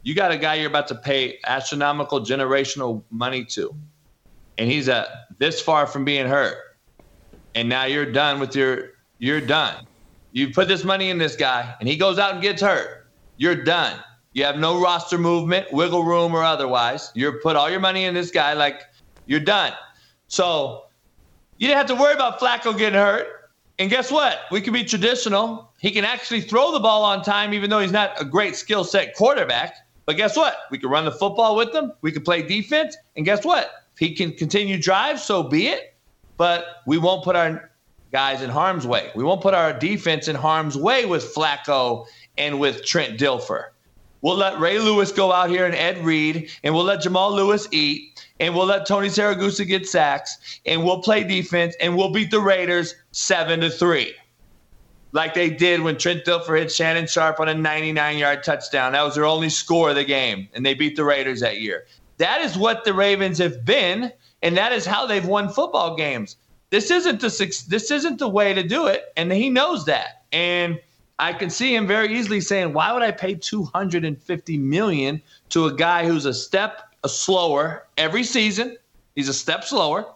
[0.04, 3.74] you got a guy you're about to pay astronomical generational money to,
[4.56, 6.56] and he's a this far from being hurt,
[7.54, 9.86] and now you're done with your you're done.
[10.32, 12.97] You put this money in this guy, and he goes out and gets hurt.
[13.38, 13.98] You're done.
[14.34, 17.10] You have no roster movement, wiggle room, or otherwise.
[17.14, 18.82] You're put all your money in this guy, like
[19.26, 19.72] you're done.
[20.26, 20.84] So
[21.56, 23.26] you didn't have to worry about Flacco getting hurt.
[23.78, 24.40] And guess what?
[24.50, 25.72] We can be traditional.
[25.78, 28.84] He can actually throw the ball on time, even though he's not a great skill
[28.84, 29.74] set quarterback.
[30.04, 30.56] But guess what?
[30.70, 31.92] We can run the football with him.
[32.00, 32.96] We can play defense.
[33.16, 33.70] And guess what?
[33.94, 35.94] If he can continue drive, so be it.
[36.36, 37.70] But we won't put our
[38.10, 39.10] guys in harm's way.
[39.14, 42.06] We won't put our defense in harm's way with Flacco
[42.38, 43.66] and with Trent Dilfer.
[44.20, 47.68] We'll let Ray Lewis go out here and Ed Reed, and we'll let Jamal Lewis
[47.70, 52.30] eat, and we'll let Tony Siragusa get sacks, and we'll play defense, and we'll beat
[52.30, 54.14] the Raiders seven to three,
[55.12, 58.92] like they did when Trent Dilfer hit Shannon Sharpe on a 99-yard touchdown.
[58.92, 61.86] That was their only score of the game, and they beat the Raiders that year.
[62.16, 64.12] That is what the Ravens have been,
[64.42, 66.36] and that is how they've won football games.
[66.70, 67.28] This isn't the
[67.68, 70.24] this isn't the way to do it, and he knows that.
[70.32, 70.80] And
[71.18, 75.20] I can see him very easily saying, "Why would I pay 250 million
[75.50, 78.76] to a guy who's a step slower every season?
[79.16, 80.06] He's a step slower,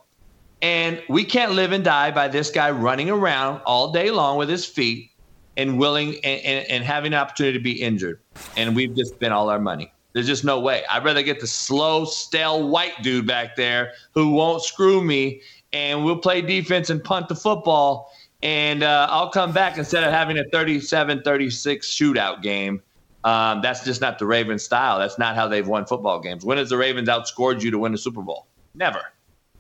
[0.61, 4.49] and we can't live and die by this guy running around all day long with
[4.49, 5.11] his feet
[5.57, 8.21] and willing and, and, and having an opportunity to be injured.
[8.57, 9.93] And we've just spent all our money.
[10.13, 10.85] There's just no way.
[10.91, 15.41] I'd rather get the slow, stale white dude back there who won't screw me,
[15.73, 18.13] and we'll play defense and punt the football
[18.43, 22.83] and uh, I'll come back instead of having a 37 36 shootout game.
[23.25, 24.99] Um, that's just not the Ravens style.
[24.99, 26.45] That's not how they've won football games.
[26.45, 28.49] When has the Ravens outscored you to win the Super Bowl?
[28.75, 29.13] Never.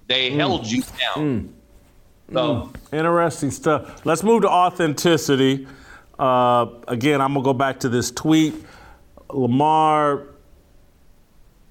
[0.08, 0.34] They mm.
[0.34, 1.16] held you down.
[1.16, 1.48] Mm.
[2.32, 2.98] So mm.
[2.98, 4.04] interesting stuff.
[4.04, 5.68] Let's move to authenticity.
[6.18, 8.54] Uh, again, I'm gonna go back to this tweet.
[9.30, 10.26] Lamar,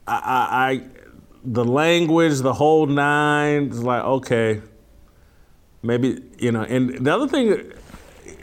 [0.07, 0.87] I, I, I
[1.43, 4.61] the language, the whole nine is like okay
[5.83, 7.73] Maybe, you know, and the other thing,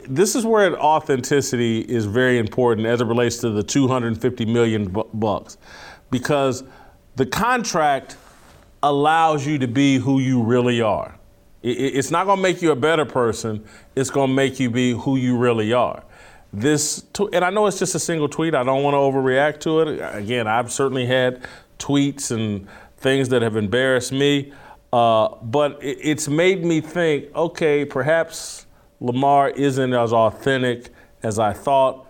[0.07, 5.57] this is where authenticity is very important as it relates to the 250 million bucks
[6.11, 6.63] because
[7.15, 8.17] the contract
[8.83, 11.17] allows you to be who you really are.
[11.61, 13.65] It's not going to make you a better person.
[13.95, 16.03] It's going to make you be who you really are.
[16.53, 17.03] This,
[17.33, 18.55] and I know it's just a single tweet.
[18.55, 20.15] I don't want to overreact to it.
[20.15, 21.45] Again, I've certainly had
[21.77, 22.67] tweets and
[22.97, 24.53] things that have embarrassed me.
[24.91, 28.65] Uh, but it, it's made me think okay, perhaps
[28.99, 30.89] Lamar isn't as authentic
[31.23, 32.07] as I thought,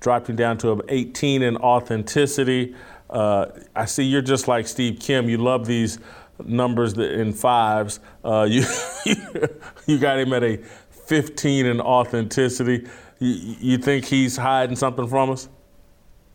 [0.00, 2.74] dropping down to 18 in authenticity.
[3.10, 5.28] Uh, I see you're just like Steve Kim.
[5.28, 5.98] You love these
[6.44, 8.00] numbers in fives.
[8.24, 8.64] Uh, you,
[9.86, 10.58] you got him at a
[10.90, 12.86] 15 in authenticity.
[13.18, 15.48] You, you think he's hiding something from us?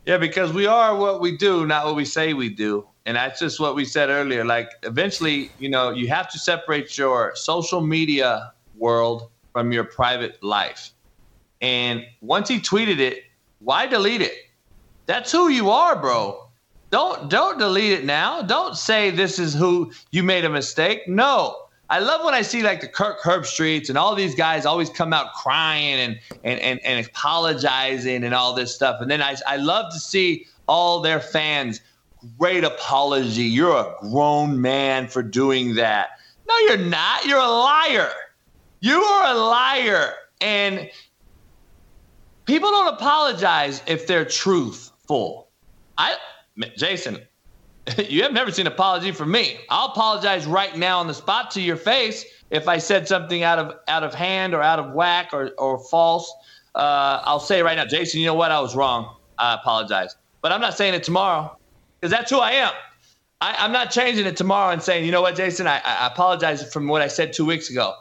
[0.05, 3.39] Yeah, because we are what we do, not what we say we do and that's
[3.39, 7.81] just what we said earlier like eventually you know you have to separate your social
[7.81, 10.91] media world from your private life.
[11.61, 13.23] And once he tweeted it
[13.59, 14.33] why delete it?
[15.05, 16.49] That's who you are bro.
[16.89, 18.41] Don't don't delete it now.
[18.41, 21.07] Don't say this is who you made a mistake.
[21.07, 21.59] No.
[21.89, 25.13] I love when I see like the Kirk Herbstreits and all these guys always come
[25.13, 28.99] out crying and and and, and apologizing and all this stuff.
[28.99, 31.81] And then I I love to see all their fans
[32.37, 33.43] great apology.
[33.43, 36.19] You're a grown man for doing that.
[36.47, 37.25] No, you're not.
[37.25, 38.11] You're a liar.
[38.79, 40.13] You are a liar.
[40.41, 40.89] And
[42.45, 45.49] people don't apologize if they're truthful.
[45.97, 46.15] I,
[46.77, 47.19] Jason,
[48.09, 49.59] you have never seen an apology from me.
[49.69, 53.59] I'll apologize right now on the spot to your face if I said something out
[53.59, 56.31] of out of hand or out of whack or or false.
[56.75, 58.19] Uh, I'll say right now, Jason.
[58.19, 58.51] You know what?
[58.51, 59.15] I was wrong.
[59.37, 61.57] I apologize, but I'm not saying it tomorrow
[62.03, 62.73] because that's who I am.
[63.39, 66.69] I, am not changing it tomorrow and saying, you know what, Jason, I, I apologize
[66.73, 67.95] from what I said two weeks ago.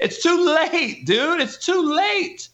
[0.00, 1.40] It's too late, dude.
[1.40, 2.48] It's too late.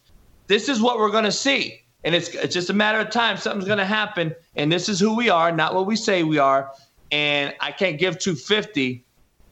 [0.45, 1.81] This is what we're going to see.
[2.03, 3.37] And it's, it's just a matter of time.
[3.37, 4.35] Something's going to happen.
[4.55, 6.71] And this is who we are, not what we say we are.
[7.11, 9.03] And I can't give 250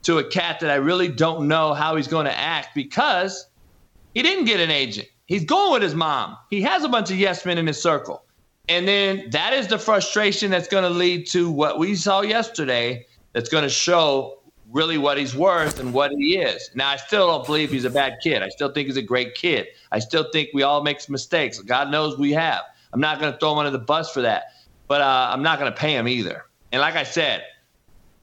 [0.04, 3.48] to a cat that I really don't know how he's going to act because
[4.14, 5.08] he didn't get an agent.
[5.26, 6.38] He's going with his mom.
[6.52, 8.24] He has a bunch of yes men in his circle.
[8.70, 13.06] And then that is the frustration that's going to lead to what we saw yesterday
[13.34, 14.40] that's going to show
[14.72, 16.70] really what he's worth and what he is.
[16.76, 18.44] Now, I still don't believe he's a bad kid.
[18.44, 19.68] I still think he's a great kid.
[19.92, 21.60] I still think we all make mistakes.
[21.60, 22.62] God knows we have.
[22.94, 24.54] I'm not going to throw him under the bus for that,
[24.88, 26.46] but uh, I'm not going to pay him either.
[26.72, 27.44] And like I said,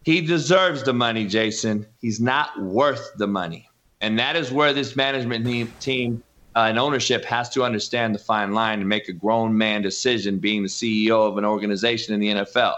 [0.04, 1.84] he deserves the money, Jason.
[2.00, 3.68] He's not worth the money.
[4.00, 6.22] And that is where this management team
[6.56, 10.38] uh, and ownership has to understand the fine line and make a grown man decision
[10.38, 12.74] being the CEO of an organization in the NFL.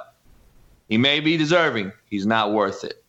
[0.89, 3.05] He may be deserving, he's not worth it.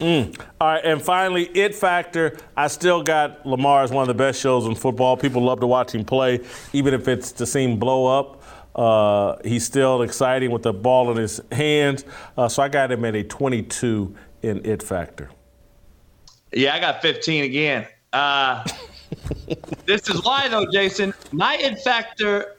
[0.00, 0.38] Mm.
[0.60, 2.36] All right, and finally, it factor.
[2.56, 5.16] I still got Lamar as one of the best shows in football.
[5.16, 6.40] People love to watch him play,
[6.74, 8.42] even if it's to see him blow up.
[8.74, 12.04] Uh, he's still exciting with the ball in his hands.
[12.36, 15.30] Uh, so I got him at a 22 in it factor.
[16.52, 17.86] Yeah, I got 15 again.
[18.12, 18.64] Uh,
[19.86, 21.14] this is why, though, Jason.
[21.32, 22.56] My it factor.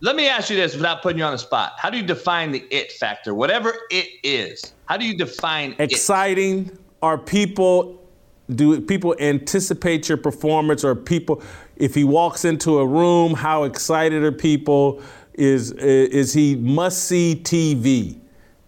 [0.00, 1.74] Let me ask you this without putting you on the spot.
[1.78, 3.34] How do you define the it factor?
[3.34, 6.66] Whatever it is, how do you define exciting?
[6.66, 6.78] It?
[7.02, 8.02] Are people
[8.54, 11.42] do people anticipate your performance or people
[11.76, 15.00] if he walks into a room how excited are people
[15.34, 18.18] is is he must see TV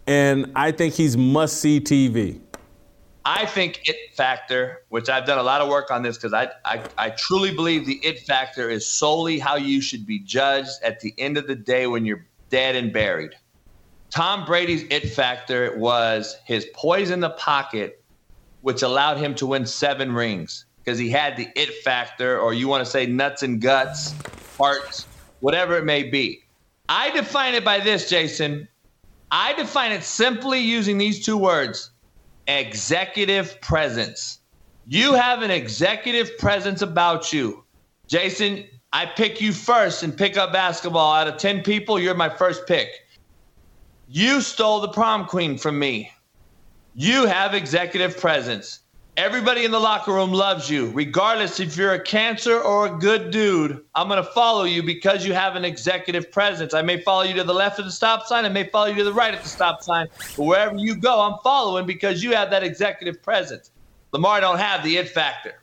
[0.07, 2.41] and I think he's must see TV
[3.27, 6.51] I think it factor, which I've done a lot of work on this because I,
[6.65, 11.01] I, I truly believe the it factor is solely how you should be judged at
[11.01, 13.35] the end of the day when you're dead and buried.
[14.11, 18.03] Tom Brady's it factor was his poise in the pocket,
[18.61, 22.69] which allowed him to win seven rings because he had the it factor, or you
[22.69, 24.15] want to say nuts and guts,
[24.59, 25.07] hearts,
[25.41, 26.45] whatever it may be.
[26.91, 28.69] I define it by this, Jason.
[29.31, 31.91] I define it simply using these two words
[32.47, 34.41] executive presence.
[34.87, 37.65] You have an executive presence about you.
[38.07, 41.15] Jason, I pick you first and pick up basketball.
[41.15, 42.89] Out of 10 people, you're my first pick.
[44.09, 46.13] You stole the prom queen from me.
[46.95, 48.81] You have executive presence.
[49.17, 53.31] Everybody in the locker room loves you, regardless if you're a cancer or a good
[53.31, 53.81] dude.
[53.95, 56.75] I'm going to follow you because you have an executive presence.
[56.75, 58.97] I may follow you to the left of the stop sign, I may follow you
[58.97, 62.35] to the right of the stop sign, but wherever you go, I'm following because you
[62.35, 63.71] have that executive presence.
[64.11, 65.63] Lamar don't have the it factor.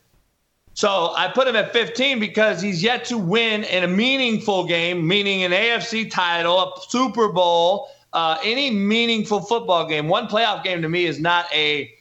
[0.73, 5.06] So I put him at 15 because he's yet to win in a meaningful game,
[5.06, 10.07] meaning an AFC title, a Super Bowl, uh, any meaningful football game.
[10.07, 11.94] One playoff game to me is not a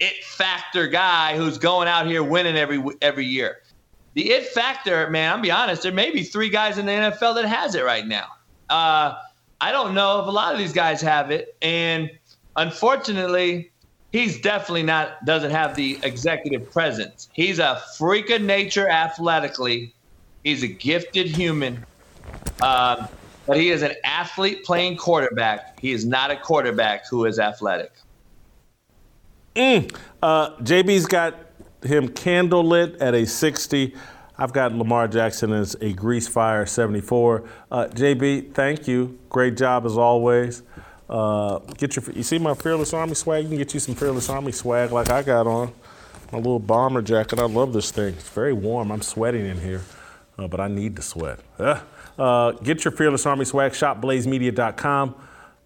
[0.00, 3.62] it factor guy who's going out here winning every every year.
[4.14, 7.34] The it factor, man, I'm be honest, there may be three guys in the NFL
[7.36, 8.28] that has it right now.
[8.68, 9.14] Uh,
[9.60, 12.10] I don't know if a lot of these guys have it, and
[12.56, 13.70] unfortunately,
[14.12, 17.28] he's definitely not doesn't have the executive presence.
[17.32, 19.94] He's a freak of nature athletically.
[20.44, 21.84] He's a gifted human,
[22.62, 23.08] um,
[23.46, 25.80] but he is an athlete playing quarterback.
[25.80, 27.92] He is not a quarterback who is athletic.
[29.56, 29.96] Mm.
[30.22, 31.34] Uh, JB's got
[31.82, 33.94] him candle lit at a 60.
[34.38, 37.48] I've got Lamar Jackson as a grease fire 74.
[37.70, 39.18] Uh, JB, thank you.
[39.30, 40.62] Great job as always.
[41.08, 43.44] Uh, get your, you see my Fearless Army swag?
[43.44, 45.72] You can get you some Fearless Army swag like I got on.
[46.32, 47.38] My little bomber jacket.
[47.38, 48.14] I love this thing.
[48.14, 48.90] It's very warm.
[48.90, 49.82] I'm sweating in here,
[50.36, 51.38] uh, but I need to sweat.
[52.18, 53.72] Uh, get your Fearless Army swag.
[53.72, 55.14] ShopBlazeMedia.com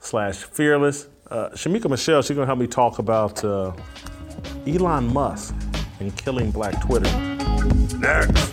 [0.01, 1.09] slash fearless.
[1.31, 3.73] Uh, Shemeka Michelle, she's going to help me talk about uh,
[4.66, 5.55] Elon Musk
[6.01, 7.09] and killing Black Twitter.
[7.98, 8.52] Next.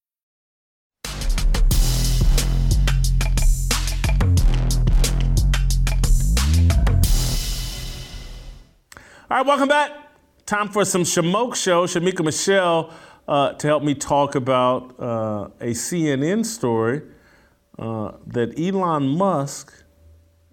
[9.31, 9.91] All right, welcome back.
[10.45, 11.85] Time for some Shamoke Show.
[11.85, 12.93] Shemeka Michelle
[13.29, 17.03] uh, to help me talk about uh, a CNN story
[17.79, 19.85] uh, that Elon Musk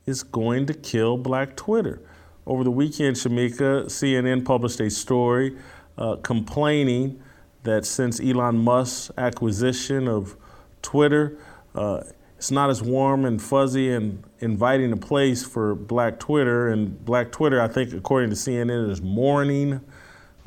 [0.07, 2.01] is going to kill Black Twitter.
[2.47, 5.59] Over the weekend, Shemeka, CNN published a story
[5.97, 7.21] uh, complaining
[7.65, 10.37] that since Elon Musk's acquisition of
[10.83, 11.37] Twitter,
[11.75, 12.05] uh,
[12.39, 16.69] it's not as warm and fuzzy and inviting a place for Black Twitter.
[16.69, 19.81] And Black Twitter, I think, according to CNN, is mourning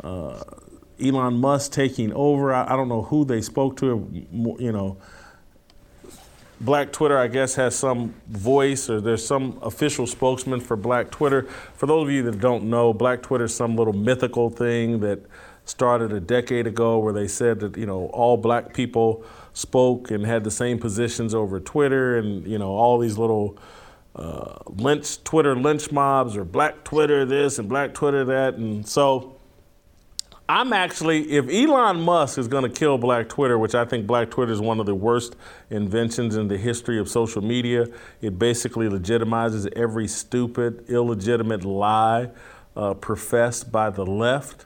[0.02, 0.42] uh,
[1.04, 2.54] Elon Musk taking over.
[2.54, 4.08] I, I, don't know who they spoke to.
[4.32, 4.98] You know,
[6.62, 11.44] Black Twitter, I guess, has some voice or there's some official spokesman for Black Twitter.
[11.76, 15.20] For those of you that don't know, Black Twitter is some little mythical thing that
[15.66, 20.26] started a decade ago where they said that, you know, all black people spoke and
[20.26, 23.58] had the same positions over Twitter and you know all these little
[24.16, 29.36] uh, lynch Twitter lynch mobs or Black Twitter this and Black Twitter that and so
[30.50, 34.30] I'm actually if Elon Musk is going to kill Black Twitter, which I think Black
[34.30, 35.36] Twitter is one of the worst
[35.70, 37.88] inventions in the history of social media.
[38.22, 42.32] It basically legitimizes every stupid, illegitimate lie
[42.76, 44.66] uh, professed by the left.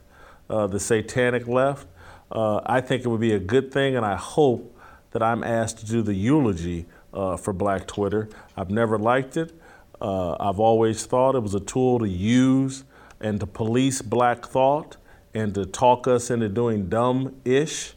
[0.49, 1.87] uh, the satanic left.
[2.31, 4.74] Uh, I think it would be a good thing, and I hope
[5.15, 8.27] that I'm asked to do the eulogy uh, for Black Twitter.
[8.57, 9.53] I've never liked it.
[10.01, 12.83] Uh, I've always thought it was a tool to use
[13.21, 14.97] and to police black thought
[15.33, 17.93] and to talk us into doing dumb ish.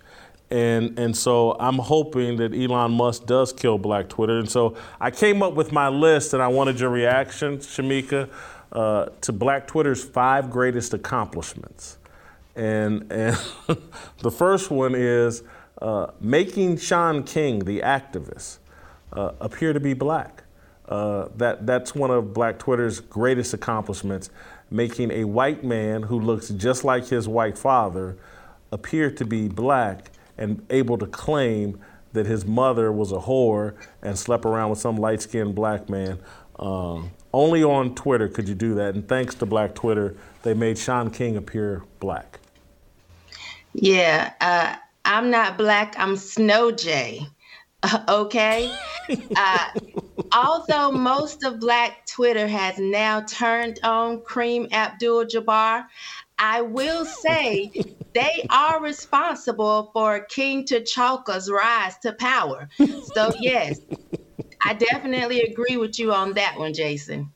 [0.52, 4.38] And, and so I'm hoping that Elon Musk does kill Black Twitter.
[4.38, 8.30] And so I came up with my list, and I wanted your reaction, Shemeka,
[8.70, 11.98] uh, to Black Twitter's five greatest accomplishments.
[12.54, 13.36] And, and
[14.18, 15.42] the first one is
[15.80, 18.58] uh, making Shaun King, the activist,
[19.12, 20.44] uh, appear to be black.
[20.88, 24.30] Uh, that, that's one of Black Twitter's greatest accomplishments,
[24.70, 28.16] making a white man who looks just like his white father
[28.72, 31.78] appear to be black and able to claim
[32.12, 36.18] that his mother was a whore and slept around with some light skinned black man.
[36.58, 38.94] Um, only on Twitter could you do that.
[38.94, 42.40] And thanks to Black Twitter, they made Shaun King appear black.
[43.74, 44.76] Yeah, uh,
[45.08, 47.26] I'm not black, I'm Snow Jay.
[48.10, 48.70] okay.
[49.34, 49.68] Uh,
[50.36, 55.86] although most of Black Twitter has now turned on Cream Abdul Jabbar,
[56.38, 57.72] I will say
[58.12, 62.68] they are responsible for King T'Chaka's rise to power.
[63.14, 63.80] So, yes,
[64.62, 67.32] I definitely agree with you on that one, Jason.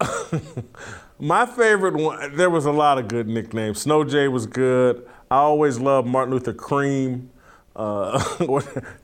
[1.18, 3.80] My favorite one, there was a lot of good nicknames.
[3.80, 5.04] Snow Jay was good.
[5.30, 7.30] I always love Martin Luther Cream.
[7.76, 8.18] Uh,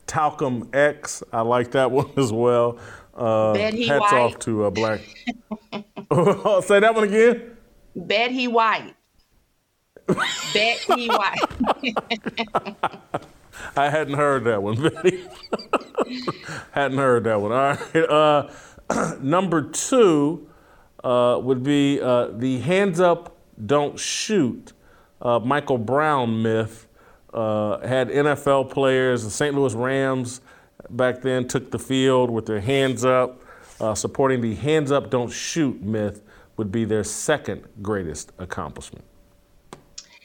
[0.07, 2.79] Talcum X, I like that one as well.
[3.15, 4.13] Uh, hats White.
[4.13, 5.01] off to uh, Black.
[5.73, 7.57] Say that one again.
[7.95, 8.95] Betty White.
[10.53, 11.95] Betty White.
[13.77, 15.25] I hadn't heard that one, Betty.
[16.73, 17.53] hadn't heard that one.
[17.53, 17.97] All right.
[17.97, 18.51] Uh,
[19.21, 20.49] number two
[21.05, 24.73] uh, would be uh, the hands up, don't shoot
[25.23, 26.89] uh, Michael Brown myth.
[27.33, 29.57] Uh, had NFL players, the St.
[29.57, 30.41] Louis Rams
[30.91, 33.43] back then took the field with their hands up,
[33.81, 36.23] uh, supporting the hands up, don't shoot myth
[36.57, 39.05] would be their second greatest accomplishment.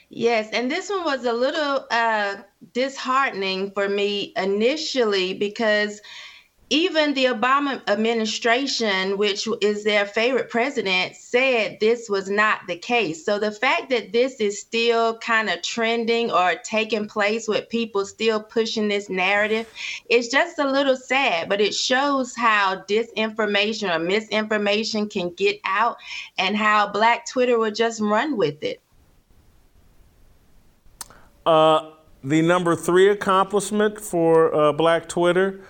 [0.10, 2.36] Yes, and this one was a little uh,
[2.74, 6.02] disheartening for me initially because
[6.72, 13.26] even the Obama administration, which is their favorite president, said this was not the case.
[13.26, 18.06] So the fact that this is still kind of trending or taking place with people
[18.06, 19.68] still pushing this narrative,
[20.10, 25.98] it's just a little sad, but it shows how disinformation or misinformation can get out
[26.38, 28.80] and how Black Twitter will just run with it.
[31.48, 31.92] Uh,
[32.24, 35.62] the number three accomplishment for uh, Black Twitter,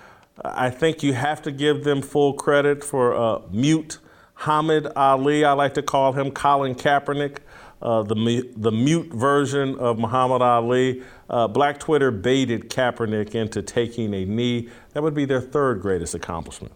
[0.43, 3.99] I think you have to give them full credit for uh, mute
[4.35, 5.43] Hamid Ali.
[5.43, 7.37] I like to call him Colin Kaepernick,
[7.81, 11.03] uh, the, the mute version of Muhammad Ali.
[11.29, 14.69] Uh, Black Twitter baited Kaepernick into taking a knee.
[14.93, 16.73] That would be their third greatest accomplishment.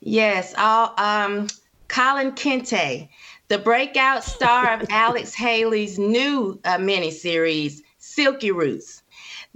[0.00, 1.48] Yes, um,
[1.88, 3.08] Colin Kente,
[3.48, 9.02] the breakout star of Alex Haley's new uh, miniseries, Silky Roots.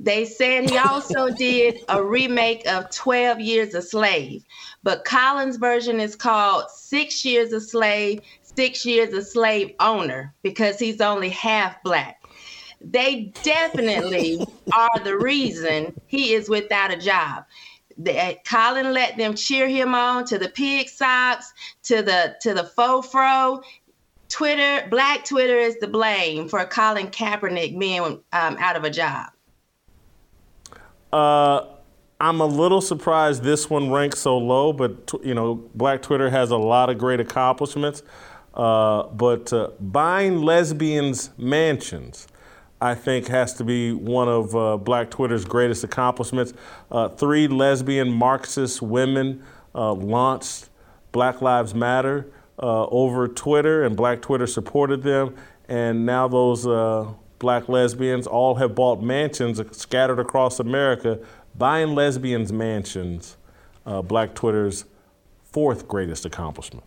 [0.02, 4.42] They said he also did a remake of 12 Years a Slave,
[4.82, 10.78] but Colin's version is called Six Years a Slave, Six Years a Slave Owner because
[10.78, 12.24] he's only half black.
[12.80, 14.40] They definitely
[14.72, 17.44] are the reason he is without a job
[17.98, 21.52] that Colin let them cheer him on to the pig socks,
[21.82, 23.60] to the to the faux fro.
[24.30, 29.26] Twitter, Black Twitter is the blame for Colin Kaepernick being um, out of a job.
[31.12, 31.66] Uh,
[32.20, 36.50] I'm a little surprised this one ranks so low, but you know, Black Twitter has
[36.50, 38.02] a lot of great accomplishments.
[38.52, 42.26] Uh, but uh, buying lesbians mansions,
[42.80, 46.52] I think, has to be one of uh, Black Twitter's greatest accomplishments.
[46.90, 49.42] Uh, three lesbian Marxist women
[49.74, 50.68] uh, launched
[51.12, 55.36] Black Lives Matter uh, over Twitter, and Black Twitter supported them.
[55.68, 56.66] And now those
[57.40, 61.18] black lesbians all have bought mansions scattered across America.
[61.56, 63.36] Buying lesbians mansions,
[63.84, 64.84] uh, Black Twitter's
[65.42, 66.84] fourth greatest accomplishment.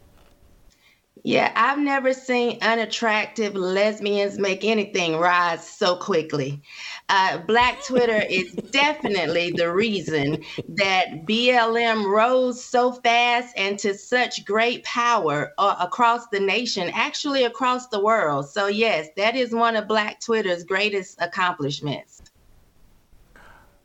[1.26, 6.62] Yeah, I've never seen unattractive lesbians make anything rise so quickly.
[7.08, 14.44] Uh, Black Twitter is definitely the reason that BLM rose so fast and to such
[14.44, 18.50] great power uh, across the nation, actually across the world.
[18.50, 22.22] So, yes, that is one of Black Twitter's greatest accomplishments.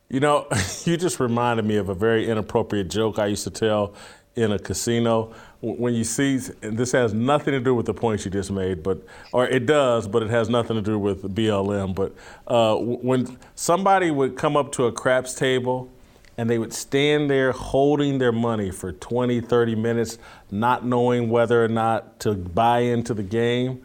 [0.08, 0.48] You know,
[0.84, 3.94] you just reminded me of a very inappropriate joke I used to tell
[4.34, 5.34] in a casino.
[5.60, 8.82] When you see, and this has nothing to do with the points you just made,
[8.84, 9.02] but
[9.32, 11.96] or it does, but it has nothing to do with BLM.
[11.96, 12.14] But
[12.46, 15.90] uh, when somebody would come up to a craps table
[16.38, 20.18] and they would stand there holding their money for 20, 30 minutes,
[20.52, 23.84] not knowing whether or not to buy into the game.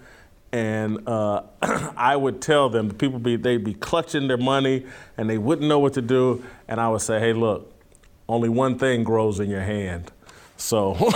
[0.52, 1.42] And uh,
[1.98, 4.86] I would tell them, the people be they'd be clutching their money
[5.18, 6.46] and they wouldn't know what to do.
[6.68, 7.74] And I would say, hey, look,
[8.30, 10.12] only one thing grows in your hand.
[10.64, 11.12] So, all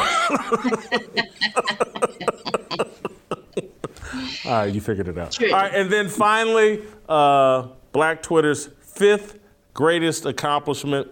[4.45, 5.31] right, you figured it out.
[5.31, 5.53] True.
[5.53, 9.39] All right, and then finally, uh, Black Twitter's fifth
[9.73, 11.07] greatest accomplishment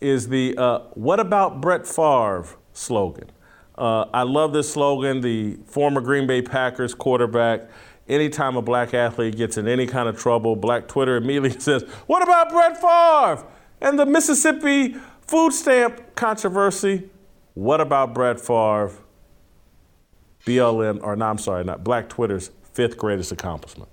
[0.00, 3.28] is the uh, "What about Brett Favre" slogan.
[3.76, 5.20] Uh, I love this slogan.
[5.20, 7.68] The former Green Bay Packers quarterback.
[8.08, 12.22] Anytime a black athlete gets in any kind of trouble, Black Twitter immediately says, "What
[12.22, 13.44] about Brett Favre
[13.80, 14.94] and the Mississippi
[15.26, 17.10] food stamp controversy?
[17.58, 18.92] What about Brett Favre?"
[20.46, 23.90] BLM, or no, I'm sorry, not Black Twitter's fifth greatest accomplishment.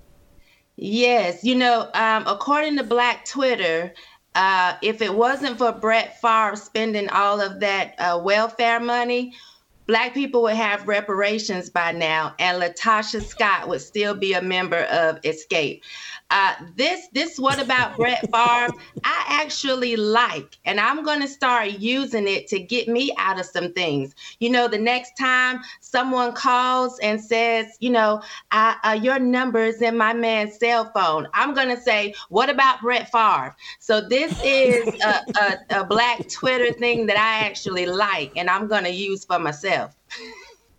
[0.76, 3.92] Yes, you know, um, according to Black Twitter,
[4.36, 9.34] uh, if it wasn't for Brett Favre spending all of that uh, welfare money,
[9.88, 14.84] Black people would have reparations by now, and LaTocha Scott would still be a member
[14.84, 15.80] of Xscape.
[16.30, 18.74] Uh, this, this, what about Brett Favre?
[19.04, 23.46] I actually like, and I'm going to start using it to get me out of
[23.46, 24.14] some things.
[24.40, 29.60] You know, the next time someone calls and says, you know, I, uh, your number
[29.60, 33.54] is in my man's cell phone, I'm going to say, what about Brett Favre?
[33.78, 38.66] So this is a, a, a Black Twitter thing that I actually like, and I'm
[38.66, 39.94] going to use for myself.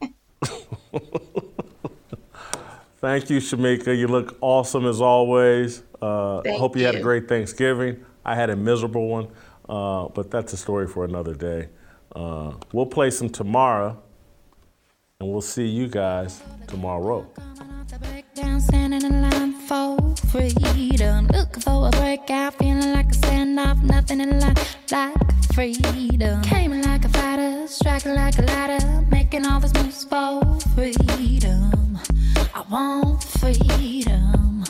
[2.99, 3.95] Thank you, Shemeka.
[3.95, 5.83] You look awesome as always.
[6.01, 8.03] Uh, Thank hope you, had a great Thanksgiving.
[8.25, 9.27] I had a miserable one,
[9.69, 11.69] uh, but that's a story for another day.
[12.15, 14.01] Uh, we'll play some tomorrow,
[15.19, 17.27] and we'll see you guys tomorrow.
[18.33, 19.97] Down, standing in line for
[20.29, 21.27] freedom.
[21.27, 23.81] Looking for a breakout, feeling like a standoff.
[23.81, 25.13] Nothing in life like
[25.53, 26.41] freedom.
[26.43, 29.05] Came like a fighter, striking like a ladder.
[29.09, 30.43] Making all these moves for
[30.75, 31.76] freedom.
[32.57, 34.63] I want freedom.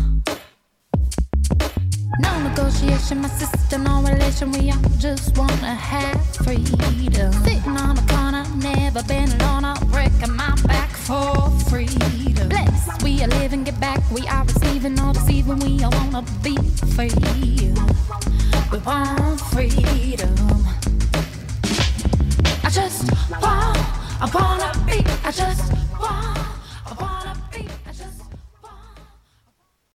[2.19, 4.51] No negotiation, my sister, no relation.
[4.51, 7.31] We all just wanna have freedom.
[7.45, 9.63] Sitting on a corner, never been alone.
[9.63, 12.49] I'm breaking my back for freedom.
[12.49, 14.01] Blessed, we are living, get back.
[14.11, 15.59] We are receiving, no deceiving.
[15.59, 16.57] We all wanna be
[16.93, 17.09] free.
[18.69, 20.35] We want freedom.
[22.65, 23.09] I just
[23.41, 23.77] want,
[24.19, 26.46] I wanna be, I just want.